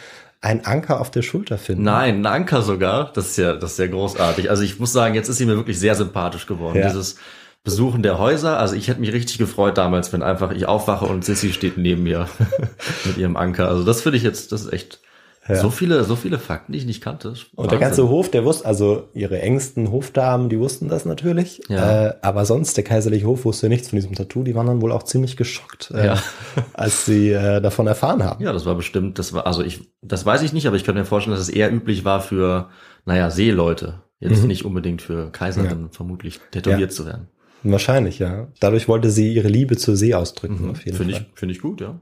einen 0.41 0.65
Anker 0.65 1.01
auf 1.01 1.11
der 1.11 1.21
Schulter 1.21 1.57
finden. 1.57 1.83
Nein, 1.83 2.21
ein 2.21 2.25
Anker 2.25 2.61
sogar. 2.61 3.11
Das 3.13 3.27
ist 3.27 3.37
ja, 3.37 3.53
das 3.53 3.73
ist 3.73 3.79
ja 3.79 3.87
großartig. 3.87 4.49
Also 4.49 4.63
ich 4.63 4.79
muss 4.79 4.93
sagen, 4.93 5.15
jetzt 5.15 5.27
ist 5.27 5.37
sie 5.37 5.45
mir 5.45 5.57
wirklich 5.57 5.79
sehr 5.79 5.95
sympathisch 5.95 6.45
geworden. 6.45 6.77
Ja. 6.77 6.87
Dieses 6.87 7.17
Besuchen 7.63 8.03
der 8.03 8.17
Häuser. 8.17 8.57
Also 8.57 8.75
ich 8.75 8.87
hätte 8.87 9.01
mich 9.01 9.11
richtig 9.11 9.37
gefreut 9.37 9.77
damals, 9.77 10.13
wenn 10.13 10.23
einfach 10.23 10.51
ich 10.51 10.65
aufwache 10.65 11.05
und 11.05 11.25
Sissy 11.25 11.51
steht 11.51 11.77
neben 11.77 12.03
mir 12.03 12.29
mit 13.05 13.17
ihrem 13.17 13.35
Anker. 13.35 13.67
Also 13.67 13.83
das 13.83 14.01
finde 14.01 14.17
ich 14.17 14.23
jetzt, 14.23 14.51
das 14.51 14.61
ist 14.61 14.73
echt 14.73 15.01
Ja. 15.49 15.55
so 15.61 15.69
viele, 15.71 16.03
so 16.03 16.15
viele 16.15 16.37
Fakten, 16.39 16.71
die 16.73 16.77
ich 16.77 16.85
nicht 16.85 17.01
kannte. 17.01 17.33
Und 17.55 17.71
der 17.71 17.79
ganze 17.79 18.07
Hof, 18.07 18.29
der 18.31 18.45
wusste, 18.45 18.65
also 18.65 19.09
ihre 19.13 19.41
engsten 19.41 19.91
Hofdamen, 19.91 20.47
die 20.49 20.59
wussten 20.59 20.87
das 20.87 21.05
natürlich. 21.05 21.61
Ja. 21.69 22.07
Äh, 22.09 22.13
aber 22.21 22.45
sonst, 22.45 22.77
der 22.77 22.83
kaiserliche 22.83 23.25
Hof 23.25 23.45
wusste 23.45 23.67
nichts 23.67 23.89
von 23.89 23.97
diesem 23.97 24.13
Tattoo. 24.15 24.43
Die 24.43 24.55
waren 24.55 24.67
dann 24.67 24.81
wohl 24.81 24.91
auch 24.91 25.03
ziemlich 25.03 25.35
geschockt, 25.37 25.91
äh, 25.95 26.05
Ja. 26.05 26.23
als 26.73 27.05
sie 27.05 27.31
äh, 27.31 27.59
davon 27.61 27.87
erfahren 27.87 28.23
haben. 28.23 28.43
Ja, 28.43 28.53
das 28.53 28.65
war 28.65 28.75
bestimmt, 28.75 29.17
das 29.19 29.33
war, 29.33 29.47
also 29.47 29.63
ich, 29.63 29.89
das 30.01 30.25
weiß 30.25 30.41
ich 30.43 30.53
nicht, 30.53 30.67
aber 30.67 30.75
ich 30.75 30.83
könnte 30.83 30.99
mir 31.01 31.05
vorstellen, 31.05 31.35
dass 31.35 31.41
es 31.47 31.49
eher 31.53 31.71
üblich 31.73 32.05
war 32.05 32.21
für, 32.21 32.69
naja, 33.05 33.29
Seeleute. 33.31 34.03
Jetzt 34.19 34.41
Mhm. 34.41 34.47
nicht 34.47 34.65
unbedingt 34.65 35.01
für 35.01 35.31
Kaiserinnen 35.31 35.89
vermutlich 35.91 36.39
tätowiert 36.51 36.79
Ja. 36.91 36.95
zu 36.95 37.05
werden. 37.05 37.27
Wahrscheinlich, 37.63 38.19
ja. 38.19 38.47
Dadurch 38.59 38.87
wollte 38.87 39.09
sie 39.11 39.33
ihre 39.33 39.47
Liebe 39.47 39.77
zur 39.77 39.95
See 39.97 40.13
ausdrücken, 40.13 40.69
auf 40.71 40.85
jeden 40.85 40.97
Finde 40.97 41.13
Fall. 41.15 41.25
ich, 41.33 41.39
finde 41.39 41.53
ich 41.55 41.61
gut, 41.61 41.81
ja. 41.81 41.99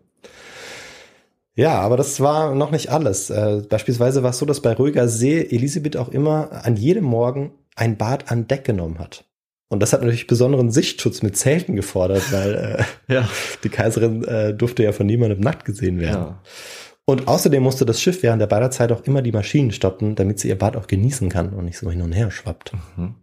Ja, 1.57 1.79
aber 1.79 1.97
das 1.97 2.19
war 2.21 2.53
noch 2.55 2.69
nicht 2.71 2.89
alles. 2.89 3.29
Äh, 3.31 3.63
beispielsweise 3.67 4.21
war 4.23 4.29
es 4.29 4.37
so, 4.37 4.45
dass 4.45 4.61
bei 4.61 4.73
ruhiger 4.73 5.07
See 5.09 5.41
Elisabeth 5.41 5.97
auch 5.97 6.09
immer 6.09 6.63
an 6.65 6.75
jedem 6.77 7.03
Morgen 7.03 7.51
ein 7.75 7.97
Bad 7.97 8.31
an 8.31 8.47
Deck 8.47 8.63
genommen 8.63 8.99
hat. 8.99 9.25
Und 9.69 9.81
das 9.81 9.91
hat 9.91 10.01
natürlich 10.01 10.27
besonderen 10.27 10.71
Sichtschutz 10.71 11.23
mit 11.23 11.35
Zelten 11.35 11.75
gefordert, 11.75 12.31
weil 12.31 12.53
äh, 13.09 13.13
Ja. 13.13 13.27
die 13.63 13.69
Kaiserin 13.69 14.23
äh, 14.23 14.53
durfte 14.53 14.83
ja 14.83 14.91
von 14.93 15.07
niemandem 15.07 15.39
nackt 15.41 15.65
gesehen 15.65 15.99
werden. 15.99 16.13
ja. 16.23 16.41
Und 17.09 17.27
außerdem 17.29 17.63
musste 17.63 17.85
das 17.85 18.01
Schiff 18.01 18.21
während 18.21 18.41
der 18.41 18.47
Badezeit 18.47 18.91
auch 18.91 19.01
immer 19.05 19.21
die 19.21 19.31
Maschinen 19.31 19.71
stoppen, 19.71 20.15
damit 20.15 20.39
sie 20.39 20.49
ihr 20.49 20.57
Bad 20.57 20.75
auch 20.75 20.87
genießen 20.87 21.29
kann 21.29 21.53
und 21.53 21.63
nicht 21.65 21.77
so 21.77 21.89
hin 21.89 22.01
und 22.01 22.11
her 22.11 22.31
schwappt. 22.31 22.73
Mhm. 22.97 23.15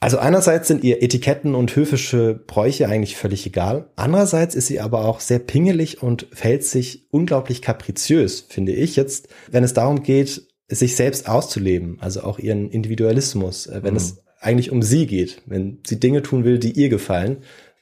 Also 0.00 0.18
einerseits 0.18 0.68
sind 0.68 0.84
ihr 0.84 1.02
Etiketten 1.02 1.54
und 1.56 1.74
höfische 1.74 2.34
Bräuche 2.46 2.88
eigentlich 2.88 3.16
völlig 3.16 3.44
egal. 3.46 3.90
Andererseits 3.96 4.54
ist 4.54 4.68
sie 4.68 4.80
aber 4.80 5.04
auch 5.04 5.18
sehr 5.18 5.40
pingelig 5.40 6.02
und 6.02 6.26
verhält 6.32 6.64
sich 6.64 7.06
unglaublich 7.10 7.62
kapriziös, 7.62 8.46
finde 8.48 8.72
ich 8.72 8.94
jetzt, 8.94 9.28
wenn 9.50 9.64
es 9.64 9.74
darum 9.74 10.04
geht, 10.04 10.42
sich 10.68 10.94
selbst 10.94 11.28
auszuleben, 11.28 11.96
also 12.00 12.22
auch 12.22 12.38
ihren 12.38 12.70
Individualismus, 12.70 13.66
äh, 13.66 13.80
wenn 13.82 13.94
Mhm. 13.94 13.96
es 13.96 14.22
eigentlich 14.40 14.70
um 14.70 14.82
sie 14.82 15.06
geht. 15.06 15.42
Wenn 15.46 15.78
sie 15.84 15.98
Dinge 15.98 16.22
tun 16.22 16.44
will, 16.44 16.58
die 16.58 16.72
ihr 16.72 16.90
gefallen, 16.90 17.38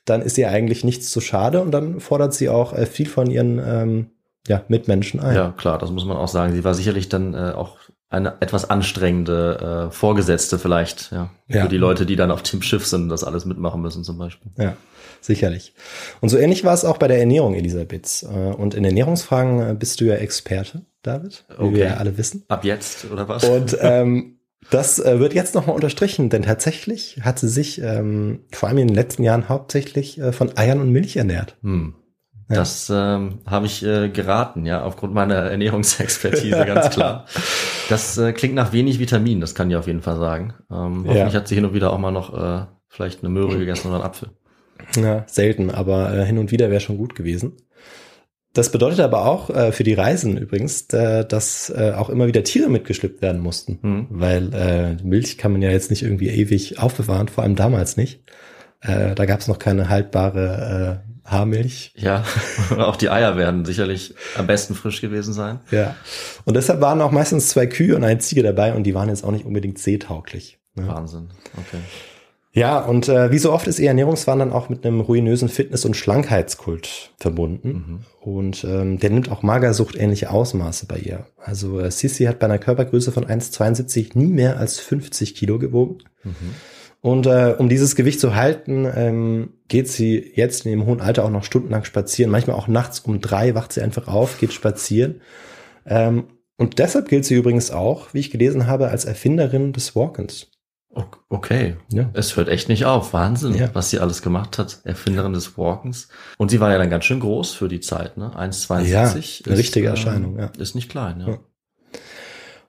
dann 0.06 0.22
ist 0.22 0.38
ihr 0.38 0.48
eigentlich 0.50 0.84
nichts 0.84 1.10
zu 1.10 1.20
schade 1.20 1.60
und 1.60 1.72
dann 1.72 2.00
fordert 2.00 2.32
sie 2.32 2.48
auch 2.48 2.72
äh, 2.72 2.86
viel 2.86 3.08
von 3.08 3.30
ihren 3.30 3.58
ähm, 3.58 4.06
ja, 4.46 4.62
Mitmenschen 4.68 5.18
ein. 5.20 5.34
Ja, 5.34 5.50
klar, 5.56 5.78
das 5.78 5.90
muss 5.90 6.06
man 6.06 6.16
auch 6.16 6.28
sagen. 6.28 6.54
Sie 6.54 6.64
war 6.64 6.74
sicherlich 6.74 7.08
dann 7.08 7.34
äh, 7.34 7.52
auch 7.54 7.76
eine 8.08 8.34
etwas 8.40 8.70
anstrengende 8.70 9.88
äh, 9.88 9.92
Vorgesetzte 9.92 10.58
vielleicht, 10.58 11.10
ja, 11.12 11.30
Ja. 11.48 11.62
für 11.62 11.68
die 11.68 11.76
Leute, 11.78 12.06
die 12.06 12.16
dann 12.16 12.30
auf 12.30 12.42
dem 12.42 12.62
Schiff 12.62 12.86
sind, 12.86 13.02
und 13.04 13.08
das 13.08 13.24
alles 13.24 13.44
mitmachen 13.44 13.82
müssen 13.82 14.04
zum 14.04 14.16
Beispiel. 14.18 14.52
Ja, 14.58 14.76
sicherlich. 15.20 15.74
Und 16.20 16.28
so 16.28 16.38
ähnlich 16.38 16.64
war 16.64 16.72
es 16.74 16.84
auch 16.84 16.98
bei 16.98 17.08
der 17.08 17.18
Ernährung 17.18 17.54
Elisabeths. 17.54 18.22
Äh, 18.22 18.26
Und 18.26 18.74
in 18.74 18.84
Ernährungsfragen 18.84 19.70
äh, 19.70 19.74
bist 19.74 20.00
du 20.00 20.04
ja 20.04 20.14
Experte, 20.14 20.82
David, 21.02 21.44
wie 21.48 21.62
Okay. 21.64 21.74
wir 21.74 21.84
ja 21.86 21.94
alle 21.96 22.16
wissen. 22.16 22.44
Ab 22.48 22.64
jetzt 22.64 23.10
oder 23.10 23.28
was? 23.28 23.42
Und 23.44 23.76
ähm, 23.80 24.38
das 24.70 24.98
äh, 24.98 25.18
wird 25.20 25.34
jetzt 25.34 25.54
nochmal 25.54 25.74
unterstrichen, 25.76 26.28
denn 26.30 26.42
tatsächlich 26.42 27.20
hat 27.22 27.38
sie 27.38 27.48
sich 27.48 27.80
ähm, 27.82 28.40
vor 28.52 28.68
allem 28.68 28.78
in 28.78 28.88
den 28.88 28.94
letzten 28.96 29.22
Jahren 29.24 29.48
hauptsächlich 29.48 30.18
äh, 30.20 30.32
von 30.32 30.56
Eiern 30.56 30.80
und 30.80 30.90
Milch 30.92 31.16
ernährt. 31.16 31.56
Hm. 31.62 31.94
Ja. 32.48 32.56
Das 32.56 32.90
ähm, 32.94 33.40
habe 33.44 33.66
ich 33.66 33.84
äh, 33.84 34.08
geraten, 34.08 34.66
ja, 34.66 34.82
aufgrund 34.84 35.12
meiner 35.14 35.34
Ernährungsexpertise, 35.50 36.64
ganz 36.64 36.90
klar. 36.90 37.26
Das 37.88 38.18
äh, 38.18 38.32
klingt 38.32 38.54
nach 38.56 38.72
wenig 38.72 38.98
Vitamin, 38.98 39.40
das 39.40 39.54
kann 39.54 39.70
ich 39.70 39.76
auf 39.76 39.86
jeden 39.86 40.02
Fall 40.02 40.16
sagen. 40.16 40.54
Ähm, 40.72 41.04
Ja. 41.04 41.10
hoffentlich 41.12 41.34
hat 41.36 41.46
sie 41.46 41.54
hin 41.54 41.64
und 41.64 41.72
wieder 41.74 41.92
auch 41.92 41.98
mal 41.98 42.10
noch 42.10 42.34
äh, 42.36 42.66
vielleicht 42.88 43.20
eine 43.22 43.28
Möhre 43.30 43.58
gegessen 43.58 43.88
oder 43.88 43.96
einen 43.96 44.04
Apfel. 44.04 44.30
Ja, 44.96 45.24
selten, 45.28 45.70
aber 45.70 46.12
äh, 46.12 46.24
hin 46.24 46.38
und 46.38 46.50
wieder 46.50 46.68
wäre 46.70 46.80
schon 46.80 46.98
gut 46.98 47.14
gewesen. 47.14 47.52
Das 48.52 48.72
bedeutet 48.72 49.00
aber 49.00 49.26
auch 49.26 49.50
äh, 49.50 49.70
für 49.70 49.84
die 49.84 49.92
Reisen 49.94 50.36
übrigens, 50.38 50.88
äh, 50.92 51.24
dass 51.26 51.68
äh, 51.70 51.92
auch 51.92 52.08
immer 52.08 52.26
wieder 52.26 52.42
Tiere 52.42 52.70
mitgeschleppt 52.70 53.20
werden 53.22 53.40
mussten. 53.40 53.78
Hm. 53.82 54.06
Weil 54.10 54.54
äh, 54.54 54.96
Milch 55.04 55.36
kann 55.38 55.52
man 55.52 55.62
ja 55.62 55.70
jetzt 55.70 55.90
nicht 55.90 56.02
irgendwie 56.02 56.28
ewig 56.30 56.78
aufbewahren, 56.78 57.28
vor 57.28 57.44
allem 57.44 57.54
damals 57.54 57.96
nicht. 57.96 58.22
Äh, 58.80 59.14
da 59.14 59.26
gab 59.26 59.40
es 59.40 59.48
noch 59.48 59.58
keine 59.58 59.88
haltbare 59.88 61.02
äh, 61.04 61.05
Haarmilch. 61.26 61.92
Ja, 61.96 62.24
auch 62.78 62.96
die 62.96 63.10
Eier 63.10 63.36
werden 63.36 63.64
sicherlich 63.64 64.14
am 64.36 64.46
besten 64.46 64.74
frisch 64.74 65.00
gewesen 65.00 65.34
sein. 65.34 65.60
Ja. 65.70 65.96
Und 66.44 66.54
deshalb 66.54 66.80
waren 66.80 67.00
auch 67.02 67.10
meistens 67.10 67.48
zwei 67.48 67.66
Kühe 67.66 67.96
und 67.96 68.04
eine 68.04 68.18
Ziege 68.18 68.42
dabei 68.42 68.74
und 68.74 68.84
die 68.84 68.94
waren 68.94 69.08
jetzt 69.08 69.24
auch 69.24 69.32
nicht 69.32 69.44
unbedingt 69.44 69.78
seetauglich. 69.78 70.58
Ne? 70.74 70.86
Wahnsinn. 70.86 71.28
Okay. 71.56 71.80
Ja, 72.56 72.78
und 72.78 73.06
äh, 73.08 73.30
wie 73.30 73.38
so 73.38 73.52
oft 73.52 73.66
ist 73.66 73.78
ihr 73.78 73.88
Ernährungswandern 73.88 74.50
auch 74.50 74.70
mit 74.70 74.86
einem 74.86 75.02
ruinösen 75.02 75.50
Fitness- 75.50 75.84
und 75.84 75.94
Schlankheitskult 75.94 77.10
verbunden. 77.18 77.68
Mhm. 77.68 78.00
Und 78.18 78.64
ähm, 78.64 78.98
der 78.98 79.10
nimmt 79.10 79.30
auch 79.30 79.42
Magersucht 79.42 79.94
ähnliche 79.94 80.30
Ausmaße 80.30 80.86
bei 80.86 80.96
ihr. 80.96 81.26
Also 81.36 81.80
äh, 81.80 81.90
Sissy 81.90 82.24
hat 82.24 82.38
bei 82.38 82.46
einer 82.46 82.58
Körpergröße 82.58 83.12
von 83.12 83.26
1,72 83.26 84.16
nie 84.16 84.32
mehr 84.32 84.58
als 84.58 84.80
50 84.80 85.34
Kilo 85.34 85.58
gewogen. 85.58 85.98
Mhm. 86.24 86.54
Und 87.06 87.26
äh, 87.26 87.54
um 87.56 87.68
dieses 87.68 87.94
Gewicht 87.94 88.18
zu 88.18 88.34
halten, 88.34 88.84
ähm, 88.92 89.50
geht 89.68 89.86
sie 89.86 90.32
jetzt 90.34 90.66
in 90.66 90.72
ihrem 90.72 90.86
hohen 90.86 91.00
Alter 91.00 91.24
auch 91.24 91.30
noch 91.30 91.44
stundenlang 91.44 91.84
spazieren. 91.84 92.32
Manchmal 92.32 92.56
auch 92.56 92.66
nachts 92.66 92.98
um 92.98 93.20
drei 93.20 93.54
wacht 93.54 93.72
sie 93.72 93.80
einfach 93.80 94.08
auf, 94.08 94.38
geht 94.38 94.52
spazieren. 94.52 95.20
Ähm, 95.86 96.24
und 96.56 96.80
deshalb 96.80 97.08
gilt 97.08 97.24
sie 97.24 97.36
übrigens 97.36 97.70
auch, 97.70 98.12
wie 98.12 98.18
ich 98.18 98.32
gelesen 98.32 98.66
habe, 98.66 98.88
als 98.88 99.04
Erfinderin 99.04 99.72
des 99.72 99.94
Walkens. 99.94 100.48
Okay. 101.28 101.76
Ja. 101.92 102.10
Es 102.12 102.36
hört 102.36 102.48
echt 102.48 102.68
nicht 102.68 102.86
auf. 102.86 103.12
Wahnsinn, 103.12 103.54
Ja. 103.54 103.70
was 103.72 103.90
sie 103.90 104.00
alles 104.00 104.20
gemacht 104.20 104.58
hat. 104.58 104.80
Erfinderin 104.82 105.32
des 105.32 105.56
Walkens. 105.56 106.08
Und 106.38 106.50
sie 106.50 106.58
war 106.58 106.72
ja 106.72 106.78
dann 106.78 106.90
ganz 106.90 107.04
schön 107.04 107.20
groß 107.20 107.52
für 107.52 107.68
die 107.68 107.78
Zeit, 107.78 108.16
ne? 108.16 108.32
1,72. 108.36 108.88
Ja, 108.88 109.02
eine 109.10 109.18
ist, 109.20 109.46
richtige 109.46 109.86
ähm, 109.86 109.92
Erscheinung, 109.92 110.38
ja. 110.40 110.50
Ist 110.58 110.74
nicht 110.74 110.90
klein, 110.90 111.20
ja. 111.20 111.28
Ja. 111.28 111.38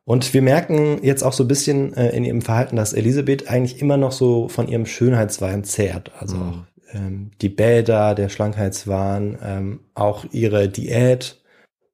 Und 0.08 0.34
wir 0.34 0.42
merken 0.42 1.04
jetzt 1.04 1.22
auch 1.22 1.34
so 1.34 1.44
ein 1.44 1.50
bisschen 1.50 1.94
äh, 1.94 2.16
in 2.16 2.24
ihrem 2.24 2.42
Verhalten, 2.42 2.78
dass 2.78 2.94
Elisabeth 2.94 3.50
eigentlich 3.50 3.82
immer 3.82 3.98
noch 3.98 4.14
so 4.14 4.48
von 4.48 4.70
ihrem 4.70 4.86
Schönheitswahn 4.86 5.66
zehrt. 5.66 6.14
Also 6.18 6.38
Mhm. 6.38 6.42
auch 6.44 6.56
ähm, 6.94 7.32
die 7.42 7.50
Bäder, 7.50 8.16
der 8.16 8.30
Schlankheitswahn, 8.30 9.38
ähm, 9.44 9.80
auch 9.96 10.24
ihre 10.32 10.70
Diät. 10.70 11.42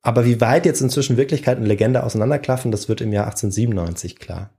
Aber 0.03 0.25
wie 0.27 0.39
weit 0.39 0.67
jetzt 0.67 0.81
inzwischen 0.81 1.17
Wirklichkeit 1.17 1.57
und 1.57 1.65
Legende 1.65 2.03
auseinanderklaffen, 2.03 2.69
das 2.71 2.87
wird 2.87 3.01
im 3.01 3.11
Jahr 3.13 3.25
1897 3.25 4.19
klar. 4.19 4.51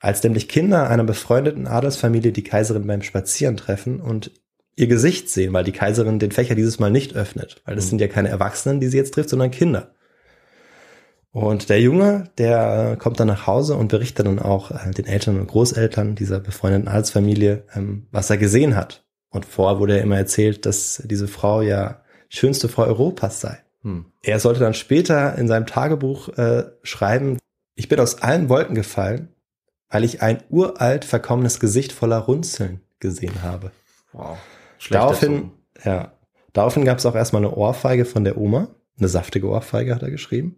Als 0.00 0.20
nämlich 0.24 0.48
Kinder 0.48 0.90
einer 0.90 1.04
befreundeten 1.04 1.68
Adelsfamilie 1.68 2.32
die 2.32 2.42
Kaiserin 2.42 2.88
beim 2.88 3.02
Spazieren 3.02 3.56
treffen 3.56 4.00
und 4.00 4.32
ihr 4.74 4.88
Gesicht 4.88 5.30
sehen, 5.30 5.52
weil 5.52 5.62
die 5.62 5.70
Kaiserin 5.72 6.18
den 6.18 6.32
Fächer 6.32 6.56
dieses 6.56 6.80
Mal 6.80 6.90
nicht 6.90 7.14
öffnet. 7.14 7.62
Weil 7.66 7.76
das 7.76 7.84
Mhm. 7.84 7.90
sind 7.90 8.00
ja 8.00 8.08
keine 8.08 8.30
Erwachsenen, 8.30 8.80
die 8.80 8.88
sie 8.88 8.96
jetzt 8.96 9.14
trifft, 9.14 9.28
sondern 9.28 9.52
Kinder. 9.52 9.94
Und 11.32 11.68
der 11.68 11.80
Junge, 11.80 12.30
der 12.38 12.92
äh, 12.92 12.96
kommt 12.96 13.20
dann 13.20 13.28
nach 13.28 13.46
Hause 13.46 13.76
und 13.76 13.88
berichtet 13.88 14.26
dann 14.26 14.40
auch 14.40 14.72
äh, 14.72 14.90
den 14.90 15.06
Eltern 15.06 15.38
und 15.38 15.46
Großeltern 15.46 16.16
dieser 16.16 16.40
befreundeten 16.40 16.88
Adelsfamilie, 16.88 17.64
ähm, 17.74 18.08
was 18.10 18.30
er 18.30 18.36
gesehen 18.36 18.74
hat. 18.74 19.04
Und 19.30 19.44
vorher 19.44 19.78
wurde 19.78 19.96
er 19.96 20.02
immer 20.02 20.16
erzählt, 20.16 20.66
dass 20.66 21.02
diese 21.06 21.28
Frau 21.28 21.62
ja 21.62 22.02
schönste 22.28 22.68
Frau 22.68 22.82
Europas 22.82 23.40
sei. 23.40 23.58
Hm. 23.82 24.06
Er 24.22 24.40
sollte 24.40 24.60
dann 24.60 24.74
später 24.74 25.36
in 25.38 25.46
seinem 25.46 25.66
Tagebuch 25.66 26.36
äh, 26.36 26.64
schreiben, 26.82 27.38
ich 27.76 27.88
bin 27.88 28.00
aus 28.00 28.22
allen 28.22 28.48
Wolken 28.48 28.74
gefallen, 28.74 29.28
weil 29.88 30.04
ich 30.04 30.22
ein 30.22 30.42
uralt 30.50 31.04
verkommenes 31.04 31.60
Gesicht 31.60 31.92
voller 31.92 32.18
Runzeln 32.18 32.80
gesehen 32.98 33.42
habe. 33.42 33.70
Wow. 34.12 34.36
Schlecht 34.78 35.00
Daraufhin, 35.00 35.52
ja, 35.84 36.12
daraufhin 36.52 36.84
gab 36.84 36.98
es 36.98 37.06
auch 37.06 37.14
erstmal 37.14 37.44
eine 37.44 37.54
Ohrfeige 37.54 38.04
von 38.04 38.24
der 38.24 38.36
Oma. 38.36 38.68
Eine 38.98 39.08
saftige 39.08 39.48
Ohrfeige 39.48 39.94
hat 39.94 40.02
er 40.02 40.10
geschrieben. 40.10 40.56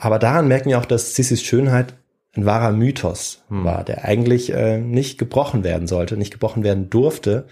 Aber 0.00 0.18
daran 0.18 0.48
merken 0.48 0.70
wir 0.70 0.78
auch, 0.78 0.86
dass 0.86 1.14
Sissis 1.14 1.42
Schönheit 1.42 1.94
ein 2.34 2.46
wahrer 2.46 2.72
Mythos 2.72 3.42
Hm. 3.48 3.64
war, 3.64 3.84
der 3.84 4.04
eigentlich 4.04 4.52
äh, 4.52 4.78
nicht 4.78 5.18
gebrochen 5.18 5.62
werden 5.64 5.86
sollte, 5.86 6.16
nicht 6.16 6.32
gebrochen 6.32 6.62
werden 6.62 6.88
durfte. 6.88 7.46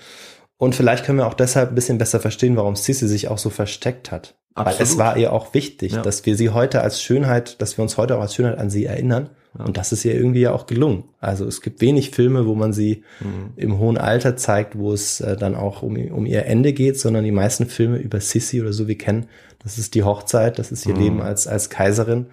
Und 0.57 0.74
vielleicht 0.74 1.05
können 1.05 1.18
wir 1.18 1.26
auch 1.26 1.34
deshalb 1.34 1.70
ein 1.70 1.74
bisschen 1.74 1.99
besser 1.99 2.20
verstehen, 2.20 2.57
warum 2.57 2.74
Sissi 2.74 3.07
sich 3.07 3.28
auch 3.28 3.38
so 3.38 3.51
versteckt 3.51 4.11
hat. 4.11 4.34
Weil 4.55 4.74
es 4.74 4.80
Absolut. 4.80 4.99
war 4.99 5.16
ihr 5.16 5.32
auch 5.32 5.53
wichtig, 5.55 5.92
Ja. 5.92 6.03
dass 6.03 6.24
wir 6.26 6.36
sie 6.36 6.51
heute 6.51 6.80
als 6.80 7.03
Schönheit, 7.03 7.61
dass 7.62 7.76
wir 7.78 7.82
uns 7.82 7.96
heute 7.96 8.16
auch 8.16 8.22
als 8.22 8.34
Schönheit 8.34 8.59
an 8.59 8.70
sie 8.70 8.86
erinnern. 8.86 9.30
Und 9.59 9.77
das 9.77 9.93
ist 9.93 10.05
ihr 10.05 10.15
irgendwie 10.15 10.41
ja 10.43 10.53
auch 10.53 10.67
gelungen. 10.67 11.05
Also 11.21 11.45
es 11.47 11.61
gibt 11.61 11.81
wenig 11.81 12.11
Filme, 12.11 12.47
wo 12.47 12.55
man 12.55 12.73
sie 12.73 13.03
Mhm. 13.21 13.53
im 13.57 13.79
hohen 13.79 13.99
Alter 13.99 14.37
zeigt, 14.37 14.79
wo 14.79 14.93
es 14.93 15.21
äh, 15.21 15.37
dann 15.37 15.55
auch 15.55 15.83
um, 15.83 15.97
um 15.97 16.27
ihr 16.27 16.47
Ende 16.47 16.73
geht, 16.73 16.99
sondern 16.99 17.25
die 17.25 17.33
meisten 17.33 17.67
Filme 17.67 17.99
über 17.99 18.21
Sissi 18.21 18.61
oder 18.61 18.73
so 18.73 18.87
wir 18.89 18.99
kennen, 18.99 19.27
das 19.63 19.79
ist 19.79 19.95
die 19.95 20.05
Hochzeit, 20.05 20.59
das 20.59 20.71
ist 20.73 20.87
ihr 20.87 20.95
Mhm. 20.95 21.01
Leben 21.01 21.21
als, 21.23 21.47
als 21.47 21.71
Kaiserin. 21.71 22.27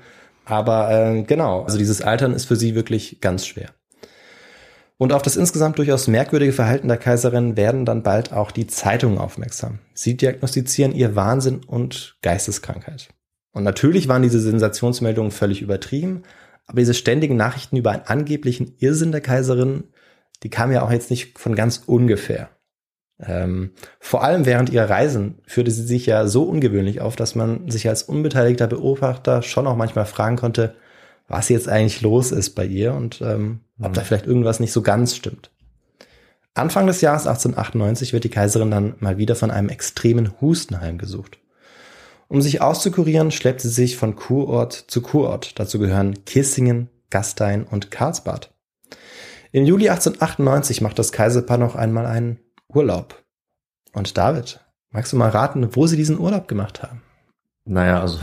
Aber 0.46 0.92
äh, 0.92 1.24
genau, 1.24 1.64
also 1.64 1.78
dieses 1.78 2.02
Altern 2.02 2.34
ist 2.34 2.46
für 2.46 2.56
sie 2.56 2.76
wirklich 2.76 3.20
ganz 3.22 3.48
schwer. 3.48 3.70
Und 4.98 5.12
auf 5.12 5.22
das 5.22 5.36
insgesamt 5.36 5.78
durchaus 5.78 6.08
merkwürdige 6.08 6.54
Verhalten 6.54 6.88
der 6.88 6.98
Kaiserin 6.98 7.58
werden 7.58 7.84
dann 7.86 8.02
bald 8.04 8.32
auch 8.32 8.52
die 8.52 8.68
Zeitungen 8.68 9.18
aufmerksam. 9.18 9.80
Sie 9.94 10.16
diagnostizieren 10.16 10.94
ihr 10.94 11.16
Wahnsinn 11.16 11.62
und 11.66 12.16
Geisteskrankheit. 12.22 13.10
Und 13.52 13.64
natürlich 13.64 14.08
waren 14.08 14.22
diese 14.22 14.40
Sensationsmeldungen 14.40 15.32
völlig 15.32 15.62
übertrieben, 15.62 16.24
aber 16.68 16.80
diese 16.80 16.94
ständigen 16.94 17.36
Nachrichten 17.36 17.78
über 17.78 17.92
einen 17.92 18.04
angeblichen 18.04 18.76
Irrsinn 18.80 19.12
der 19.12 19.22
Kaiserin, 19.22 19.86
die 20.44 20.50
kamen 20.50 20.74
ja 20.74 20.82
auch 20.82 20.92
jetzt 20.92 21.10
nicht 21.10 21.38
von 21.38 21.56
ganz 21.56 21.84
ungefähr. 21.86 22.50
Ähm, 23.20 23.72
vor 24.00 24.24
allem 24.24 24.46
während 24.46 24.70
ihrer 24.70 24.90
Reisen 24.90 25.40
führte 25.46 25.72
sie 25.72 25.84
sich 25.84 26.06
ja 26.06 26.28
so 26.28 26.44
ungewöhnlich 26.44 27.00
auf, 27.00 27.16
dass 27.16 27.34
man 27.36 27.70
sich 27.70 27.88
als 27.88 28.04
unbeteiligter 28.04 28.68
Beobachter 28.68 29.42
schon 29.42 29.68
auch 29.68 29.78
manchmal 29.78 30.06
fragen 30.06 30.36
konnte, 30.36 30.76
was 31.28 31.50
jetzt 31.50 31.70
eigentlich 31.70 32.02
los 32.02 32.32
ist 32.32 32.52
bei 32.52 32.66
ihr 32.66 32.94
und 32.94 33.22
ähm, 33.22 33.62
ob 33.82 33.94
da 33.94 34.02
vielleicht 34.02 34.28
irgendwas 34.28 34.60
nicht 34.60 34.72
so 34.72 34.82
ganz 34.82 35.16
stimmt. 35.16 35.52
Anfang 36.54 36.88
des 36.88 37.02
Jahres 37.02 37.28
1898 37.28 38.14
wird 38.14 38.24
die 38.24 38.30
Kaiserin 38.30 38.72
dann 38.72 38.96
mal 39.00 39.18
wieder 39.18 39.36
von 39.36 39.52
einem 39.52 39.70
extremen 39.70 40.40
Husten 40.40 40.80
heimgesucht. 40.80 41.40
Um 42.28 42.42
sich 42.42 42.62
auszukurieren, 42.62 43.32
schleppt 43.32 43.62
sie 43.62 43.70
sich 43.70 43.98
von 43.98 44.16
Kurort 44.16 44.74
zu 44.74 45.02
Kurort. 45.02 45.60
Dazu 45.60 45.80
gehören 45.80 46.26
Kissingen, 46.26 46.90
Gastein 47.10 47.64
und 47.64 47.92
Karlsbad. 47.92 48.52
Im 49.52 49.66
Juli 49.66 49.90
1898 49.90 50.82
macht 50.82 51.00
das 51.00 51.12
Kaiserpaar 51.12 51.58
noch 51.58 51.76
einmal 51.76 52.06
einen 52.06 52.40
Urlaub. 52.68 53.24
Und 53.94 54.18
David, 54.18 54.60
magst 54.90 55.14
du 55.14 55.18
mal 55.18 55.30
raten, 55.30 55.76
wo 55.76 55.88
sie 55.88 55.96
diesen 55.96 56.20
Urlaub 56.20 56.48
gemacht 56.48 56.84
haben? 56.84 57.02
Naja, 57.64 58.02
also 58.02 58.20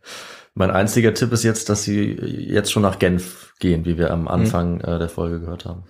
mein 0.54 0.70
einziger 0.70 1.14
Tipp 1.14 1.32
ist 1.32 1.42
jetzt, 1.42 1.68
dass 1.68 1.84
sie 1.84 2.12
jetzt 2.12 2.72
schon 2.72 2.82
nach 2.82 2.98
Genf 2.98 3.54
gehen, 3.60 3.84
wie 3.84 3.96
wir 3.96 4.10
am 4.10 4.28
Anfang 4.28 4.80
äh, 4.80 4.98
der 4.98 5.08
Folge 5.08 5.40
gehört 5.40 5.64
haben. 5.64 5.84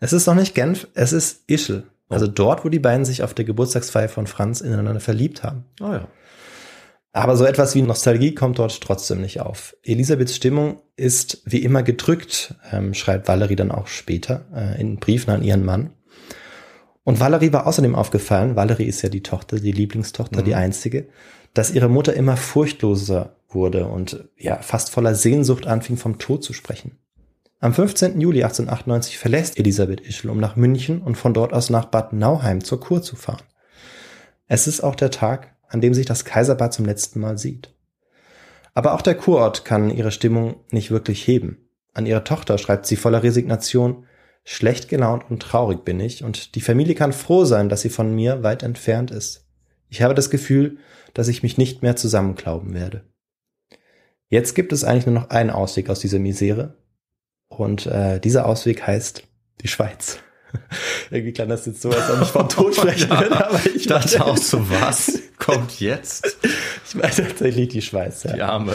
Es 0.00 0.12
ist 0.12 0.26
noch 0.26 0.34
nicht 0.34 0.54
Genf, 0.54 0.88
es 0.94 1.12
ist 1.12 1.44
Ischl. 1.46 1.84
Also 2.08 2.26
dort, 2.26 2.64
wo 2.64 2.70
die 2.70 2.80
beiden 2.80 3.04
sich 3.04 3.22
auf 3.22 3.34
der 3.34 3.44
Geburtstagsfeier 3.44 4.08
von 4.08 4.26
Franz 4.26 4.60
ineinander 4.60 4.98
verliebt 4.98 5.44
haben. 5.44 5.64
Ah 5.80 5.92
ja. 5.92 6.08
Aber 7.12 7.36
so 7.36 7.44
etwas 7.44 7.74
wie 7.74 7.82
Nostalgie 7.82 8.34
kommt 8.34 8.58
dort 8.58 8.80
trotzdem 8.80 9.20
nicht 9.20 9.40
auf. 9.40 9.76
Elisabeths 9.82 10.36
Stimmung 10.36 10.80
ist 10.96 11.42
wie 11.44 11.62
immer 11.62 11.82
gedrückt, 11.82 12.54
ähm, 12.70 12.94
schreibt 12.94 13.26
Valerie 13.26 13.56
dann 13.56 13.72
auch 13.72 13.88
später 13.88 14.46
äh, 14.54 14.80
in 14.80 14.96
Briefen 14.98 15.30
an 15.30 15.42
ihren 15.42 15.64
Mann. 15.64 15.90
Und 17.02 17.18
Valerie 17.18 17.52
war 17.52 17.66
außerdem 17.66 17.96
aufgefallen, 17.96 18.54
Valerie 18.54 18.84
ist 18.84 19.02
ja 19.02 19.08
die 19.08 19.22
Tochter, 19.22 19.58
die 19.58 19.72
Lieblingstochter, 19.72 20.42
die 20.42 20.54
einzige, 20.54 21.08
dass 21.54 21.72
ihre 21.72 21.88
Mutter 21.88 22.14
immer 22.14 22.36
furchtloser 22.36 23.36
wurde 23.48 23.86
und 23.86 24.28
ja 24.36 24.62
fast 24.62 24.90
voller 24.90 25.16
Sehnsucht 25.16 25.66
anfing, 25.66 25.96
vom 25.96 26.18
Tod 26.18 26.44
zu 26.44 26.52
sprechen. 26.52 26.98
Am 27.58 27.74
15. 27.74 28.20
Juli 28.20 28.44
1898 28.44 29.18
verlässt 29.18 29.58
Elisabeth 29.58 30.00
Ischl, 30.00 30.30
um 30.30 30.38
nach 30.38 30.56
München 30.56 31.02
und 31.02 31.16
von 31.16 31.34
dort 31.34 31.52
aus 31.52 31.68
nach 31.68 31.86
Bad 31.86 32.12
Nauheim 32.12 32.62
zur 32.62 32.80
Kur 32.80 33.02
zu 33.02 33.16
fahren. 33.16 33.42
Es 34.46 34.66
ist 34.66 34.80
auch 34.80 34.94
der 34.94 35.10
Tag, 35.10 35.56
an 35.70 35.80
dem 35.80 35.94
sich 35.94 36.04
das 36.04 36.24
Kaiserbad 36.24 36.74
zum 36.74 36.84
letzten 36.84 37.20
Mal 37.20 37.38
sieht. 37.38 37.72
Aber 38.74 38.94
auch 38.94 39.02
der 39.02 39.14
Kurort 39.14 39.64
kann 39.64 39.90
ihre 39.90 40.12
Stimmung 40.12 40.56
nicht 40.70 40.90
wirklich 40.90 41.26
heben. 41.26 41.68
An 41.94 42.06
ihre 42.06 42.24
Tochter 42.24 42.58
schreibt 42.58 42.86
sie 42.86 42.96
voller 42.96 43.22
Resignation, 43.22 44.04
schlecht 44.44 44.88
gelaunt 44.88 45.24
und 45.28 45.42
traurig 45.42 45.84
bin 45.84 46.00
ich 46.00 46.24
und 46.24 46.54
die 46.54 46.60
Familie 46.60 46.94
kann 46.94 47.12
froh 47.12 47.44
sein, 47.44 47.68
dass 47.68 47.82
sie 47.82 47.90
von 47.90 48.14
mir 48.14 48.42
weit 48.42 48.62
entfernt 48.62 49.10
ist. 49.10 49.46
Ich 49.88 50.02
habe 50.02 50.14
das 50.14 50.30
Gefühl, 50.30 50.78
dass 51.14 51.28
ich 51.28 51.42
mich 51.42 51.58
nicht 51.58 51.82
mehr 51.82 51.96
zusammenklauben 51.96 52.74
werde. 52.74 53.04
Jetzt 54.28 54.54
gibt 54.54 54.72
es 54.72 54.84
eigentlich 54.84 55.06
nur 55.06 55.16
noch 55.16 55.30
einen 55.30 55.50
Ausweg 55.50 55.90
aus 55.90 56.00
dieser 56.00 56.20
Misere 56.20 56.76
und 57.48 57.86
äh, 57.86 58.20
dieser 58.20 58.46
Ausweg 58.46 58.86
heißt 58.86 59.24
die 59.60 59.68
Schweiz. 59.68 60.18
Irgendwie 61.10 61.32
klang 61.32 61.48
das 61.48 61.66
jetzt 61.66 61.82
so, 61.82 61.90
als 61.90 62.10
ob 62.10 62.22
ich 62.22 62.28
vom 62.28 62.48
Tod 62.48 62.74
sprechen 62.76 63.10
würde, 63.10 63.46
aber 63.48 63.58
ich 63.66 63.76
Ich 63.76 63.86
dachte 63.86 64.18
meine- 64.18 64.30
auch 64.30 64.36
so, 64.36 64.58
was 64.70 65.18
kommt 65.38 65.80
jetzt? 65.80 66.38
Ich 66.88 66.94
meine 66.94 67.14
tatsächlich 67.14 67.68
die 67.68 67.82
Schweiz, 67.82 68.22
ja. 68.24 68.32
Die 68.32 68.42
Arme. 68.42 68.74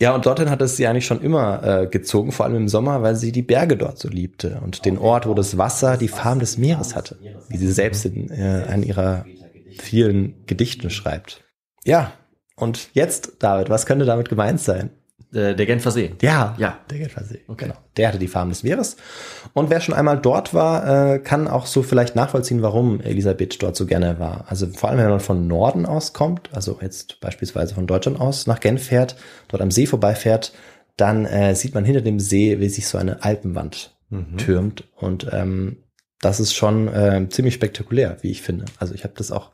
Ja, 0.00 0.14
und 0.14 0.26
dorthin 0.26 0.50
hat 0.50 0.60
es 0.60 0.76
sie 0.76 0.86
eigentlich 0.86 1.06
schon 1.06 1.20
immer 1.22 1.62
äh, 1.82 1.86
gezogen, 1.86 2.32
vor 2.32 2.46
allem 2.46 2.56
im 2.56 2.68
Sommer, 2.68 3.02
weil 3.02 3.14
sie 3.14 3.30
die 3.32 3.42
Berge 3.42 3.76
dort 3.76 3.98
so 3.98 4.08
liebte 4.08 4.60
und 4.62 4.84
den 4.84 4.98
Ort, 4.98 5.26
wo 5.26 5.34
das 5.34 5.56
Wasser 5.56 5.96
die 5.96 6.08
Farben 6.08 6.40
des 6.40 6.58
Meeres 6.58 6.94
hatte, 6.96 7.16
wie 7.48 7.56
sie 7.56 7.70
selbst 7.72 8.04
in 8.04 8.28
äh, 8.30 8.64
einem 8.68 8.82
ihrer 8.82 9.24
vielen 9.78 10.44
Gedichten 10.46 10.90
schreibt. 10.90 11.42
Ja, 11.84 12.12
und 12.56 12.88
jetzt, 12.92 13.34
David, 13.38 13.70
was 13.70 13.86
könnte 13.86 14.04
damit 14.04 14.28
gemeint 14.28 14.60
sein? 14.60 14.90
Äh, 15.34 15.54
der 15.56 15.66
Genfer 15.66 15.90
See. 15.90 16.14
Ja, 16.22 16.54
Ja. 16.58 16.78
der 16.90 16.98
Genfer 16.98 17.24
See. 17.24 17.40
Okay. 17.48 17.64
Genau. 17.66 17.76
Der 17.96 18.08
hatte 18.08 18.18
die 18.18 18.28
Farben 18.28 18.50
des 18.50 18.62
Meeres. 18.62 18.96
Und 19.52 19.70
wer 19.70 19.80
schon 19.80 19.94
einmal 19.94 20.18
dort 20.18 20.54
war, 20.54 21.14
äh, 21.14 21.18
kann 21.18 21.48
auch 21.48 21.66
so 21.66 21.82
vielleicht 21.82 22.16
nachvollziehen, 22.16 22.62
warum 22.62 23.00
Elisabeth 23.00 23.62
dort 23.62 23.76
so 23.76 23.86
gerne 23.86 24.18
war. 24.18 24.44
Also 24.48 24.66
vor 24.68 24.88
allem, 24.90 24.98
wenn 24.98 25.08
man 25.10 25.20
von 25.20 25.46
Norden 25.46 25.86
aus 25.86 26.12
kommt, 26.12 26.50
also 26.52 26.78
jetzt 26.80 27.20
beispielsweise 27.20 27.74
von 27.74 27.86
Deutschland 27.86 28.20
aus 28.20 28.46
nach 28.46 28.60
Genf 28.60 28.84
fährt, 28.86 29.16
dort 29.48 29.62
am 29.62 29.70
See 29.70 29.86
vorbeifährt, 29.86 30.52
dann 30.96 31.24
äh, 31.26 31.54
sieht 31.54 31.74
man 31.74 31.84
hinter 31.84 32.00
dem 32.02 32.20
See, 32.20 32.60
wie 32.60 32.68
sich 32.68 32.86
so 32.86 32.98
eine 32.98 33.22
Alpenwand 33.24 33.90
türmt. 34.36 34.84
Und 34.94 35.26
ähm, 35.32 35.78
das 36.20 36.38
ist 36.38 36.54
schon 36.54 36.86
äh, 36.86 37.26
ziemlich 37.30 37.54
spektakulär, 37.54 38.16
wie 38.20 38.30
ich 38.30 38.42
finde. 38.42 38.66
Also 38.78 38.94
ich 38.94 39.02
habe 39.02 39.14
das 39.16 39.32
auch 39.32 39.50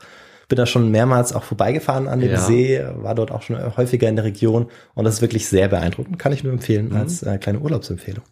bin 0.51 0.57
da 0.57 0.67
schon 0.67 0.91
mehrmals 0.91 1.33
auch 1.33 1.45
vorbeigefahren 1.45 2.09
an 2.09 2.21
dem 2.21 2.33
Ja. 2.33 2.41
See, 2.41 2.85
war 2.97 3.15
dort 3.15 3.31
auch 3.31 3.41
schon 3.41 3.77
häufiger 3.77 4.09
in 4.09 4.17
der 4.17 4.27
Region 4.27 4.69
und 4.95 5.05
das 5.05 5.15
ist 5.15 5.23
wirklich 5.23 5.49
sehr 5.49 5.69
beeindruckend. 5.69 6.19
Kann 6.19 6.33
ich 6.33 6.45
nur 6.45 6.53
empfehlen 6.53 6.95
als 6.95 7.23
äh, 7.23 7.39
kleine 7.39 7.61
Urlaubsempfehlung. 7.61 8.25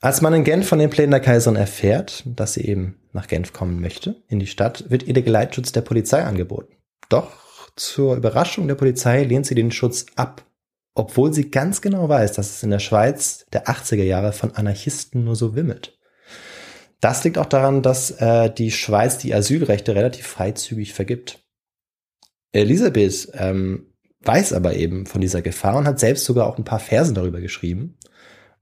Als 0.00 0.20
man 0.20 0.34
in 0.34 0.44
Genf 0.44 0.68
von 0.68 0.78
den 0.78 0.90
Plänen 0.90 1.10
der 1.10 1.20
Kaiserin 1.20 1.56
erfährt, 1.56 2.22
dass 2.26 2.54
sie 2.54 2.66
eben 2.66 2.96
nach 3.12 3.26
Genf 3.26 3.52
kommen 3.52 3.80
möchte, 3.80 4.22
in 4.28 4.38
die 4.38 4.46
Stadt, 4.46 4.84
wird 4.90 5.04
ihr 5.04 5.14
der 5.14 5.22
Geleitschutz 5.22 5.72
der 5.72 5.80
Polizei 5.80 6.22
angeboten. 6.22 6.74
Doch 7.08 7.32
zur 7.74 8.14
Überraschung 8.14 8.68
der 8.68 8.74
Polizei 8.74 9.24
lehnt 9.24 9.46
sie 9.46 9.54
den 9.54 9.72
Schutz 9.72 10.06
ab, 10.14 10.44
obwohl 10.94 11.32
sie 11.32 11.50
ganz 11.50 11.80
genau 11.80 12.08
weiß, 12.08 12.34
dass 12.34 12.50
es 12.50 12.62
in 12.62 12.70
der 12.70 12.78
Schweiz 12.78 13.46
der 13.52 13.66
80er 13.66 14.02
Jahre 14.02 14.32
von 14.32 14.54
Anarchisten 14.54 15.24
nur 15.24 15.36
so 15.36 15.56
wimmelt. 15.56 15.95
Das 17.00 17.24
liegt 17.24 17.38
auch 17.38 17.46
daran, 17.46 17.82
dass 17.82 18.10
äh, 18.10 18.50
die 18.50 18.70
Schweiz 18.70 19.18
die 19.18 19.34
Asylrechte 19.34 19.94
relativ 19.94 20.26
freizügig 20.26 20.94
vergibt. 20.94 21.40
Elisabeth 22.52 23.30
ähm, 23.34 23.92
weiß 24.22 24.52
aber 24.52 24.74
eben 24.74 25.06
von 25.06 25.20
dieser 25.20 25.42
Gefahr 25.42 25.76
und 25.76 25.86
hat 25.86 26.00
selbst 26.00 26.24
sogar 26.24 26.46
auch 26.46 26.58
ein 26.58 26.64
paar 26.64 26.80
Versen 26.80 27.14
darüber 27.14 27.40
geschrieben. 27.40 27.98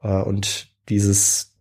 Äh, 0.02 0.08
und 0.22 0.68
dieses 0.88 1.54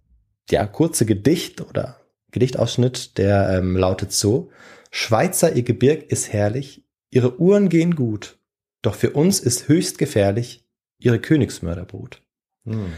ja 0.49 0.65
kurze 0.65 1.05
Gedicht 1.05 1.61
oder 1.61 2.01
Gedichtausschnitt, 2.31 3.17
der 3.17 3.49
ähm, 3.57 3.77
lautet 3.77 4.11
so: 4.11 4.49
Schweizer, 4.91 5.55
ihr 5.55 5.63
Gebirg 5.63 6.11
ist 6.11 6.33
herrlich, 6.33 6.83
ihre 7.11 7.39
Uhren 7.39 7.69
gehen 7.69 7.95
gut, 7.95 8.39
doch 8.81 8.95
für 8.95 9.11
uns 9.11 9.39
ist 9.39 9.67
höchst 9.67 9.97
gefährlich 9.97 10.65
ihre 10.97 11.19
Königsmörderbrut. 11.19 12.21
Hm. 12.65 12.93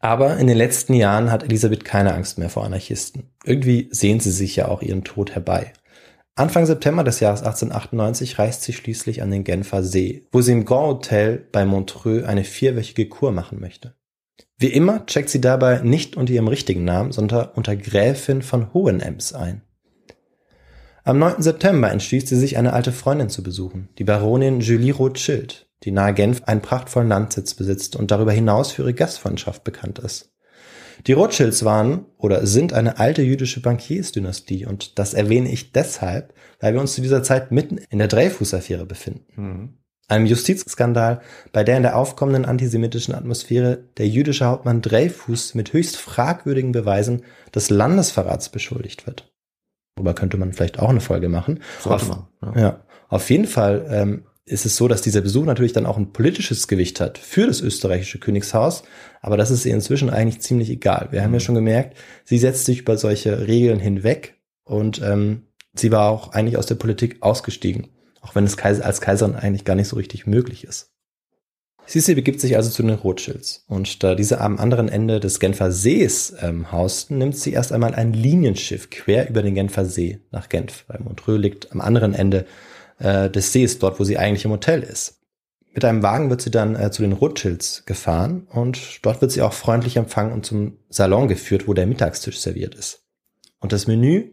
Aber 0.00 0.36
in 0.36 0.46
den 0.46 0.56
letzten 0.56 0.94
Jahren 0.94 1.30
hat 1.30 1.42
Elisabeth 1.42 1.84
keine 1.84 2.14
Angst 2.14 2.38
mehr 2.38 2.50
vor 2.50 2.64
Anarchisten. 2.64 3.24
Irgendwie 3.44 3.88
sehnt 3.90 4.22
sie 4.22 4.30
sich 4.30 4.56
ja 4.56 4.68
auch 4.68 4.82
ihren 4.82 5.04
Tod 5.04 5.32
herbei. 5.32 5.72
Anfang 6.36 6.66
September 6.66 7.02
des 7.02 7.18
Jahres 7.18 7.40
1898 7.40 8.38
reist 8.38 8.62
sie 8.62 8.72
schließlich 8.72 9.22
an 9.22 9.32
den 9.32 9.42
Genfer 9.42 9.82
See, 9.82 10.28
wo 10.30 10.40
sie 10.40 10.52
im 10.52 10.64
Grand 10.64 10.86
Hotel 10.86 11.44
bei 11.50 11.64
Montreux 11.64 12.24
eine 12.24 12.44
vierwöchige 12.44 13.08
Kur 13.08 13.32
machen 13.32 13.58
möchte. 13.58 13.94
Wie 14.56 14.68
immer 14.68 15.04
checkt 15.06 15.30
sie 15.30 15.40
dabei 15.40 15.80
nicht 15.80 16.16
unter 16.16 16.32
ihrem 16.32 16.48
richtigen 16.48 16.84
Namen, 16.84 17.10
sondern 17.10 17.48
unter 17.54 17.76
Gräfin 17.76 18.42
von 18.42 18.72
Hohenems 18.72 19.32
ein. 19.32 19.62
Am 21.02 21.18
9. 21.18 21.42
September 21.42 21.90
entschließt 21.90 22.28
sie 22.28 22.36
sich, 22.36 22.56
eine 22.56 22.72
alte 22.72 22.92
Freundin 22.92 23.30
zu 23.30 23.42
besuchen, 23.42 23.88
die 23.98 24.04
Baronin 24.04 24.60
Julie 24.60 24.92
Rothschild, 24.92 25.67
die 25.84 25.90
nahe 25.90 26.14
Genf 26.14 26.42
einen 26.44 26.62
prachtvollen 26.62 27.08
Landsitz 27.08 27.54
besitzt 27.54 27.96
und 27.96 28.10
darüber 28.10 28.32
hinaus 28.32 28.72
für 28.72 28.82
ihre 28.82 28.94
Gastfreundschaft 28.94 29.64
bekannt 29.64 29.98
ist. 29.98 30.32
Die 31.06 31.12
Rothschilds 31.12 31.64
waren 31.64 32.06
oder 32.16 32.46
sind 32.46 32.72
eine 32.72 32.98
alte 32.98 33.22
jüdische 33.22 33.60
Bankiersdynastie 33.60 34.66
und 34.66 34.98
das 34.98 35.14
erwähne 35.14 35.50
ich 35.50 35.72
deshalb, 35.72 36.34
weil 36.60 36.74
wir 36.74 36.80
uns 36.80 36.94
zu 36.94 37.00
dieser 37.00 37.22
Zeit 37.22 37.52
mitten 37.52 37.78
in 37.90 37.98
der 37.98 38.08
Dreyfus-Affäre 38.08 38.84
befinden. 38.84 39.26
Hm. 39.34 39.78
Einem 40.08 40.26
Justizskandal, 40.26 41.20
bei 41.52 41.64
der 41.64 41.76
in 41.76 41.82
der 41.82 41.96
aufkommenden 41.96 42.46
antisemitischen 42.46 43.14
Atmosphäre 43.14 43.84
der 43.98 44.08
jüdische 44.08 44.46
Hauptmann 44.46 44.80
Dreyfus 44.80 45.54
mit 45.54 45.72
höchst 45.74 45.98
fragwürdigen 45.98 46.72
Beweisen 46.72 47.24
des 47.54 47.68
Landesverrats 47.68 48.48
beschuldigt 48.48 49.06
wird. 49.06 49.30
Darüber 49.96 50.14
könnte 50.14 50.38
man 50.38 50.54
vielleicht 50.54 50.78
auch 50.78 50.88
eine 50.88 51.00
Folge 51.00 51.28
machen. 51.28 51.60
Auf- 51.84 52.08
man, 52.08 52.54
ja. 52.54 52.60
ja. 52.60 52.84
Auf 53.08 53.30
jeden 53.30 53.46
Fall 53.46 53.86
ähm, 53.90 54.24
ist 54.48 54.66
es 54.66 54.76
so, 54.76 54.88
dass 54.88 55.02
dieser 55.02 55.20
Besuch 55.20 55.44
natürlich 55.44 55.72
dann 55.72 55.86
auch 55.86 55.96
ein 55.96 56.12
politisches 56.12 56.68
Gewicht 56.68 57.00
hat 57.00 57.18
für 57.18 57.46
das 57.46 57.60
österreichische 57.60 58.18
Königshaus, 58.18 58.82
aber 59.20 59.36
das 59.36 59.50
ist 59.50 59.64
ihr 59.64 59.74
inzwischen 59.74 60.10
eigentlich 60.10 60.40
ziemlich 60.40 60.70
egal. 60.70 61.08
Wir 61.10 61.22
haben 61.22 61.34
ja 61.34 61.40
schon 61.40 61.54
gemerkt, 61.54 61.96
sie 62.24 62.38
setzt 62.38 62.64
sich 62.64 62.80
über 62.80 62.96
solche 62.96 63.46
Regeln 63.46 63.78
hinweg 63.78 64.36
und 64.64 65.00
ähm, 65.02 65.42
sie 65.74 65.92
war 65.92 66.10
auch 66.10 66.32
eigentlich 66.32 66.56
aus 66.56 66.66
der 66.66 66.76
Politik 66.76 67.18
ausgestiegen, 67.20 67.88
auch 68.20 68.34
wenn 68.34 68.44
es 68.44 68.58
als 68.58 69.00
Kaiserin 69.00 69.34
eigentlich 69.34 69.64
gar 69.64 69.74
nicht 69.74 69.88
so 69.88 69.96
richtig 69.96 70.26
möglich 70.26 70.64
ist. 70.64 70.92
Sisi 71.86 72.14
begibt 72.14 72.38
sich 72.38 72.54
also 72.56 72.68
zu 72.68 72.82
den 72.82 72.96
Rothschilds 72.96 73.64
und 73.66 74.02
da 74.02 74.14
diese 74.14 74.42
am 74.42 74.58
anderen 74.58 74.90
Ende 74.90 75.20
des 75.20 75.40
Genfer 75.40 75.72
Sees 75.72 76.34
ähm, 76.42 76.70
hausten, 76.70 77.16
nimmt 77.16 77.36
sie 77.36 77.52
erst 77.52 77.72
einmal 77.72 77.94
ein 77.94 78.12
Linienschiff 78.12 78.90
quer 78.90 79.30
über 79.30 79.40
den 79.40 79.54
Genfer 79.54 79.86
See 79.86 80.20
nach 80.30 80.50
Genf, 80.50 80.84
weil 80.88 81.00
Montreux 81.00 81.40
liegt 81.40 81.72
am 81.72 81.80
anderen 81.80 82.12
Ende 82.12 82.44
äh, 82.98 83.30
des 83.30 83.52
Sees, 83.52 83.78
dort 83.78 83.98
wo 84.00 84.04
sie 84.04 84.18
eigentlich 84.18 84.44
im 84.44 84.50
Hotel 84.50 84.82
ist. 84.82 85.20
Mit 85.72 85.84
einem 85.84 86.02
Wagen 86.02 86.30
wird 86.30 86.40
sie 86.40 86.50
dann 86.50 86.74
äh, 86.74 86.90
zu 86.90 87.02
den 87.02 87.12
Rothschilds 87.12 87.84
gefahren 87.86 88.46
und 88.50 89.00
dort 89.02 89.20
wird 89.20 89.30
sie 89.30 89.42
auch 89.42 89.52
freundlich 89.52 89.96
empfangen 89.96 90.32
und 90.32 90.44
zum 90.44 90.78
Salon 90.88 91.28
geführt, 91.28 91.68
wo 91.68 91.74
der 91.74 91.86
Mittagstisch 91.86 92.40
serviert 92.40 92.74
ist. 92.74 93.04
Und 93.60 93.72
das 93.72 93.86
Menü 93.86 94.30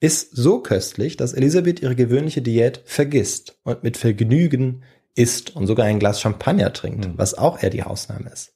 ist 0.00 0.36
so 0.36 0.60
köstlich, 0.60 1.16
dass 1.16 1.32
Elisabeth 1.32 1.80
ihre 1.80 1.96
gewöhnliche 1.96 2.42
Diät 2.42 2.82
vergisst 2.84 3.58
und 3.64 3.82
mit 3.82 3.96
Vergnügen 3.96 4.82
isst 5.14 5.56
und 5.56 5.66
sogar 5.66 5.86
ein 5.86 5.98
Glas 5.98 6.20
Champagner 6.20 6.72
trinkt, 6.72 7.06
mhm. 7.06 7.14
was 7.16 7.36
auch 7.36 7.62
eher 7.62 7.70
die 7.70 7.82
Hausnahme 7.82 8.30
ist. 8.30 8.52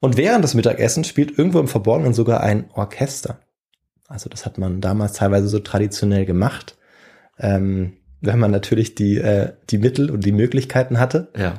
Und 0.00 0.16
während 0.16 0.42
des 0.42 0.54
Mittagessens 0.54 1.06
spielt 1.06 1.38
irgendwo 1.38 1.60
im 1.60 1.68
Verborgenen 1.68 2.12
sogar 2.12 2.40
ein 2.40 2.68
Orchester. 2.74 3.38
Also 4.08 4.28
das 4.28 4.44
hat 4.44 4.58
man 4.58 4.80
damals 4.80 5.12
teilweise 5.14 5.46
so 5.48 5.60
traditionell 5.60 6.26
gemacht, 6.26 6.76
ähm, 7.38 7.98
wenn 8.22 8.38
man 8.38 8.50
natürlich 8.50 8.94
die, 8.94 9.18
äh, 9.18 9.52
die 9.70 9.78
Mittel 9.78 10.10
und 10.10 10.24
die 10.24 10.32
Möglichkeiten 10.32 10.98
hatte, 10.98 11.28
ja. 11.36 11.54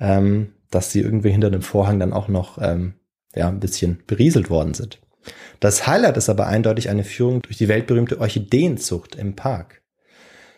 ähm, 0.00 0.54
dass 0.70 0.90
sie 0.90 1.00
irgendwie 1.00 1.30
hinter 1.30 1.50
dem 1.50 1.62
Vorhang 1.62 2.00
dann 2.00 2.12
auch 2.12 2.28
noch 2.28 2.58
ähm, 2.60 2.94
ja, 3.34 3.48
ein 3.48 3.60
bisschen 3.60 4.02
berieselt 4.06 4.50
worden 4.50 4.74
sind. 4.74 5.00
Das 5.60 5.86
Highlight 5.86 6.16
ist 6.16 6.28
aber 6.28 6.46
eindeutig 6.46 6.88
eine 6.88 7.04
Führung 7.04 7.42
durch 7.42 7.58
die 7.58 7.68
weltberühmte 7.68 8.20
Orchideenzucht 8.20 9.14
im 9.14 9.36
Park. 9.36 9.82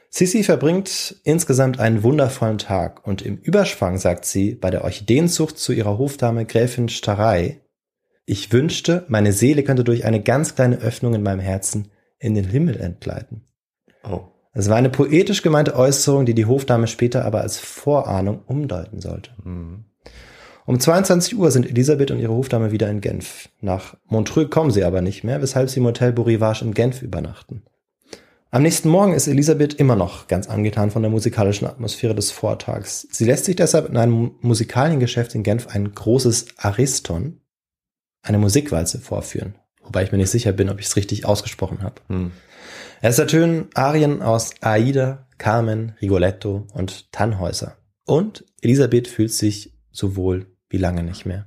Sissy 0.08 0.44
verbringt 0.44 1.16
insgesamt 1.24 1.80
einen 1.80 2.02
wundervollen 2.02 2.58
Tag 2.58 3.06
und 3.06 3.22
im 3.22 3.38
Überschwang 3.38 3.96
sagt 3.96 4.26
sie 4.26 4.54
bei 4.54 4.70
der 4.70 4.84
Orchideenzucht 4.84 5.58
zu 5.58 5.72
ihrer 5.72 5.98
Hofdame 5.98 6.44
Gräfin 6.44 6.88
Starei, 6.88 7.62
ich 8.24 8.52
wünschte, 8.52 9.04
meine 9.08 9.32
Seele 9.32 9.64
könnte 9.64 9.84
durch 9.84 10.04
eine 10.04 10.22
ganz 10.22 10.54
kleine 10.54 10.76
Öffnung 10.78 11.14
in 11.14 11.22
meinem 11.22 11.40
Herzen 11.40 11.90
in 12.18 12.34
den 12.34 12.44
Himmel 12.44 12.80
entgleiten. 12.80 13.46
Oh. 14.04 14.31
Es 14.52 14.68
war 14.68 14.76
eine 14.76 14.90
poetisch 14.90 15.42
gemeinte 15.42 15.74
Äußerung, 15.74 16.26
die 16.26 16.34
die 16.34 16.46
Hofdame 16.46 16.86
später 16.86 17.24
aber 17.24 17.40
als 17.40 17.58
Vorahnung 17.58 18.42
umdeuten 18.46 19.00
sollte. 19.00 19.30
Mhm. 19.42 19.84
Um 20.64 20.78
22 20.78 21.36
Uhr 21.36 21.50
sind 21.50 21.68
Elisabeth 21.68 22.10
und 22.10 22.20
ihre 22.20 22.34
Hofdame 22.34 22.70
wieder 22.70 22.88
in 22.88 23.00
Genf. 23.00 23.48
Nach 23.60 23.96
Montreux 24.06 24.50
kommen 24.50 24.70
sie 24.70 24.84
aber 24.84 25.00
nicht 25.00 25.24
mehr, 25.24 25.42
weshalb 25.42 25.70
sie 25.70 25.80
im 25.80 25.86
Hotel 25.86 26.12
Borivage 26.12 26.62
in 26.62 26.74
Genf 26.74 27.02
übernachten. 27.02 27.62
Am 28.50 28.62
nächsten 28.62 28.90
Morgen 28.90 29.14
ist 29.14 29.26
Elisabeth 29.26 29.74
immer 29.74 29.96
noch 29.96 30.28
ganz 30.28 30.46
angetan 30.46 30.90
von 30.90 31.02
der 31.02 31.10
musikalischen 31.10 31.66
Atmosphäre 31.66 32.14
des 32.14 32.30
Vortags. 32.30 33.08
Sie 33.10 33.24
lässt 33.24 33.46
sich 33.46 33.56
deshalb 33.56 33.88
in 33.88 33.96
einem 33.96 34.32
Musikaliengeschäft 34.42 35.34
in 35.34 35.42
Genf 35.42 35.68
ein 35.68 35.92
großes 35.92 36.58
Ariston, 36.58 37.40
eine 38.22 38.38
Musikwalze, 38.38 38.98
vorführen. 38.98 39.54
Wobei 39.82 40.04
ich 40.04 40.12
mir 40.12 40.18
nicht 40.18 40.30
sicher 40.30 40.52
bin, 40.52 40.68
ob 40.68 40.78
ich 40.78 40.86
es 40.86 40.96
richtig 40.96 41.24
ausgesprochen 41.24 41.82
habe. 41.82 41.94
Hm. 42.08 42.30
Es 43.04 43.18
ertönen 43.18 43.68
Arien 43.74 44.22
aus 44.22 44.54
Aida, 44.60 45.26
Carmen, 45.36 45.96
Rigoletto 46.00 46.68
und 46.72 47.10
Tannhäuser. 47.10 47.76
Und 48.04 48.44
Elisabeth 48.60 49.08
fühlt 49.08 49.32
sich 49.32 49.74
so 49.90 50.14
wohl 50.14 50.46
wie 50.68 50.76
lange 50.76 51.02
nicht 51.02 51.26
mehr. 51.26 51.46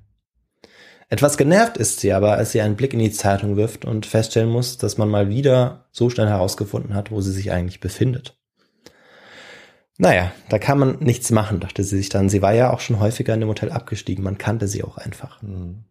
Etwas 1.08 1.38
genervt 1.38 1.78
ist 1.78 2.02
sie 2.02 2.12
aber, 2.12 2.34
als 2.34 2.52
sie 2.52 2.60
einen 2.60 2.76
Blick 2.76 2.92
in 2.92 3.00
die 3.00 3.14
Zeitung 3.14 3.56
wirft 3.56 3.86
und 3.86 4.06
feststellen 4.06 4.50
muss, 4.50 4.78
dass 4.78 4.98
man 4.98 5.08
mal 5.08 5.30
wieder 5.30 5.88
so 5.94 6.10
schnell 6.10 6.28
herausgefunden 6.28 6.94
hat, 6.94 7.10
wo 7.10 7.22
sie 7.22 7.32
sich 7.32 7.54
eigentlich 7.54 7.80
befindet. 7.80 8.38
Naja, 9.98 10.34
da 10.50 10.60
kann 10.60 10.78
man 10.78 11.00
nichts 11.00 11.32
machen, 11.32 11.62
dachte 11.62 11.86
sie 11.86 11.96
sich 11.96 12.10
dann. 12.10 12.28
Sie 12.28 12.42
war 12.42 12.54
ja 12.54 12.74
auch 12.74 12.82
schon 12.82 13.00
häufiger 13.00 13.34
in 13.34 13.40
dem 13.40 13.48
Hotel 13.48 13.72
abgestiegen, 13.72 14.26
man 14.26 14.38
kannte 14.38 14.68
sie 14.68 14.84
auch 14.84 14.98
einfach. 14.98 15.42
Mhm. 15.42 15.86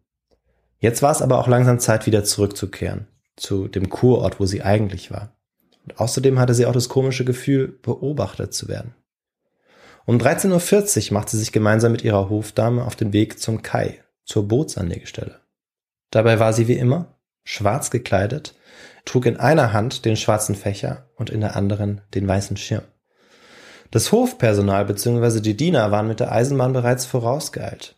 Jetzt 0.77 1.01
war 1.01 1.11
es 1.11 1.23
aber 1.23 1.39
auch 1.39 1.47
langsam 1.47 1.79
Zeit, 1.79 2.05
wieder 2.05 2.23
zurückzukehren, 2.23 3.07
zu 3.35 3.67
dem 3.67 3.89
Kurort, 3.89 4.39
wo 4.39 4.45
sie 4.45 4.61
eigentlich 4.61 5.09
war. 5.09 5.34
Und 5.85 5.99
außerdem 5.99 6.39
hatte 6.39 6.53
sie 6.53 6.65
auch 6.65 6.73
das 6.73 6.89
komische 6.89 7.25
Gefühl, 7.25 7.67
beobachtet 7.81 8.53
zu 8.53 8.67
werden. 8.67 8.93
Um 10.05 10.17
13.40 10.17 11.07
Uhr 11.07 11.13
macht 11.13 11.29
sie 11.29 11.37
sich 11.37 11.51
gemeinsam 11.51 11.91
mit 11.91 12.03
ihrer 12.03 12.29
Hofdame 12.29 12.83
auf 12.83 12.95
den 12.95 13.13
Weg 13.13 13.39
zum 13.39 13.61
Kai, 13.61 14.03
zur 14.25 14.47
Bootsanlegestelle. 14.47 15.39
Dabei 16.11 16.39
war 16.39 16.53
sie 16.53 16.67
wie 16.67 16.73
immer 16.73 17.15
schwarz 17.43 17.91
gekleidet, 17.91 18.55
trug 19.05 19.27
in 19.27 19.37
einer 19.37 19.71
Hand 19.71 20.05
den 20.05 20.17
schwarzen 20.17 20.55
Fächer 20.55 21.09
und 21.15 21.29
in 21.29 21.41
der 21.41 21.55
anderen 21.55 22.01
den 22.13 22.27
weißen 22.27 22.57
Schirm. 22.57 22.83
Das 23.91 24.11
Hofpersonal 24.11 24.85
bzw. 24.85 25.39
die 25.41 25.55
Diener 25.55 25.91
waren 25.91 26.07
mit 26.07 26.19
der 26.19 26.31
Eisenbahn 26.31 26.73
bereits 26.73 27.05
vorausgeeilt. 27.05 27.95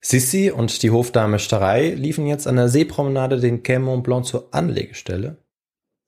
Sissi 0.00 0.50
und 0.50 0.82
die 0.82 0.90
Hofdame 0.90 1.38
Starei 1.38 1.90
liefen 1.90 2.26
jetzt 2.26 2.46
an 2.46 2.56
der 2.56 2.68
Seepromenade 2.68 3.40
den 3.40 3.62
Quai 3.62 3.78
Mont 3.78 4.04
Blanc 4.04 4.24
zur 4.24 4.48
Anlegestelle, 4.52 5.36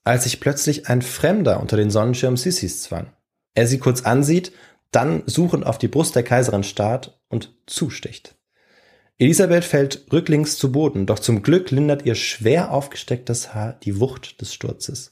als 0.04 0.24
sich 0.24 0.40
plötzlich 0.40 0.88
ein 0.88 1.02
Fremder 1.02 1.60
unter 1.60 1.76
den 1.76 1.90
Sonnenschirm 1.90 2.36
Sissis 2.36 2.82
zwang. 2.82 3.12
Er 3.54 3.66
sie 3.66 3.78
kurz 3.78 4.02
ansieht, 4.02 4.52
dann 4.90 5.22
suchend 5.26 5.66
auf 5.66 5.78
die 5.78 5.88
Brust 5.88 6.16
der 6.16 6.22
Kaiserin 6.22 6.64
starrt 6.64 7.20
und 7.28 7.54
zusticht. 7.66 8.36
Elisabeth 9.18 9.64
fällt 9.64 10.06
rücklings 10.12 10.56
zu 10.56 10.72
Boden, 10.72 11.06
doch 11.06 11.18
zum 11.18 11.42
Glück 11.42 11.70
lindert 11.70 12.06
ihr 12.06 12.14
schwer 12.14 12.72
aufgestecktes 12.72 13.54
Haar 13.54 13.74
die 13.82 14.00
Wucht 14.00 14.40
des 14.40 14.54
Sturzes. 14.54 15.10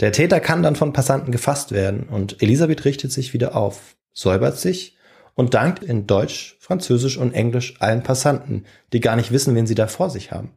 Der 0.00 0.12
Täter 0.12 0.40
kann 0.40 0.62
dann 0.62 0.76
von 0.76 0.92
Passanten 0.92 1.30
gefasst 1.30 1.72
werden 1.72 2.08
und 2.08 2.40
Elisabeth 2.42 2.84
richtet 2.84 3.12
sich 3.12 3.34
wieder 3.34 3.54
auf, 3.54 3.96
säubert 4.14 4.58
sich 4.58 4.96
und 5.34 5.54
dankt 5.54 5.82
in 5.82 6.06
Deutsch, 6.06 6.56
Französisch 6.60 7.18
und 7.18 7.34
Englisch 7.34 7.74
allen 7.80 8.02
Passanten, 8.02 8.64
die 8.92 9.00
gar 9.00 9.16
nicht 9.16 9.30
wissen, 9.30 9.54
wen 9.54 9.66
sie 9.66 9.74
da 9.74 9.88
vor 9.88 10.08
sich 10.08 10.32
haben. 10.32 10.52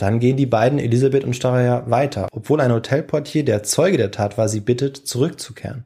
Dann 0.00 0.18
gehen 0.18 0.38
die 0.38 0.46
beiden 0.46 0.78
Elisabeth 0.78 1.24
und 1.24 1.36
Staraya 1.36 1.84
weiter, 1.90 2.26
obwohl 2.32 2.62
ein 2.62 2.72
Hotelportier, 2.72 3.44
der 3.44 3.64
Zeuge 3.64 3.98
der 3.98 4.10
Tat 4.10 4.38
war, 4.38 4.48
sie 4.48 4.60
bittet, 4.60 4.96
zurückzukehren. 4.96 5.84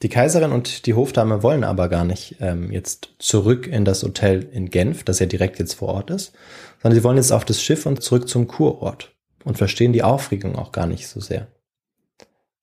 Die 0.00 0.08
Kaiserin 0.08 0.52
und 0.52 0.86
die 0.86 0.94
Hofdame 0.94 1.42
wollen 1.42 1.64
aber 1.64 1.90
gar 1.90 2.06
nicht 2.06 2.36
ähm, 2.40 2.72
jetzt 2.72 3.10
zurück 3.18 3.66
in 3.66 3.84
das 3.84 4.02
Hotel 4.02 4.42
in 4.42 4.70
Genf, 4.70 5.04
das 5.04 5.18
ja 5.18 5.26
direkt 5.26 5.58
jetzt 5.58 5.74
vor 5.74 5.88
Ort 5.88 6.08
ist, 6.08 6.32
sondern 6.80 6.98
sie 6.98 7.04
wollen 7.04 7.18
jetzt 7.18 7.30
auf 7.30 7.44
das 7.44 7.60
Schiff 7.60 7.84
und 7.84 8.02
zurück 8.02 8.26
zum 8.26 8.46
Kurort 8.46 9.14
und 9.44 9.58
verstehen 9.58 9.92
die 9.92 10.02
Aufregung 10.02 10.56
auch 10.56 10.72
gar 10.72 10.86
nicht 10.86 11.08
so 11.08 11.20
sehr. 11.20 11.48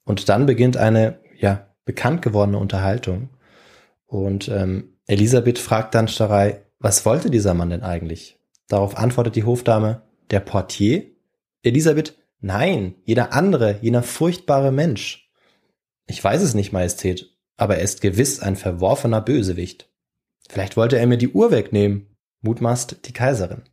Und 0.06 0.28
dann 0.28 0.48
beginnt 0.48 0.76
eine, 0.76 1.20
ja, 1.38 1.68
bekannt 1.86 2.24
gewordene 2.24 2.58
Unterhaltung. 2.58 3.30
Und 4.08 4.48
ähm, 4.48 4.96
Elisabeth 5.06 5.60
fragt 5.60 5.94
dann 5.94 6.08
Starei, 6.08 6.64
was 6.80 7.06
wollte 7.06 7.30
dieser 7.30 7.54
Mann 7.54 7.70
denn 7.70 7.84
eigentlich? 7.84 8.40
Darauf 8.68 8.98
antwortet 8.98 9.36
die 9.36 9.44
Hofdame, 9.44 10.02
der 10.32 10.40
Portier? 10.40 11.04
Elisabeth, 11.64 12.18
nein, 12.40 12.96
jeder 13.04 13.34
andere, 13.34 13.80
jener 13.82 14.04
furchtbare 14.04 14.72
Mensch. 14.72 15.32
Ich 16.08 16.24
weiß 16.24 16.42
es 16.42 16.54
nicht, 16.54 16.72
Majestät, 16.72 17.36
aber 17.58 17.78
er 17.78 17.84
ist 17.84 18.02
gewiss 18.02 18.40
ein 18.40 18.56
verworfener 18.56 19.22
Bösewicht. 19.22 19.90
Vielleicht 20.50 20.78
wollte 20.78 20.98
er 20.98 21.08
mir 21.08 21.18
die 21.18 21.30
Uhr 21.30 21.52
wegnehmen, 21.52 22.16
mutmaßt 22.42 22.98
die 23.06 23.14
Kaiserin. 23.14 23.64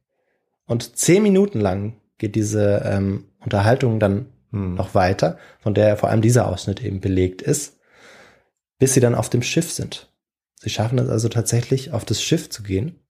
Und 0.67 0.97
zehn 0.97 1.23
Minuten 1.23 1.61
lang 1.61 2.01
geht 2.19 2.35
diese 2.35 2.83
ähm, 2.85 3.27
Unterhaltung 3.41 4.01
dann 4.01 4.27
hm. 4.51 4.75
noch 4.75 4.95
weiter, 4.95 5.39
von 5.61 5.75
der 5.75 5.97
vor 5.97 6.09
allem 6.09 6.23
dieser 6.23 6.49
Ausschnitt 6.49 6.83
eben 6.83 7.01
belegt 7.01 7.43
ist, 7.43 7.79
bis 8.79 8.95
sie 8.95 9.01
dann 9.01 9.15
auf 9.15 9.29
dem 9.29 9.43
Schiff 9.43 9.71
sind. 9.71 10.11
Sie 10.57 10.71
schaffen 10.71 10.99
es 10.99 11.09
also 11.09 11.29
tatsächlich, 11.29 11.93
auf 11.93 12.05
das 12.05 12.23
Schiff 12.23 12.49
zu 12.49 12.63
gehen. 12.63 13.01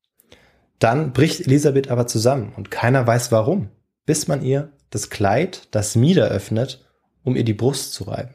Dann 0.83 1.13
bricht 1.13 1.43
Elisabeth 1.47 1.93
aber 1.93 2.09
zusammen 2.09 2.53
und 2.57 2.73
keiner 2.73 3.07
weiß 3.07 3.31
warum, 3.31 3.69
bis 4.05 4.27
man 4.27 4.43
ihr 4.43 4.73
das 4.91 5.11
Kleid, 5.11 5.69
das 5.71 5.95
Mieder 5.95 6.27
öffnet, 6.27 6.85
um 7.23 7.37
ihr 7.37 7.45
die 7.45 7.55
Brust 7.55 7.93
zu 7.93 8.03
reiben. 8.05 8.35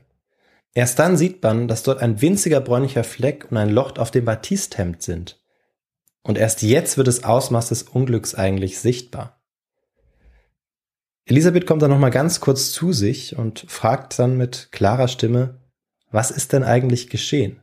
Erst 0.73 0.97
dann 0.97 1.17
sieht 1.17 1.43
man, 1.43 1.67
dass 1.67 1.83
dort 1.83 2.01
ein 2.01 2.21
winziger 2.21 2.61
bräunlicher 2.61 3.03
Fleck 3.03 3.51
und 3.51 3.57
ein 3.57 3.69
Loch 3.69 3.97
auf 3.97 4.11
dem 4.11 4.23
Batisthemd 4.23 5.01
sind. 5.01 5.43
Und 6.21 6.37
erst 6.37 6.61
jetzt 6.61 6.95
wird 6.95 7.09
das 7.09 7.25
Ausmaß 7.25 7.67
des 7.67 7.83
Unglücks 7.83 8.33
eigentlich 8.33 8.79
sichtbar. 8.79 9.41
Elisabeth 11.25 11.67
kommt 11.67 11.81
dann 11.81 11.91
nochmal 11.91 12.11
ganz 12.11 12.39
kurz 12.39 12.71
zu 12.71 12.93
sich 12.93 13.35
und 13.37 13.65
fragt 13.67 14.17
dann 14.19 14.37
mit 14.37 14.69
klarer 14.71 15.09
Stimme, 15.09 15.59
was 16.11 16.31
ist 16.31 16.53
denn 16.53 16.63
eigentlich 16.63 17.09
geschehen? 17.09 17.61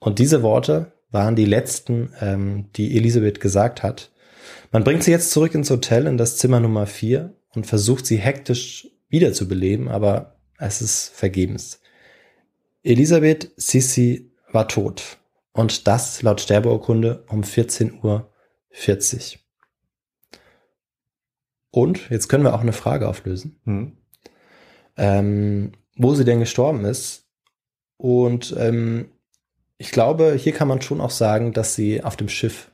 Und 0.00 0.18
diese 0.18 0.42
Worte 0.42 0.92
waren 1.12 1.36
die 1.36 1.44
letzten, 1.44 2.12
ähm, 2.20 2.70
die 2.74 2.96
Elisabeth 2.96 3.40
gesagt 3.40 3.82
hat. 3.82 4.10
Man 4.72 4.82
bringt 4.84 5.04
sie 5.04 5.10
jetzt 5.10 5.30
zurück 5.30 5.54
ins 5.54 5.70
Hotel 5.70 6.06
in 6.06 6.16
das 6.16 6.38
Zimmer 6.38 6.58
Nummer 6.58 6.86
4 6.86 7.32
und 7.54 7.66
versucht 7.66 8.06
sie 8.06 8.16
hektisch 8.16 8.88
wiederzubeleben, 9.08 9.88
aber 9.88 10.36
Es 10.58 10.80
ist 10.80 11.08
vergebens. 11.08 11.80
Elisabeth 12.84 13.50
Sissi 13.56 14.30
war 14.52 14.68
tot. 14.68 15.18
Und 15.52 15.88
das 15.88 16.22
laut 16.22 16.40
Sterbeurkunde 16.40 17.24
um 17.28 17.42
14.40 17.42 18.02
Uhr. 18.04 18.30
Und 21.72 22.10
jetzt 22.10 22.28
können 22.28 22.44
wir 22.44 22.54
auch 22.54 22.60
eine 22.60 22.72
Frage 22.72 23.08
auflösen, 23.08 23.58
Hm. 23.64 23.96
ähm, 24.96 25.72
wo 25.96 26.14
sie 26.14 26.24
denn 26.24 26.40
gestorben 26.40 26.84
ist. 26.84 27.26
Und 27.96 28.54
ähm, 28.58 29.10
ich 29.82 29.90
glaube, 29.90 30.34
hier 30.38 30.52
kann 30.52 30.68
man 30.68 30.80
schon 30.80 31.00
auch 31.00 31.10
sagen, 31.10 31.52
dass 31.52 31.74
sie 31.74 32.04
auf 32.04 32.14
dem 32.14 32.28
Schiff 32.28 32.70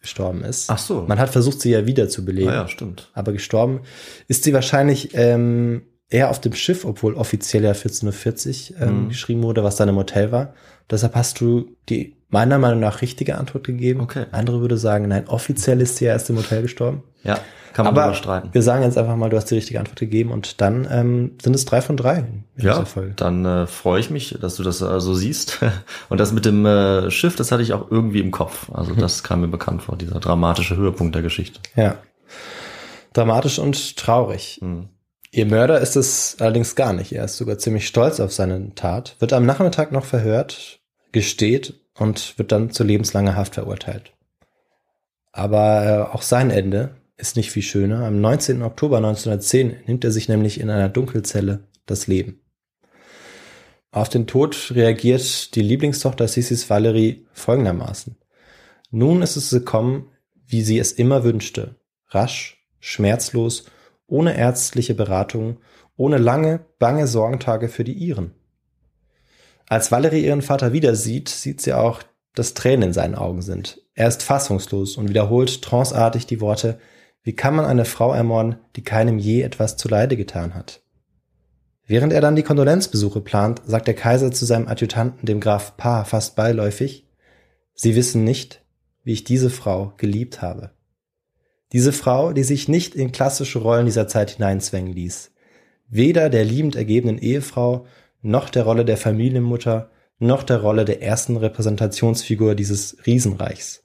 gestorben 0.00 0.42
ist. 0.42 0.68
Ach 0.68 0.78
so. 0.78 1.02
Man 1.02 1.20
hat 1.20 1.30
versucht, 1.30 1.60
sie 1.60 1.70
ja 1.70 1.86
wiederzubeleben. 1.86 2.50
ah, 2.50 2.54
ja, 2.62 2.68
stimmt. 2.68 3.12
aber 3.14 3.32
gestorben 3.32 3.82
ist 4.26 4.42
sie 4.42 4.52
wahrscheinlich 4.52 5.10
ähm, 5.14 5.82
eher 6.12 6.30
auf 6.30 6.40
dem 6.40 6.52
Schiff, 6.54 6.84
obwohl 6.84 7.14
offiziell 7.14 7.64
ja 7.64 7.72
14.40 7.72 8.74
Uhr 8.74 8.80
ähm, 8.82 9.04
Mhm. 9.04 9.08
geschrieben 9.08 9.42
wurde, 9.42 9.64
was 9.64 9.76
dann 9.76 9.88
im 9.88 9.96
Hotel 9.96 10.30
war. 10.32 10.54
Deshalb 10.90 11.14
hast 11.14 11.40
du 11.40 11.70
die 11.88 12.16
meiner 12.28 12.58
Meinung 12.58 12.80
nach 12.80 13.02
richtige 13.02 13.36
Antwort 13.38 13.64
gegeben. 13.64 14.00
Okay. 14.00 14.24
Andere 14.32 14.60
würde 14.60 14.76
sagen, 14.78 15.08
nein, 15.08 15.28
offiziell 15.28 15.80
ist 15.80 15.96
sie 15.96 16.06
ja 16.06 16.12
erst 16.12 16.30
im 16.30 16.36
Hotel 16.38 16.62
gestorben. 16.62 17.02
Ja, 17.24 17.38
kann 17.72 17.84
man 17.86 17.96
aber 17.96 18.14
streiten. 18.14 18.48
wir 18.52 18.62
sagen 18.62 18.82
jetzt 18.82 18.98
einfach 18.98 19.16
mal, 19.16 19.30
du 19.30 19.36
hast 19.36 19.46
die 19.50 19.54
richtige 19.54 19.78
Antwort 19.80 19.98
gegeben 20.00 20.30
und 20.32 20.60
dann 20.60 20.86
ähm, 20.90 21.32
sind 21.42 21.54
es 21.54 21.64
drei 21.64 21.80
von 21.80 21.96
drei 21.96 22.16
in 22.18 22.44
Ja, 22.56 22.72
dieser 22.72 22.86
Folge. 22.86 23.12
dann 23.16 23.44
äh, 23.44 23.66
freue 23.66 24.00
ich 24.00 24.10
mich, 24.10 24.36
dass 24.40 24.56
du 24.56 24.62
das 24.62 24.80
äh, 24.82 25.00
so 25.00 25.14
siehst. 25.14 25.60
Und 26.08 26.18
das 26.18 26.32
mit 26.32 26.44
dem 26.44 26.66
äh, 26.66 27.10
Schiff, 27.10 27.36
das 27.36 27.52
hatte 27.52 27.62
ich 27.62 27.72
auch 27.72 27.90
irgendwie 27.90 28.20
im 28.20 28.30
Kopf. 28.30 28.70
Also 28.72 28.94
das 28.94 29.22
kam 29.22 29.40
mir 29.42 29.48
bekannt 29.48 29.82
vor, 29.82 29.96
dieser 29.96 30.18
dramatische 30.20 30.76
Höhepunkt 30.76 31.14
der 31.14 31.22
Geschichte. 31.22 31.60
Ja. 31.76 31.96
Dramatisch 33.12 33.58
und 33.58 33.96
traurig. 33.96 34.58
Hm. 34.60 34.88
Ihr 35.34 35.46
Mörder 35.46 35.80
ist 35.80 35.96
es 35.96 36.36
allerdings 36.40 36.76
gar 36.76 36.92
nicht. 36.92 37.12
Er 37.12 37.24
ist 37.24 37.38
sogar 37.38 37.56
ziemlich 37.56 37.86
stolz 37.86 38.20
auf 38.20 38.32
seine 38.32 38.74
Tat, 38.74 39.16
wird 39.18 39.32
am 39.32 39.46
Nachmittag 39.46 39.90
noch 39.90 40.04
verhört, 40.04 40.80
gesteht 41.10 41.80
und 41.94 42.36
wird 42.38 42.52
dann 42.52 42.70
zu 42.70 42.84
lebenslanger 42.84 43.34
Haft 43.34 43.54
verurteilt. 43.54 44.12
Aber 45.32 45.86
äh, 45.86 46.14
auch 46.14 46.20
sein 46.20 46.50
Ende 46.50 46.96
ist 47.16 47.36
nicht 47.36 47.50
viel 47.50 47.62
schöner. 47.62 48.04
Am 48.04 48.20
19. 48.20 48.62
Oktober 48.62 48.98
1910 48.98 49.84
nimmt 49.86 50.04
er 50.04 50.10
sich 50.10 50.28
nämlich 50.28 50.60
in 50.60 50.68
einer 50.68 50.90
Dunkelzelle 50.90 51.66
das 51.86 52.06
Leben. 52.06 52.42
Auf 53.90 54.10
den 54.10 54.26
Tod 54.26 54.72
reagiert 54.74 55.54
die 55.54 55.62
Lieblingstochter 55.62 56.28
Sissis 56.28 56.68
Valerie 56.68 57.26
folgendermaßen. 57.32 58.16
Nun 58.90 59.22
ist 59.22 59.36
es 59.36 59.48
gekommen, 59.48 60.10
wie 60.46 60.60
sie 60.60 60.78
es 60.78 60.92
immer 60.92 61.24
wünschte. 61.24 61.76
Rasch, 62.08 62.66
schmerzlos, 62.80 63.64
ohne 64.12 64.36
ärztliche 64.36 64.94
Beratung, 64.94 65.56
ohne 65.96 66.18
lange, 66.18 66.60
bange 66.78 67.06
Sorgentage 67.06 67.68
für 67.68 67.82
die 67.82 67.94
Iren. 67.94 68.32
Als 69.68 69.90
Valerie 69.90 70.24
ihren 70.24 70.42
Vater 70.42 70.74
wieder 70.74 70.94
sieht, 70.94 71.30
sieht 71.30 71.62
sie 71.62 71.72
auch, 71.72 72.02
dass 72.34 72.52
Tränen 72.52 72.88
in 72.88 72.92
seinen 72.92 73.14
Augen 73.14 73.40
sind. 73.40 73.80
Er 73.94 74.08
ist 74.08 74.22
fassungslos 74.22 74.98
und 74.98 75.08
wiederholt 75.08 75.62
tranceartig 75.62 76.26
die 76.26 76.42
Worte, 76.42 76.78
wie 77.22 77.34
kann 77.34 77.56
man 77.56 77.64
eine 77.64 77.86
Frau 77.86 78.12
ermorden, 78.12 78.56
die 78.76 78.84
keinem 78.84 79.18
je 79.18 79.42
etwas 79.42 79.78
zuleide 79.78 80.16
getan 80.16 80.54
hat? 80.54 80.82
Während 81.86 82.12
er 82.12 82.20
dann 82.20 82.36
die 82.36 82.42
Kondolenzbesuche 82.42 83.22
plant, 83.22 83.62
sagt 83.64 83.86
der 83.86 83.94
Kaiser 83.94 84.30
zu 84.30 84.44
seinem 84.44 84.68
Adjutanten, 84.68 85.24
dem 85.24 85.40
Graf 85.40 85.76
Paar, 85.76 86.04
fast 86.04 86.36
beiläufig, 86.36 87.08
Sie 87.74 87.96
wissen 87.96 88.24
nicht, 88.24 88.62
wie 89.04 89.12
ich 89.12 89.24
diese 89.24 89.48
Frau 89.48 89.94
geliebt 89.96 90.42
habe. 90.42 90.72
Diese 91.72 91.92
Frau, 91.92 92.32
die 92.32 92.44
sich 92.44 92.68
nicht 92.68 92.94
in 92.94 93.12
klassische 93.12 93.58
Rollen 93.58 93.86
dieser 93.86 94.06
Zeit 94.06 94.32
hineinzwängen 94.32 94.92
ließ. 94.92 95.32
Weder 95.88 96.30
der 96.30 96.44
liebend 96.44 96.76
ergebenen 96.76 97.18
Ehefrau, 97.18 97.86
noch 98.20 98.50
der 98.50 98.64
Rolle 98.64 98.84
der 98.84 98.96
Familienmutter, 98.96 99.90
noch 100.18 100.42
der 100.42 100.60
Rolle 100.60 100.84
der 100.84 101.02
ersten 101.02 101.36
Repräsentationsfigur 101.36 102.54
dieses 102.54 102.96
Riesenreichs. 103.06 103.82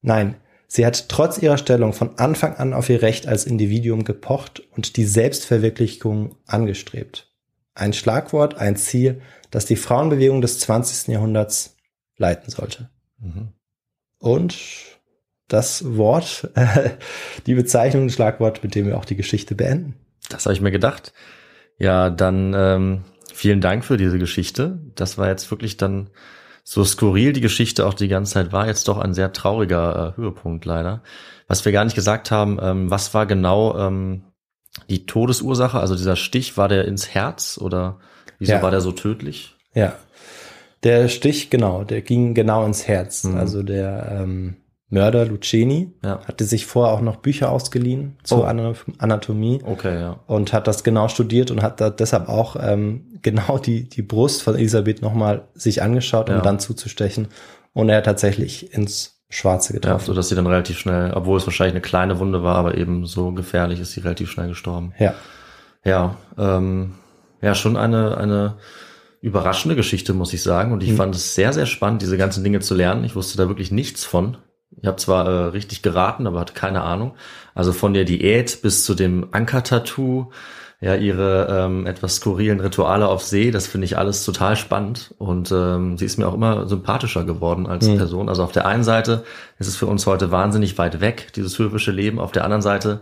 Nein, 0.00 0.36
sie 0.68 0.86
hat 0.86 1.08
trotz 1.08 1.38
ihrer 1.38 1.58
Stellung 1.58 1.92
von 1.92 2.18
Anfang 2.18 2.54
an 2.54 2.72
auf 2.72 2.88
ihr 2.88 3.02
Recht 3.02 3.26
als 3.26 3.44
Individuum 3.44 4.04
gepocht 4.04 4.62
und 4.76 4.96
die 4.96 5.04
Selbstverwirklichung 5.04 6.36
angestrebt. 6.46 7.32
Ein 7.74 7.92
Schlagwort, 7.92 8.56
ein 8.56 8.76
Ziel, 8.76 9.20
das 9.50 9.66
die 9.66 9.76
Frauenbewegung 9.76 10.40
des 10.40 10.60
20. 10.60 11.08
Jahrhunderts 11.08 11.76
leiten 12.16 12.50
sollte. 12.50 12.90
Mhm. 13.18 13.48
Und 14.18 14.97
das 15.48 15.96
Wort, 15.96 16.48
äh, 16.54 16.90
die 17.46 17.54
Bezeichnung, 17.54 18.06
das 18.06 18.14
Schlagwort, 18.14 18.62
mit 18.62 18.74
dem 18.74 18.86
wir 18.86 18.96
auch 18.96 19.04
die 19.04 19.16
Geschichte 19.16 19.54
beenden. 19.54 19.94
Das 20.28 20.44
habe 20.44 20.54
ich 20.54 20.60
mir 20.60 20.70
gedacht. 20.70 21.12
Ja, 21.78 22.10
dann 22.10 22.54
ähm, 22.56 23.04
vielen 23.32 23.60
Dank 23.60 23.84
für 23.84 23.96
diese 23.96 24.18
Geschichte. 24.18 24.78
Das 24.94 25.16
war 25.16 25.28
jetzt 25.28 25.50
wirklich 25.50 25.76
dann 25.76 26.10
so 26.64 26.84
skurril 26.84 27.32
die 27.32 27.40
Geschichte 27.40 27.86
auch 27.86 27.94
die 27.94 28.08
ganze 28.08 28.34
Zeit 28.34 28.52
war, 28.52 28.66
jetzt 28.66 28.88
doch 28.88 28.98
ein 28.98 29.14
sehr 29.14 29.32
trauriger 29.32 30.12
äh, 30.14 30.20
Höhepunkt 30.20 30.66
leider. 30.66 31.02
Was 31.46 31.64
wir 31.64 31.72
gar 31.72 31.84
nicht 31.84 31.94
gesagt 31.94 32.30
haben, 32.30 32.58
ähm, 32.60 32.90
was 32.90 33.14
war 33.14 33.24
genau 33.24 33.78
ähm, 33.78 34.24
die 34.90 35.06
Todesursache? 35.06 35.80
Also 35.80 35.94
dieser 35.96 36.16
Stich, 36.16 36.58
war 36.58 36.68
der 36.68 36.84
ins 36.84 37.08
Herz 37.14 37.58
oder 37.58 38.00
wieso 38.38 38.52
Ja. 38.52 38.62
war 38.62 38.70
der 38.70 38.82
so 38.82 38.92
tödlich? 38.92 39.56
Ja. 39.72 39.94
Der 40.82 41.08
Stich, 41.08 41.48
genau, 41.48 41.84
der 41.84 42.02
ging 42.02 42.34
genau 42.34 42.66
ins 42.66 42.86
Herz. 42.86 43.24
Mhm. 43.24 43.36
Also 43.38 43.62
der 43.62 44.20
ähm, 44.20 44.56
Mörder 44.90 45.26
Luceni 45.26 45.92
Ja. 46.04 46.20
hatte 46.26 46.44
sich 46.44 46.64
vorher 46.66 46.94
auch 46.94 47.00
noch 47.02 47.16
Bücher 47.16 47.50
ausgeliehen 47.52 48.16
zur 48.22 48.40
Oh. 48.40 48.44
Ana- 48.44 48.72
Anatomie 48.98 49.60
Okay, 49.64 50.00
ja. 50.00 50.20
und 50.26 50.52
hat 50.52 50.66
das 50.66 50.82
genau 50.84 51.08
studiert 51.08 51.50
und 51.50 51.62
hat 51.62 51.80
da 51.80 51.90
deshalb 51.90 52.28
auch 52.28 52.56
ähm, 52.60 53.04
genau 53.22 53.58
die, 53.58 53.88
die 53.88 54.02
Brust 54.02 54.42
von 54.42 54.54
Elisabeth 54.54 55.02
nochmal 55.02 55.48
sich 55.54 55.82
angeschaut, 55.82 56.30
um 56.30 56.36
Ja. 56.36 56.40
dann 56.42 56.58
zuzustechen. 56.58 57.28
Und 57.74 57.88
er 57.90 57.98
hat 57.98 58.04
tatsächlich 58.06 58.72
ins 58.72 59.20
Schwarze 59.30 59.74
Ja, 59.74 59.80
getroffen. 59.80 60.06
so 60.06 60.14
dass 60.14 60.30
sie 60.30 60.34
dann 60.34 60.46
relativ 60.46 60.78
schnell, 60.78 61.12
obwohl 61.12 61.36
es 61.36 61.46
wahrscheinlich 61.46 61.74
eine 61.74 61.82
kleine 61.82 62.18
Wunde 62.18 62.42
war, 62.42 62.56
aber 62.56 62.78
eben 62.78 63.04
so 63.04 63.32
gefährlich 63.32 63.78
ist 63.80 63.92
sie 63.92 64.00
relativ 64.00 64.30
schnell 64.30 64.48
gestorben. 64.48 64.94
Ja. 64.98 65.14
Ja, 65.84 66.16
ähm, 66.38 66.94
ja, 67.42 67.54
schon 67.54 67.76
eine, 67.76 68.16
eine 68.16 68.56
überraschende 69.20 69.76
Geschichte, 69.76 70.14
muss 70.14 70.32
ich 70.32 70.42
sagen. 70.42 70.72
Und 70.72 70.82
ich 70.82 70.92
Mhm. 70.92 70.96
fand 70.96 71.14
es 71.14 71.34
sehr, 71.34 71.52
sehr 71.52 71.66
spannend, 71.66 72.02
diese 72.02 72.16
ganzen 72.16 72.42
Dinge 72.42 72.60
zu 72.60 72.74
lernen. 72.74 73.04
Ich 73.04 73.14
wusste 73.16 73.36
da 73.36 73.48
wirklich 73.48 73.70
nichts 73.70 74.04
von. 74.04 74.38
Ich 74.80 74.86
habe 74.86 74.96
zwar 74.96 75.26
äh, 75.26 75.44
richtig 75.46 75.82
geraten, 75.82 76.26
aber 76.26 76.40
hatte 76.40 76.54
keine 76.54 76.82
Ahnung. 76.82 77.14
Also 77.54 77.72
von 77.72 77.94
der 77.94 78.04
Diät 78.04 78.60
bis 78.62 78.84
zu 78.84 78.94
dem 78.94 79.28
Anker-Tattoo, 79.32 80.30
ja, 80.80 80.94
ihre 80.94 81.48
ähm, 81.50 81.86
etwas 81.86 82.16
skurrilen 82.16 82.60
Rituale 82.60 83.08
auf 83.08 83.24
See, 83.24 83.50
das 83.50 83.66
finde 83.66 83.86
ich 83.86 83.98
alles 83.98 84.24
total 84.24 84.54
spannend. 84.54 85.12
Und 85.18 85.50
ähm, 85.50 85.98
sie 85.98 86.04
ist 86.04 86.18
mir 86.18 86.28
auch 86.28 86.34
immer 86.34 86.68
sympathischer 86.68 87.24
geworden 87.24 87.66
als 87.66 87.88
Mhm. 87.88 87.96
Person. 87.96 88.28
Also 88.28 88.44
auf 88.44 88.52
der 88.52 88.66
einen 88.66 88.84
Seite 88.84 89.24
ist 89.58 89.66
es 89.66 89.74
für 89.76 89.86
uns 89.86 90.06
heute 90.06 90.30
wahnsinnig 90.30 90.78
weit 90.78 91.00
weg, 91.00 91.32
dieses 91.34 91.58
höfische 91.58 91.90
Leben. 91.90 92.20
Auf 92.20 92.30
der 92.30 92.44
anderen 92.44 92.62
Seite 92.62 93.00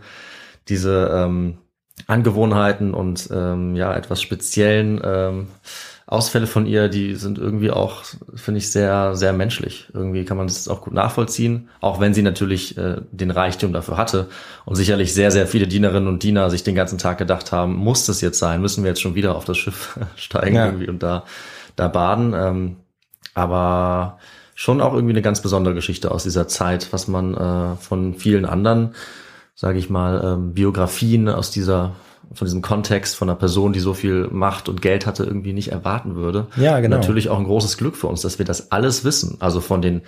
diese 0.68 1.10
ähm, 1.12 1.58
Angewohnheiten 2.06 2.94
und 2.94 3.28
ähm, 3.32 3.76
ja 3.76 3.94
etwas 3.94 4.22
speziellen 4.22 5.00
ähm, 5.04 5.48
Ausfälle 6.08 6.46
von 6.46 6.66
ihr, 6.66 6.88
die 6.88 7.16
sind 7.16 7.36
irgendwie 7.36 7.72
auch, 7.72 8.04
finde 8.34 8.58
ich, 8.58 8.70
sehr, 8.70 9.16
sehr 9.16 9.32
menschlich. 9.32 9.88
Irgendwie 9.92 10.24
kann 10.24 10.36
man 10.36 10.46
das 10.46 10.68
auch 10.68 10.82
gut 10.82 10.92
nachvollziehen, 10.94 11.68
auch 11.80 11.98
wenn 11.98 12.14
sie 12.14 12.22
natürlich 12.22 12.78
äh, 12.78 12.98
den 13.10 13.32
Reichtum 13.32 13.72
dafür 13.72 13.96
hatte 13.96 14.28
und 14.64 14.76
sicherlich 14.76 15.12
sehr, 15.14 15.32
sehr 15.32 15.48
viele 15.48 15.66
Dienerinnen 15.66 16.08
und 16.08 16.22
Diener 16.22 16.48
sich 16.48 16.62
den 16.62 16.76
ganzen 16.76 16.98
Tag 16.98 17.18
gedacht 17.18 17.50
haben, 17.50 17.74
muss 17.74 18.06
das 18.06 18.20
jetzt 18.20 18.38
sein, 18.38 18.60
müssen 18.60 18.84
wir 18.84 18.90
jetzt 18.90 19.00
schon 19.00 19.16
wieder 19.16 19.34
auf 19.34 19.44
das 19.46 19.58
Schiff 19.58 19.98
steigen 20.16 20.54
Ja. 20.54 20.66
irgendwie 20.66 20.88
und 20.88 21.02
da, 21.02 21.24
da 21.74 21.88
baden. 21.88 22.34
Ähm, 22.36 22.76
aber 23.34 24.18
schon 24.54 24.80
auch 24.80 24.94
irgendwie 24.94 25.12
eine 25.12 25.22
ganz 25.22 25.42
besondere 25.42 25.74
Geschichte 25.74 26.12
aus 26.12 26.22
dieser 26.22 26.46
Zeit, 26.46 26.92
was 26.92 27.08
man 27.08 27.34
äh, 27.34 27.76
von 27.76 28.14
vielen 28.14 28.44
anderen, 28.44 28.94
sage 29.56 29.78
ich 29.78 29.90
mal, 29.90 30.22
ähm, 30.24 30.54
Biografien 30.54 31.28
aus 31.28 31.50
dieser 31.50 31.96
von 32.32 32.46
diesem 32.46 32.62
Kontext 32.62 33.16
von 33.16 33.28
einer 33.28 33.38
Person, 33.38 33.72
die 33.72 33.80
so 33.80 33.94
viel 33.94 34.28
Macht 34.30 34.68
und 34.68 34.82
Geld 34.82 35.06
hatte, 35.06 35.24
irgendwie 35.24 35.52
nicht 35.52 35.72
erwarten 35.72 36.16
würde. 36.16 36.48
Ja, 36.56 36.80
genau. 36.80 36.96
Natürlich 36.96 37.28
auch 37.28 37.38
ein 37.38 37.44
großes 37.44 37.76
Glück 37.76 37.96
für 37.96 38.08
uns, 38.08 38.22
dass 38.22 38.38
wir 38.38 38.44
das 38.46 38.72
alles 38.72 39.04
wissen. 39.04 39.36
Also 39.40 39.60
von 39.60 39.80
den 39.82 40.02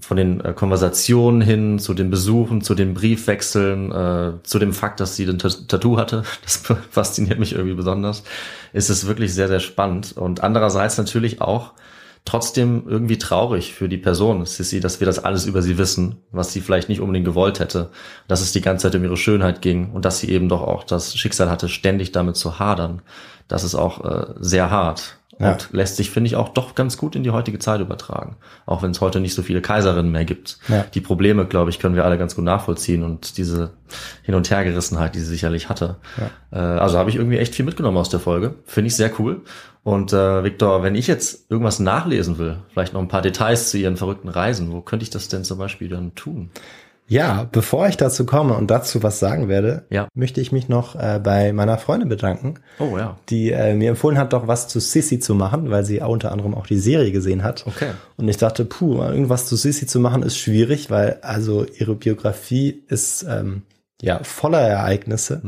von 0.00 0.16
den 0.16 0.40
äh, 0.40 0.52
Konversationen 0.52 1.40
hin 1.40 1.78
zu 1.78 1.94
den 1.94 2.10
Besuchen, 2.10 2.60
zu 2.62 2.74
den 2.74 2.94
Briefwechseln, 2.94 3.92
äh, 3.92 4.32
zu 4.42 4.58
dem 4.58 4.72
Fakt, 4.72 5.00
dass 5.00 5.16
sie 5.16 5.24
ein 5.24 5.38
Tat- 5.38 5.68
Tattoo 5.68 5.96
hatte, 5.96 6.24
das 6.42 6.62
fasziniert 6.90 7.38
mich 7.38 7.52
irgendwie 7.52 7.76
besonders, 7.76 8.24
ist 8.72 8.90
es 8.90 9.06
wirklich 9.06 9.32
sehr, 9.32 9.48
sehr 9.48 9.60
spannend. 9.60 10.16
Und 10.16 10.42
andererseits 10.42 10.98
natürlich 10.98 11.40
auch 11.40 11.72
trotzdem 12.24 12.84
irgendwie 12.88 13.18
traurig 13.18 13.74
für 13.74 13.88
die 13.88 13.98
Person, 13.98 14.44
Sissy, 14.46 14.80
dass 14.80 15.00
wir 15.00 15.06
das 15.06 15.22
alles 15.22 15.44
über 15.46 15.60
sie 15.60 15.76
wissen, 15.76 16.16
was 16.32 16.52
sie 16.52 16.60
vielleicht 16.62 16.88
nicht 16.88 17.00
unbedingt 17.00 17.26
gewollt 17.26 17.60
hätte, 17.60 17.90
dass 18.28 18.40
es 18.40 18.52
die 18.52 18.62
ganze 18.62 18.84
Zeit 18.90 18.96
um 18.98 19.04
ihre 19.04 19.16
Schönheit 19.18 19.60
ging 19.60 19.90
und 19.92 20.04
dass 20.04 20.20
sie 20.20 20.30
eben 20.30 20.48
doch 20.48 20.62
auch 20.62 20.84
das 20.84 21.16
Schicksal 21.16 21.50
hatte, 21.50 21.68
ständig 21.68 22.12
damit 22.12 22.36
zu 22.36 22.58
hadern. 22.58 23.02
Das 23.46 23.62
ist 23.62 23.74
auch 23.74 24.04
äh, 24.04 24.26
sehr 24.40 24.70
hart. 24.70 25.18
und 25.36 25.44
Ja. 25.44 25.58
lässt 25.72 25.96
sich, 25.96 26.10
finde 26.10 26.28
ich, 26.28 26.36
auch 26.36 26.48
doch 26.50 26.74
ganz 26.76 26.96
gut 26.96 27.14
in 27.16 27.24
die 27.24 27.30
heutige 27.32 27.58
Zeit 27.58 27.80
übertragen. 27.80 28.36
Auch 28.66 28.82
wenn 28.82 28.92
es 28.92 29.00
heute 29.02 29.20
nicht 29.20 29.34
so 29.34 29.42
viele 29.42 29.60
Kaiserinnen 29.60 30.10
mehr 30.12 30.24
gibt. 30.24 30.58
Ja. 30.68 30.86
Die 30.94 31.00
Probleme, 31.02 31.44
glaube 31.44 31.70
ich, 31.70 31.78
können 31.80 31.96
wir 31.96 32.04
alle 32.06 32.16
ganz 32.16 32.36
gut 32.36 32.44
nachvollziehen 32.44 33.02
und 33.02 33.36
diese 33.36 33.72
Hin- 34.22 34.36
und 34.36 34.48
Hergerissenheit, 34.48 35.14
die 35.14 35.18
sie 35.18 35.26
sicherlich 35.26 35.68
hatte. 35.68 35.96
Äh, 36.52 36.56
also 36.58 36.96
habe 36.98 37.10
ich 37.10 37.16
irgendwie 37.16 37.36
echt 37.38 37.54
viel 37.54 37.64
mitgenommen 37.66 37.98
aus 37.98 38.08
der 38.08 38.20
Folge. 38.20 38.54
Finde 38.64 38.86
ich 38.88 38.96
sehr 38.96 39.10
cool. 39.18 39.42
Und 39.84 40.12
äh, 40.12 40.42
Victor, 40.42 40.82
wenn 40.82 40.94
ich 40.94 41.06
jetzt 41.06 41.50
irgendwas 41.50 41.78
nachlesen 41.78 42.38
will, 42.38 42.56
vielleicht 42.72 42.94
noch 42.94 43.00
ein 43.02 43.08
paar 43.08 43.22
Details 43.22 43.70
zu 43.70 43.78
ihren 43.78 43.96
verrückten 43.96 44.28
Reisen, 44.28 44.72
wo 44.72 44.80
könnte 44.80 45.02
ich 45.04 45.10
das 45.10 45.28
denn 45.28 45.44
zum 45.44 45.58
Beispiel 45.58 45.88
dann 45.88 46.14
tun? 46.14 46.50
Ja, 47.06 47.46
bevor 47.52 47.86
ich 47.86 47.98
dazu 47.98 48.24
komme 48.24 48.54
und 48.54 48.70
dazu 48.70 49.02
was 49.02 49.18
sagen 49.18 49.46
werde, 49.46 49.84
Ja. 49.90 50.08
möchte 50.14 50.40
ich 50.40 50.52
mich 50.52 50.70
noch 50.70 50.94
äh, 50.96 51.20
bei 51.22 51.52
meiner 51.52 51.76
Freundin 51.76 52.08
bedanken, 52.08 52.54
Oh 52.78 52.96
ja. 52.96 53.18
die 53.28 53.50
äh, 53.52 53.74
mir 53.74 53.90
empfohlen 53.90 54.16
hat, 54.16 54.32
doch 54.32 54.46
was 54.48 54.68
zu 54.68 54.80
Sissy 54.80 55.18
zu 55.20 55.34
machen, 55.34 55.70
weil 55.70 55.84
sie 55.84 56.00
unter 56.00 56.32
anderem 56.32 56.54
auch 56.54 56.66
die 56.66 56.78
Serie 56.78 57.12
gesehen 57.12 57.42
hat. 57.42 57.66
Okay. 57.66 57.90
Und 58.16 58.26
ich 58.28 58.38
dachte, 58.38 58.64
puh, 58.64 59.02
irgendwas 59.02 59.44
zu 59.44 59.54
Sissy 59.56 59.86
zu 59.86 60.00
machen 60.00 60.22
ist 60.22 60.38
schwierig, 60.38 60.90
weil 60.90 61.18
also 61.20 61.66
ihre 61.78 61.94
Biografie 61.94 62.82
ist 62.88 63.22
ähm, 63.28 63.64
ja 64.00 64.20
voller 64.24 64.62
Ereignisse, 64.62 65.42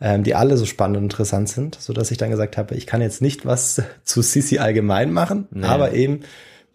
ähm, 0.00 0.22
die 0.24 0.34
alle 0.34 0.56
so 0.56 0.66
spannend 0.66 0.96
und 0.98 1.04
interessant 1.04 1.48
sind, 1.48 1.76
so 1.80 1.92
dass 1.92 2.10
ich 2.10 2.18
dann 2.18 2.30
gesagt 2.30 2.56
habe, 2.56 2.74
ich 2.74 2.86
kann 2.86 3.00
jetzt 3.00 3.22
nicht 3.22 3.46
was 3.46 3.82
zu 4.04 4.22
Sissy 4.22 4.58
allgemein 4.58 5.12
machen, 5.12 5.48
Nee. 5.50 5.66
aber 5.66 5.92
eben 5.92 6.20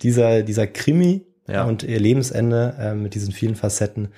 dieser 0.01 0.43
dieser 0.43 0.67
Krimi 0.67 1.25
Ja. 1.47 1.63
und 1.65 1.83
ihr 1.83 1.99
Lebensende 1.99 2.75
äh, 2.79 2.93
mit 2.95 3.15
diesen 3.15 3.31
vielen 3.33 3.55
Facetten, 3.55 4.09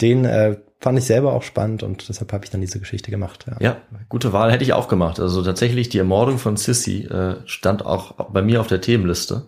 den 0.00 0.24
äh, 0.24 0.56
fand 0.80 0.98
ich 0.98 1.04
selber 1.04 1.32
auch 1.32 1.42
spannend 1.42 1.82
und 1.82 2.08
deshalb 2.08 2.32
habe 2.32 2.44
ich 2.44 2.50
dann 2.50 2.60
diese 2.60 2.78
Geschichte 2.80 3.10
gemacht. 3.10 3.46
Ja. 3.48 3.56
Ja, 3.60 3.76
gute 4.10 4.32
Wahl 4.34 4.52
hätte 4.52 4.64
ich 4.64 4.72
auch 4.74 4.88
gemacht. 4.88 5.18
Also 5.18 5.42
tatsächlich 5.42 5.88
die 5.88 5.98
Ermordung 5.98 6.36
von 6.38 6.56
Sissy 6.58 7.04
äh, 7.04 7.36
stand 7.46 7.86
auch 7.86 8.12
bei 8.30 8.42
mir 8.42 8.60
auf 8.60 8.66
der 8.66 8.80
Themenliste. 8.82 9.46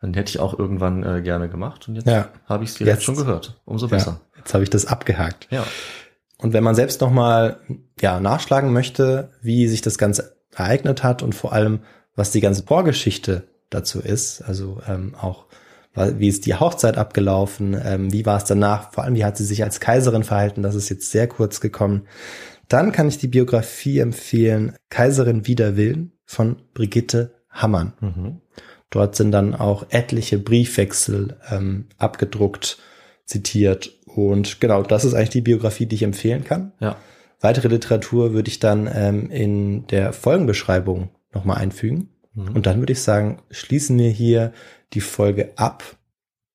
Dann 0.00 0.14
hätte 0.14 0.30
ich 0.30 0.40
auch 0.40 0.58
irgendwann 0.58 1.02
äh, 1.04 1.20
gerne 1.20 1.48
gemacht 1.50 1.88
und 1.88 1.96
jetzt 1.96 2.06
Ja. 2.08 2.28
habe 2.46 2.64
ich 2.64 2.70
es 2.70 2.76
direkt 2.76 2.96
Jetzt. 2.98 3.04
schon 3.04 3.16
gehört. 3.16 3.60
Umso 3.66 3.86
Ja, 3.86 3.90
besser. 3.90 4.20
jetzt 4.38 4.54
habe 4.54 4.64
ich 4.64 4.70
das 4.70 4.86
abgehakt. 4.86 5.46
Ja. 5.50 5.64
Und 6.42 6.52
wenn 6.52 6.64
man 6.64 6.74
selbst 6.74 7.00
nochmal 7.00 7.60
ja, 8.00 8.18
nachschlagen 8.20 8.72
möchte, 8.72 9.30
wie 9.42 9.68
sich 9.68 9.80
das 9.80 9.96
Ganze 9.96 10.36
ereignet 10.54 11.02
hat 11.02 11.22
und 11.22 11.34
vor 11.34 11.52
allem, 11.52 11.80
was 12.16 12.32
die 12.32 12.40
ganze 12.40 12.64
Vorgeschichte 12.64 13.44
dazu 13.70 14.00
ist, 14.00 14.42
also 14.42 14.80
ähm, 14.86 15.14
auch 15.14 15.46
wie 15.94 16.28
ist 16.28 16.46
die 16.46 16.54
Hochzeit 16.54 16.96
abgelaufen, 16.96 17.78
ähm, 17.84 18.12
wie 18.12 18.26
war 18.26 18.38
es 18.38 18.44
danach, 18.44 18.92
vor 18.92 19.04
allem 19.04 19.14
wie 19.14 19.24
hat 19.24 19.36
sie 19.36 19.44
sich 19.44 19.62
als 19.62 19.78
Kaiserin 19.78 20.24
verhalten, 20.24 20.62
das 20.62 20.74
ist 20.74 20.88
jetzt 20.88 21.10
sehr 21.10 21.28
kurz 21.28 21.60
gekommen, 21.60 22.06
dann 22.68 22.92
kann 22.92 23.08
ich 23.08 23.18
die 23.18 23.28
Biografie 23.28 23.98
empfehlen, 23.98 24.74
Kaiserin 24.88 25.46
wider 25.46 25.76
Willen 25.76 26.12
von 26.24 26.56
Brigitte 26.74 27.34
Hammann. 27.50 27.92
Mhm. 28.00 28.40
Dort 28.88 29.16
sind 29.16 29.32
dann 29.32 29.54
auch 29.54 29.86
etliche 29.90 30.38
Briefwechsel 30.38 31.36
ähm, 31.50 31.86
abgedruckt, 31.98 32.78
zitiert. 33.26 33.98
Und 34.14 34.60
genau, 34.60 34.82
das 34.82 35.04
ist 35.04 35.14
eigentlich 35.14 35.30
die 35.30 35.40
Biografie, 35.40 35.86
die 35.86 35.96
ich 35.96 36.02
empfehlen 36.02 36.44
kann. 36.44 36.72
Ja. 36.80 36.96
Weitere 37.40 37.68
Literatur 37.68 38.32
würde 38.32 38.48
ich 38.48 38.60
dann 38.60 38.88
ähm, 38.92 39.30
in 39.30 39.86
der 39.88 40.12
Folgenbeschreibung 40.12 41.10
nochmal 41.32 41.58
einfügen. 41.58 42.10
Mhm. 42.34 42.52
Und 42.54 42.66
dann 42.66 42.78
würde 42.78 42.92
ich 42.92 43.02
sagen, 43.02 43.42
schließen 43.50 43.98
wir 43.98 44.10
hier 44.10 44.52
die 44.92 45.00
Folge 45.00 45.52
ab, 45.56 45.82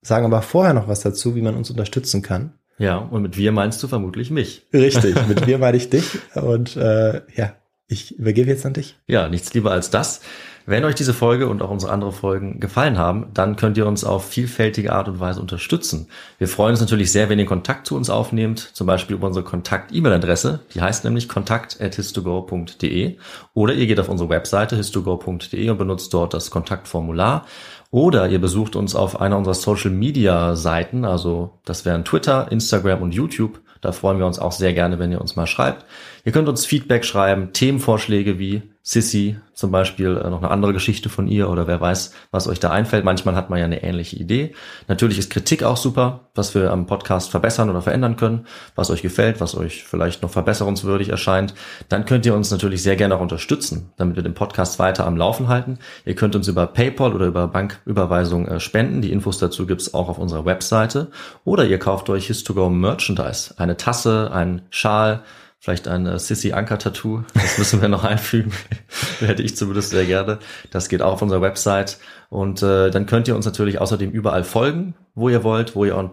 sagen 0.01 0.25
aber 0.25 0.41
vorher 0.41 0.73
noch 0.73 0.87
was 0.87 1.01
dazu, 1.01 1.35
wie 1.35 1.41
man 1.41 1.55
uns 1.55 1.69
unterstützen 1.69 2.21
kann. 2.21 2.53
Ja, 2.77 2.97
und 2.97 3.23
mit 3.23 3.37
wir 3.37 3.51
meinst 3.51 3.81
du 3.81 3.87
vermutlich 3.87 4.29
mich. 4.29 4.67
Richtig, 4.71 5.15
mit 5.27 5.47
mir 5.47 5.57
meine 5.57 5.77
ich 5.77 5.89
dich. 5.89 6.19
Und 6.35 6.75
äh, 6.77 7.21
ja, 7.35 7.55
ich 7.87 8.17
übergebe 8.17 8.49
jetzt 8.49 8.65
an 8.65 8.73
dich. 8.73 8.97
Ja, 9.07 9.29
nichts 9.29 9.53
lieber 9.53 9.71
als 9.71 9.89
das. 9.89 10.21
Wenn 10.69 10.83
euch 10.83 10.95
diese 10.95 11.13
Folge 11.13 11.47
und 11.47 11.61
auch 11.61 11.69
unsere 11.69 11.93
andere 11.93 12.11
Folgen 12.11 12.59
gefallen 12.59 12.97
haben, 12.97 13.27
dann 13.33 13.55
könnt 13.55 13.77
ihr 13.77 13.87
uns 13.87 14.03
auf 14.03 14.27
vielfältige 14.27 14.91
Art 14.91 15.07
und 15.07 15.21
Weise 15.21 15.39
unterstützen. 15.39 16.09
Wir 16.39 16.49
freuen 16.49 16.71
uns 16.71 16.81
natürlich 16.81 17.09
sehr, 17.09 17.29
wenn 17.29 17.39
ihr 17.39 17.45
Kontakt 17.45 17.87
zu 17.87 17.95
uns 17.95 18.09
aufnehmt, 18.09 18.59
zum 18.59 18.85
Beispiel 18.85 19.15
über 19.15 19.27
unsere 19.27 19.45
Kontakt-E-Mail-Adresse. 19.45 20.59
Die 20.73 20.81
heißt 20.81 21.05
nämlich 21.05 21.29
kontakt.histogo.de 21.29 23.15
oder 23.53 23.73
ihr 23.75 23.87
geht 23.87 24.01
auf 24.01 24.09
unsere 24.09 24.29
Webseite 24.29 24.75
histogo.de 24.75 25.69
und 25.69 25.77
benutzt 25.77 26.13
dort 26.13 26.33
das 26.33 26.51
Kontaktformular. 26.51 27.45
Oder 27.89 28.27
ihr 28.27 28.41
besucht 28.41 28.75
uns 28.75 28.93
auf 28.93 29.21
einer 29.21 29.37
unserer 29.37 29.53
Social-Media-Seiten, 29.53 31.05
also 31.05 31.61
das 31.63 31.85
wären 31.85 32.03
Twitter, 32.03 32.51
Instagram 32.51 33.03
und 33.03 33.13
YouTube. 33.13 33.61
Da 33.79 33.93
freuen 33.93 34.19
wir 34.19 34.25
uns 34.25 34.37
auch 34.37 34.51
sehr 34.51 34.73
gerne, 34.73 34.99
wenn 34.99 35.13
ihr 35.13 35.21
uns 35.21 35.37
mal 35.37 35.47
schreibt. 35.47 35.85
Ihr 36.25 36.33
könnt 36.33 36.49
uns 36.49 36.65
Feedback 36.65 37.05
schreiben, 37.05 37.53
Themenvorschläge 37.53 38.37
wie 38.37 38.63
Sissy, 38.89 39.35
zum 39.53 39.69
Beispiel 39.69 40.15
äh, 40.15 40.29
noch 40.29 40.41
eine 40.41 40.49
andere 40.49 40.71
Geschichte 40.71 41.09
von 41.09 41.27
ihr 41.27 41.49
oder 41.49 41.67
wer 41.67 41.81
weiß, 41.81 42.13
was 42.31 42.47
euch 42.47 42.61
da 42.61 42.71
einfällt. 42.71 43.03
Manchmal 43.03 43.35
hat 43.35 43.49
man 43.49 43.59
ja 43.59 43.65
eine 43.65 43.83
ähnliche 43.83 44.15
Idee. 44.15 44.53
Natürlich 44.87 45.19
ist 45.19 45.29
Kritik 45.29 45.61
auch 45.63 45.75
super, 45.75 46.29
was 46.35 46.55
wir 46.55 46.71
am 46.71 46.85
Podcast 46.85 47.29
verbessern 47.29 47.69
oder 47.69 47.81
verändern 47.81 48.15
können, 48.15 48.47
was 48.75 48.89
euch 48.89 49.01
gefällt, 49.01 49.41
was 49.41 49.55
euch 49.55 49.83
vielleicht 49.83 50.23
noch 50.23 50.29
verbesserungswürdig 50.29 51.09
erscheint. 51.09 51.53
Dann 51.89 52.05
könnt 52.05 52.25
ihr 52.25 52.33
uns 52.33 52.49
natürlich 52.49 52.81
sehr 52.81 52.95
gerne 52.95 53.17
auch 53.17 53.19
unterstützen, 53.19 53.91
damit 53.97 54.15
wir 54.15 54.23
den 54.23 54.35
Podcast 54.35 54.79
weiter 54.79 55.05
am 55.05 55.17
Laufen 55.17 55.49
halten. 55.49 55.79
Ihr 56.05 56.15
könnt 56.15 56.37
uns 56.37 56.47
über 56.47 56.65
PayPal 56.65 57.13
oder 57.13 57.25
über 57.25 57.49
Banküberweisung 57.49 58.47
äh, 58.47 58.59
spenden. 58.61 59.01
Die 59.01 59.11
Infos 59.11 59.37
dazu 59.37 59.65
gibt's 59.65 59.93
auch 59.93 60.07
auf 60.07 60.17
unserer 60.17 60.45
Webseite. 60.45 61.11
Oder 61.43 61.65
ihr 61.65 61.77
kauft 61.77 62.09
euch 62.09 62.27
Histogo 62.27 62.69
Merchandise, 62.69 63.53
eine 63.57 63.75
Tasse, 63.75 64.31
einen 64.31 64.61
Schal, 64.69 65.23
Vielleicht 65.59 65.87
ein 65.87 66.05
äh, 66.05 66.19
Sissy 66.19 66.53
Anker 66.53 66.77
Tattoo. 66.77 67.23
Das 67.33 67.57
müssen 67.57 67.81
wir 67.81 67.89
noch 67.89 68.03
einfügen. 68.05 68.51
Hätte 69.19 69.43
ich 69.43 69.55
zumindest 69.55 69.89
sehr 69.89 70.05
gerne. 70.05 70.39
Das 70.71 70.89
geht 70.89 71.01
auch 71.01 71.13
auf 71.13 71.21
unserer 71.21 71.41
Website. 71.41 71.97
Und 72.29 72.61
äh, 72.61 72.91
dann 72.91 73.05
könnt 73.05 73.27
ihr 73.27 73.35
uns 73.35 73.45
natürlich 73.45 73.79
außerdem 73.79 74.11
überall 74.11 74.43
folgen, 74.43 74.95
wo 75.15 75.29
ihr 75.29 75.43
wollt, 75.43 75.75
wo 75.75 75.85
ihr, 75.85 76.11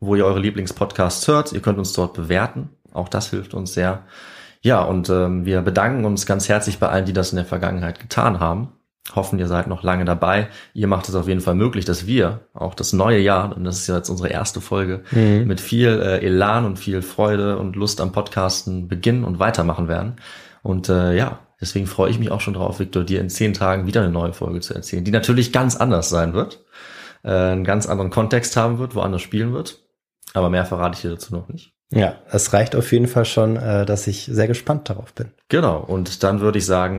wo 0.00 0.14
ihr 0.14 0.24
eure 0.24 0.40
Lieblingspodcasts 0.40 1.26
hört. 1.26 1.52
Ihr 1.52 1.60
könnt 1.60 1.78
uns 1.78 1.92
dort 1.92 2.14
bewerten. 2.14 2.70
Auch 2.92 3.08
das 3.08 3.30
hilft 3.30 3.54
uns 3.54 3.74
sehr. 3.74 4.04
Ja, 4.60 4.82
und 4.82 5.08
ähm, 5.08 5.44
wir 5.44 5.62
bedanken 5.62 6.04
uns 6.04 6.26
ganz 6.26 6.48
herzlich 6.48 6.78
bei 6.78 6.88
allen, 6.88 7.04
die 7.04 7.12
das 7.12 7.32
in 7.32 7.36
der 7.36 7.44
Vergangenheit 7.44 8.00
getan 8.00 8.40
haben. 8.40 8.72
Hoffen, 9.14 9.38
ihr 9.38 9.48
seid 9.48 9.66
noch 9.66 9.82
lange 9.82 10.04
dabei. 10.04 10.48
Ihr 10.74 10.86
macht 10.86 11.08
es 11.08 11.14
auf 11.14 11.28
jeden 11.28 11.40
Fall 11.40 11.54
möglich, 11.54 11.84
dass 11.84 12.06
wir 12.06 12.40
auch 12.54 12.74
das 12.74 12.92
neue 12.92 13.18
Jahr, 13.18 13.56
und 13.56 13.64
das 13.64 13.78
ist 13.78 13.86
ja 13.86 13.96
jetzt 13.96 14.10
unsere 14.10 14.28
erste 14.28 14.60
Folge, 14.60 15.02
mit 15.12 15.60
viel 15.60 15.88
äh, 15.88 16.24
Elan 16.24 16.64
und 16.64 16.78
viel 16.78 17.02
Freude 17.02 17.58
und 17.58 17.76
Lust 17.76 18.00
am 18.00 18.12
Podcasten 18.12 18.88
beginnen 18.88 19.24
und 19.24 19.38
weitermachen 19.38 19.88
werden. 19.88 20.16
Und 20.62 20.88
äh, 20.88 21.16
ja, 21.16 21.38
deswegen 21.60 21.86
freue 21.86 22.10
ich 22.10 22.18
mich 22.18 22.30
auch 22.30 22.40
schon 22.40 22.54
drauf, 22.54 22.80
Victor, 22.80 23.04
dir 23.04 23.20
in 23.20 23.30
zehn 23.30 23.54
Tagen 23.54 23.86
wieder 23.86 24.02
eine 24.02 24.12
neue 24.12 24.32
Folge 24.32 24.60
zu 24.60 24.74
erzählen, 24.74 25.04
die 25.04 25.10
natürlich 25.10 25.52
ganz 25.52 25.76
anders 25.76 26.08
sein 26.08 26.34
wird, 26.34 26.64
äh, 27.22 27.30
einen 27.30 27.64
ganz 27.64 27.86
anderen 27.86 28.10
Kontext 28.10 28.56
haben 28.56 28.78
wird, 28.78 28.94
woanders 28.94 29.22
spielen 29.22 29.52
wird. 29.52 29.80
Aber 30.34 30.50
mehr 30.50 30.66
verrate 30.66 30.96
ich 30.96 31.02
dir 31.02 31.10
dazu 31.10 31.34
noch 31.34 31.48
nicht. 31.48 31.72
Ja, 31.90 32.16
es 32.30 32.52
reicht 32.52 32.76
auf 32.76 32.92
jeden 32.92 33.06
Fall 33.06 33.24
schon, 33.24 33.56
äh, 33.56 33.86
dass 33.86 34.06
ich 34.06 34.28
sehr 34.30 34.46
gespannt 34.46 34.90
darauf 34.90 35.14
bin. 35.14 35.32
Genau, 35.48 35.78
und 35.78 36.22
dann 36.22 36.40
würde 36.40 36.58
ich 36.58 36.66
sagen, 36.66 36.98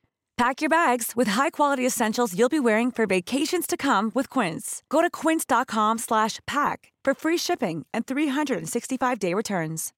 Pack 0.41 0.59
your 0.59 0.69
bags 0.71 1.11
with 1.15 1.33
high-quality 1.33 1.85
essentials 1.85 2.35
you'll 2.35 2.49
be 2.49 2.59
wearing 2.59 2.91
for 2.91 3.05
vacations 3.05 3.67
to 3.67 3.77
come 3.77 4.09
with 4.15 4.27
Quince. 4.27 4.81
Go 4.89 5.01
to 5.03 5.09
quince.com/pack 5.11 6.91
for 7.05 7.13
free 7.13 7.37
shipping 7.37 7.85
and 7.93 8.05
365-day 8.07 9.35
returns. 9.35 9.91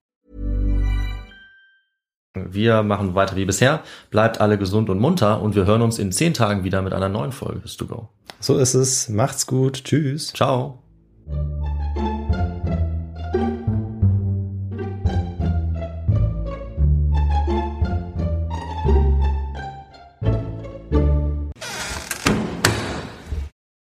Wir 2.36 2.84
machen 2.84 3.16
weiter 3.16 3.38
wie 3.38 3.46
bisher. 3.46 3.84
Bleibt 4.12 4.42
alle 4.42 4.58
gesund 4.58 4.90
und 4.90 5.00
munter 5.00 5.42
und 5.42 5.56
wir 5.56 5.66
hören 5.66 5.82
uns 5.82 5.98
in 5.98 6.12
zehn 6.12 6.34
Tagen 6.34 6.66
wieder 6.66 6.82
mit 6.82 6.92
einer 6.92 7.08
neuen 7.08 7.32
Folge 7.32 7.62
des 7.62 7.78
To 7.78 7.86
Go. 7.86 8.10
So 8.42 8.58
ist 8.58 8.74
es. 8.74 9.08
Macht's 9.08 9.48
gut. 9.48 9.86
Tschüss. 9.86 10.34
Ciao. 10.34 10.84